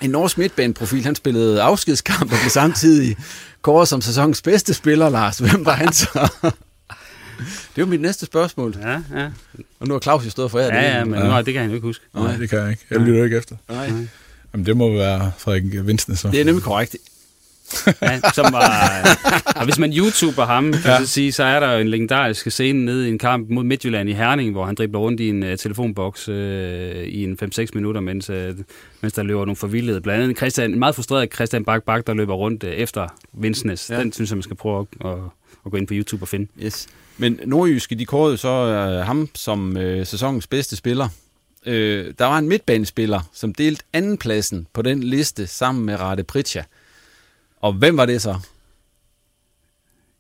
en 0.00 0.10
norsk 0.10 0.38
midtbaneprofil, 0.38 1.04
han 1.04 1.14
spillede 1.14 1.62
afskedskamp 1.62 2.22
og 2.22 2.38
blev 2.38 2.50
samtidig 2.50 3.16
kåret 3.62 3.88
som 3.88 4.00
sæsonens 4.00 4.42
bedste 4.42 4.74
spiller, 4.74 5.08
Lars. 5.08 5.38
Hvem 5.38 5.64
var 5.64 5.72
han 5.72 5.92
så? 5.92 6.08
det 7.38 7.76
er 7.76 7.82
jo 7.82 7.86
mit 7.86 8.00
næste 8.00 8.26
spørgsmål. 8.26 8.76
Ja, 8.82 8.92
ja. 8.92 9.30
Og 9.80 9.88
nu 9.88 9.94
har 9.94 10.00
Claus 10.00 10.24
jo 10.24 10.30
stået 10.30 10.50
for 10.50 10.58
jer. 10.58 10.74
Ja, 10.74 10.98
ja, 10.98 11.04
men 11.04 11.20
nej, 11.20 11.42
det 11.42 11.52
kan 11.52 11.62
han 11.62 11.70
jo 11.70 11.74
ikke 11.74 11.86
huske. 11.86 12.04
Nej, 12.14 12.36
det 12.36 12.50
kan 12.50 12.58
jeg 12.58 12.70
ikke. 12.70 12.84
Jeg 12.90 13.00
lytter 13.00 13.24
ikke 13.24 13.36
efter. 13.36 13.56
Nej. 13.68 13.92
Jamen, 14.52 14.66
det 14.66 14.76
må 14.76 14.92
være 14.92 15.32
Frederik 15.38 15.86
Vinsne, 15.86 16.16
så. 16.16 16.30
Det 16.30 16.40
er 16.40 16.44
nemlig 16.44 16.64
korrekt. 16.64 16.96
Ja, 18.02 18.20
som 18.34 18.52
var, 18.52 19.00
og 19.56 19.64
hvis 19.64 19.78
man 19.78 19.92
YouTuber 19.92 20.44
ham, 20.44 20.72
kan 20.72 20.80
ja. 20.84 20.98
så 20.98 21.06
sige, 21.06 21.32
så 21.32 21.44
er 21.44 21.60
der 21.60 21.72
jo 21.72 21.80
en 21.80 21.88
legendarisk 21.88 22.50
scene 22.50 22.84
nede 22.84 23.06
i 23.06 23.10
en 23.10 23.18
kamp 23.18 23.50
mod 23.50 23.64
Midtjylland 23.64 24.08
i 24.08 24.12
Herning, 24.12 24.52
hvor 24.52 24.64
han 24.64 24.74
dribler 24.74 25.00
rundt 25.00 25.20
i 25.20 25.28
en 25.28 25.42
uh, 25.42 25.48
telefonboks 25.58 26.28
uh, 26.28 26.34
i 26.34 27.24
en 27.24 27.38
5-6 27.42 27.66
minutter, 27.74 28.00
mens, 28.00 28.30
uh, 28.30 28.36
mens 29.00 29.12
der 29.12 29.22
løber 29.22 29.40
nogle 29.40 29.56
forvildede. 29.56 30.00
Blandt 30.00 30.18
andet 30.22 30.30
en, 30.30 30.36
Christian, 30.36 30.70
en 30.70 30.78
meget 30.78 30.94
frustreret 30.94 31.34
Christian 31.34 31.64
Bak 31.64 31.82
Bak, 31.82 32.06
der 32.06 32.14
løber 32.14 32.34
rundt 32.34 32.64
uh, 32.64 32.70
efter 32.70 33.08
Vinsnes. 33.32 33.90
Ja. 33.90 34.00
Den 34.00 34.12
synes 34.12 34.30
jeg, 34.30 34.36
man 34.36 34.42
skal 34.42 34.56
prøve 34.56 34.86
at, 35.00 35.06
at, 35.06 35.18
at 35.66 35.70
gå 35.70 35.76
ind 35.76 35.86
på 35.86 35.94
YouTube 35.94 36.22
og 36.24 36.28
finde. 36.28 36.46
Yes. 36.62 36.88
Men 37.18 37.40
Nordjyske, 37.46 37.94
de 37.94 38.06
kårede 38.06 38.36
så 38.36 38.48
øh, 38.48 39.06
ham 39.06 39.28
som 39.34 39.76
øh, 39.76 40.06
sæsonens 40.06 40.46
bedste 40.46 40.76
spiller. 40.76 41.08
Øh, 41.66 42.14
der 42.18 42.24
var 42.24 42.38
en 42.38 42.48
midtbanespiller, 42.48 43.20
som 43.32 43.54
delte 43.54 43.84
andenpladsen 43.92 44.66
på 44.72 44.82
den 44.82 45.02
liste 45.02 45.46
sammen 45.46 45.86
med 45.86 46.00
Rade 46.00 46.24
Pritja. 46.24 46.64
Og 47.60 47.72
hvem 47.72 47.96
var 47.96 48.06
det 48.06 48.22
så? 48.22 48.38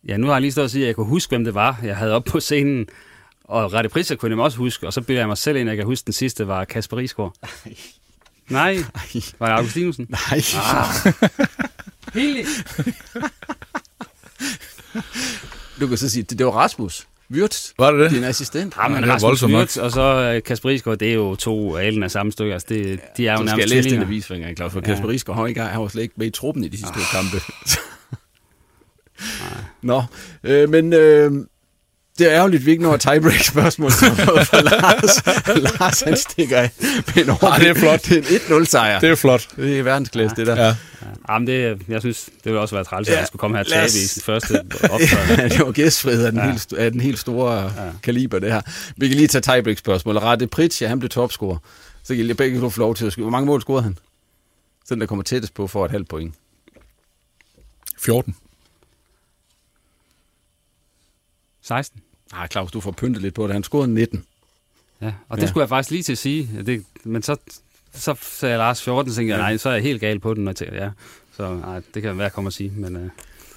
Ja, 0.08 0.16
nu 0.16 0.26
har 0.26 0.34
jeg 0.34 0.40
lige 0.40 0.52
stået 0.52 0.64
og 0.64 0.70
sige, 0.70 0.82
at 0.82 0.86
jeg 0.86 0.94
kunne 0.94 1.06
huske, 1.06 1.30
hvem 1.30 1.44
det 1.44 1.54
var, 1.54 1.80
jeg 1.82 1.96
havde 1.96 2.12
op 2.12 2.24
på 2.24 2.40
scenen. 2.40 2.86
Og 3.44 3.72
Rette 3.72 3.88
Priser 3.88 4.16
kunne 4.16 4.36
jeg 4.36 4.44
også 4.44 4.58
huske, 4.58 4.86
og 4.86 4.92
så 4.92 5.00
bilder 5.00 5.20
jeg 5.20 5.28
mig 5.28 5.38
selv 5.38 5.56
ind, 5.56 5.68
at 5.68 5.70
jeg 5.70 5.76
kan 5.76 5.86
huske, 5.86 6.06
den 6.06 6.12
sidste 6.12 6.48
var 6.48 6.64
Kasper 6.64 6.96
Risgaard. 6.96 7.34
Nej, 8.48 8.76
var 9.38 9.46
det 9.46 9.54
Augustinusen? 9.54 10.06
Nej. 10.08 10.40
du 15.80 15.86
kan 15.86 15.96
så 15.96 16.10
sige, 16.10 16.22
det, 16.22 16.38
det 16.38 16.46
var 16.46 16.52
Rasmus 16.52 17.08
Wirtz, 17.32 17.72
Var 17.78 17.90
det 17.90 18.00
det? 18.00 18.10
din 18.10 18.24
assistent. 18.24 18.74
Ja, 18.82 18.88
men 18.88 19.08
Rasmus. 19.08 19.42
Wirtz 19.44 19.76
og 19.76 19.90
så 19.92 20.32
øh, 20.34 20.42
Kasper 20.42 20.68
Risgaard, 20.68 20.98
det 20.98 21.08
er 21.10 21.14
jo 21.14 21.36
to 21.36 21.76
alen 21.76 22.02
af 22.02 22.10
samme 22.10 22.32
stykke. 22.32 22.52
Altså, 22.52 22.66
det, 22.68 23.00
de 23.16 23.26
er 23.28 23.32
jo 23.32 23.38
Så 23.38 23.42
skal 23.42 23.48
jeg 23.48 23.56
nærmest 23.56 23.68
læse 23.68 23.74
den 23.76 23.82
tvillinger. 23.82 24.06
avis 24.06 24.26
for 24.26 24.34
en 24.34 24.40
gang, 24.40 24.56
Claus, 24.56 24.72
for 24.72 24.80
Kasper 24.80 25.08
Risgaard 25.08 25.38
har 25.38 25.46
ikke 25.46 25.60
han 25.60 25.80
var 25.80 25.88
slet 25.88 26.02
ikke 26.02 26.14
med 26.16 26.26
i 26.26 26.30
truppen 26.30 26.64
i 26.64 26.68
de 26.68 26.76
sidste 26.76 26.94
to 26.94 27.00
kampe. 27.12 27.36
Nå, 29.82 30.02
øh, 30.44 30.68
men 30.68 30.92
øh, 30.92 31.32
det 32.18 32.26
er 32.26 32.32
ærgerligt, 32.32 32.60
at 32.60 32.66
vi 32.66 32.70
ikke 32.70 32.82
når 32.82 32.96
tiebreak-spørgsmål 32.96 33.90
for, 33.90 34.62
Lars. 34.62 35.80
Lars, 35.80 36.00
han 36.00 36.16
stikker 36.16 36.58
af 36.58 36.70
med 36.80 37.24
en 37.24 37.30
Ah, 37.42 37.60
det 37.60 37.68
er 37.68 37.74
flot. 37.74 38.04
Det 38.04 38.12
er 38.12 38.54
en 38.56 38.62
1-0-sejr. 38.62 39.00
Det 39.00 39.10
er 39.10 39.14
flot. 39.14 39.48
Det 39.56 39.78
er 39.78 39.82
verdensklasse, 39.82 40.36
det 40.36 40.46
der. 40.46 40.66
Ja. 40.66 40.76
Jamen, 41.28 41.46
det, 41.46 41.82
jeg 41.88 42.00
synes, 42.00 42.24
det 42.24 42.44
ville 42.44 42.60
også 42.60 42.74
være 42.74 42.84
træls, 42.84 43.08
at 43.08 43.12
Ja, 43.12 43.18
han 43.18 43.26
skulle 43.26 43.40
komme 43.40 43.56
her 43.56 43.64
og 43.64 43.70
tabe 43.70 43.86
i 43.86 43.88
sin 43.88 44.22
første 44.22 44.60
optræden. 44.82 45.38
Ja, 45.38 45.48
det 45.48 45.58
var 45.66 45.72
gæstfrihed 45.72 46.24
af 46.24 46.32
den, 46.32 46.40
ja. 46.40 46.50
helt, 46.50 46.72
af 46.72 46.90
den 46.92 47.00
helt 47.00 47.18
store 47.18 47.62
ja. 47.62 47.90
kaliber, 48.02 48.38
det 48.38 48.52
her. 48.52 48.60
Vi 48.96 49.08
kan 49.08 49.16
lige 49.16 49.28
tage 49.28 49.42
tiebreak-spørgsmål. 49.42 50.16
Rette 50.18 50.46
Pritja, 50.46 50.88
han 50.88 50.98
blev 50.98 51.10
topscorer. 51.10 51.58
Så 52.02 52.14
kan 52.14 52.24
I 52.24 52.32
begge 52.32 52.60
to 52.60 52.70
få 52.70 52.80
lov 52.80 52.94
til 52.94 53.06
at 53.06 53.12
skrive. 53.12 53.24
Hvor 53.24 53.30
mange 53.30 53.46
mål 53.46 53.60
scorede 53.60 53.82
han? 53.82 53.98
Så 54.84 54.94
den, 54.94 55.00
der 55.00 55.06
kommer 55.06 55.22
tættest 55.22 55.54
på, 55.54 55.66
får 55.66 55.84
et 55.84 55.90
halvt 55.90 56.08
point. 56.08 56.34
14. 57.98 58.36
16. 61.62 62.00
Nej, 62.32 62.48
Claus, 62.48 62.70
du 62.70 62.80
får 62.80 62.90
pyntet 62.90 63.22
lidt 63.22 63.34
på 63.34 63.44
det. 63.46 63.52
Han 63.52 63.62
scorede 63.62 63.94
19. 63.94 64.24
Ja, 65.02 65.12
og 65.28 65.36
Ja. 65.36 65.40
det 65.40 65.48
skulle 65.48 65.62
jeg 65.62 65.68
faktisk 65.68 65.90
lige 65.90 66.02
til 66.02 66.12
at 66.12 66.18
sige. 66.18 66.48
Det, 66.66 66.84
men 67.04 67.22
så, 67.22 67.36
så 67.94 68.14
sagde 68.22 68.56
Lars 68.56 68.82
14, 68.82 69.10
og 69.10 69.16
tænkte 69.16 69.34
jeg, 69.34 69.42
nej, 69.42 69.56
så 69.56 69.68
er 69.68 69.72
jeg 69.72 69.82
helt 69.82 70.00
gal 70.00 70.18
på 70.20 70.34
den. 70.34 70.48
Og 70.48 70.56
tænkte, 70.56 70.76
ja. 70.76 70.88
Så 71.36 71.54
nej, 71.54 71.80
det 71.94 72.02
kan 72.02 72.16
være, 72.16 72.22
jeg 72.22 72.32
kommer 72.32 72.48
at 72.48 72.54
sige. 72.54 72.72
Men, 72.76 72.96
uh, 72.96 73.02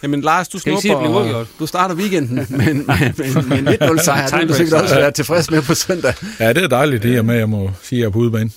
Jamen 0.03 0.21
Lars, 0.21 0.47
du 0.47 0.57
vi 0.57 0.61
sige, 0.61 0.73
at 0.75 0.81
snupper, 0.81 1.09
uafgjort? 1.09 1.47
du 1.59 1.65
starter 1.65 1.95
weekenden 1.95 2.35
med, 2.35 2.45
med, 2.49 2.73
med, 2.73 3.43
med 3.43 3.57
en 3.57 3.67
1-0 3.97 4.03
sejr. 4.03 4.27
Det 4.29 4.39
vil 4.39 4.49
du 4.49 4.53
sikkert 4.53 4.81
også 4.81 4.95
være 4.95 5.11
tilfreds 5.11 5.51
med 5.51 5.61
på 5.61 5.73
søndag. 5.75 6.13
Ja, 6.39 6.53
det 6.53 6.63
er 6.63 6.67
dejligt, 6.67 7.03
det 7.03 7.15
er 7.15 7.21
med, 7.21 7.35
jeg 7.35 7.49
må 7.49 7.71
sige, 7.83 7.97
at 7.97 8.01
jeg 8.01 8.07
er 8.07 8.11
på 8.11 8.19
udebane. 8.19 8.51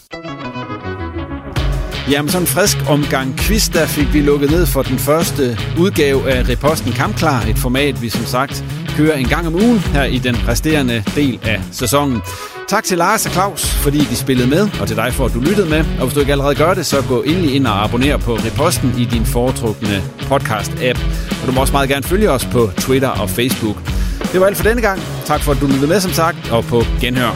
Jamen 2.11 2.29
sådan 2.31 2.43
en 2.43 2.47
frisk 2.47 2.77
omgang 2.89 3.37
quiz, 3.39 3.69
der 3.73 3.87
fik 3.87 4.13
vi 4.15 4.21
lukket 4.21 4.51
ned 4.51 4.67
for 4.67 4.83
den 4.83 4.99
første 4.99 5.59
udgave 5.81 6.31
af 6.31 6.49
Reposten 6.49 6.93
Kampklar. 6.93 7.43
Et 7.47 7.59
format, 7.59 8.03
vi 8.03 8.09
som 8.09 8.25
sagt 8.25 8.65
kører 8.97 9.17
en 9.17 9.29
gang 9.29 9.47
om 9.47 9.55
ugen 9.55 9.79
her 9.79 10.05
i 10.05 10.19
den 10.19 10.49
resterende 10.49 11.05
del 11.15 11.41
af 11.43 11.63
sæsonen. 11.73 12.23
Tak 12.69 12.85
til 12.85 12.99
Lars 12.99 13.27
og 13.27 13.33
Claus, 13.33 13.75
fordi 13.75 13.99
de 13.99 14.17
spillede 14.17 14.49
med, 14.49 14.69
og 14.81 14.89
til 14.89 14.97
dig 14.97 15.13
for, 15.13 15.25
at 15.27 15.35
du 15.35 15.41
lyttede 15.41 15.69
med. 15.71 15.79
Og 15.79 16.05
hvis 16.05 16.15
du 16.15 16.21
ikke 16.21 16.33
allerede 16.33 16.55
gør 16.55 16.75
det, 16.75 16.87
så 16.87 17.05
gå 17.09 17.23
endelig 17.23 17.55
ind 17.55 17.67
og 17.67 17.85
abonner 17.85 18.17
på 18.17 18.35
Reposten 18.35 18.95
i 18.99 19.05
din 19.05 19.27
foretrukne 19.27 20.03
podcast-app. 20.21 20.99
Og 21.43 21.49
du 21.49 21.53
må 21.53 21.61
også 21.61 21.73
meget 21.73 21.89
gerne 21.89 22.03
følge 22.03 22.31
os 22.31 22.47
på 22.53 22.71
Twitter 22.79 23.09
og 23.09 23.31
Facebook. 23.31 23.77
Det 24.33 24.41
var 24.41 24.47
alt 24.47 24.57
for 24.57 24.65
denne 24.65 24.83
gang. 24.83 25.01
Tak 25.25 25.41
for, 25.41 25.53
at 25.53 25.61
du 25.61 25.67
lyttede 25.67 25.87
med, 25.87 26.01
som 26.01 26.13
sagt, 26.13 26.51
og 26.53 26.65
på 26.65 26.83
genhør. 27.01 27.33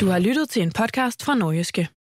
Du 0.00 0.06
har 0.10 0.18
lyttet 0.18 0.50
til 0.50 0.62
en 0.62 0.72
podcast 0.72 1.24
fra 1.24 1.34
Norgeske. 1.34 1.88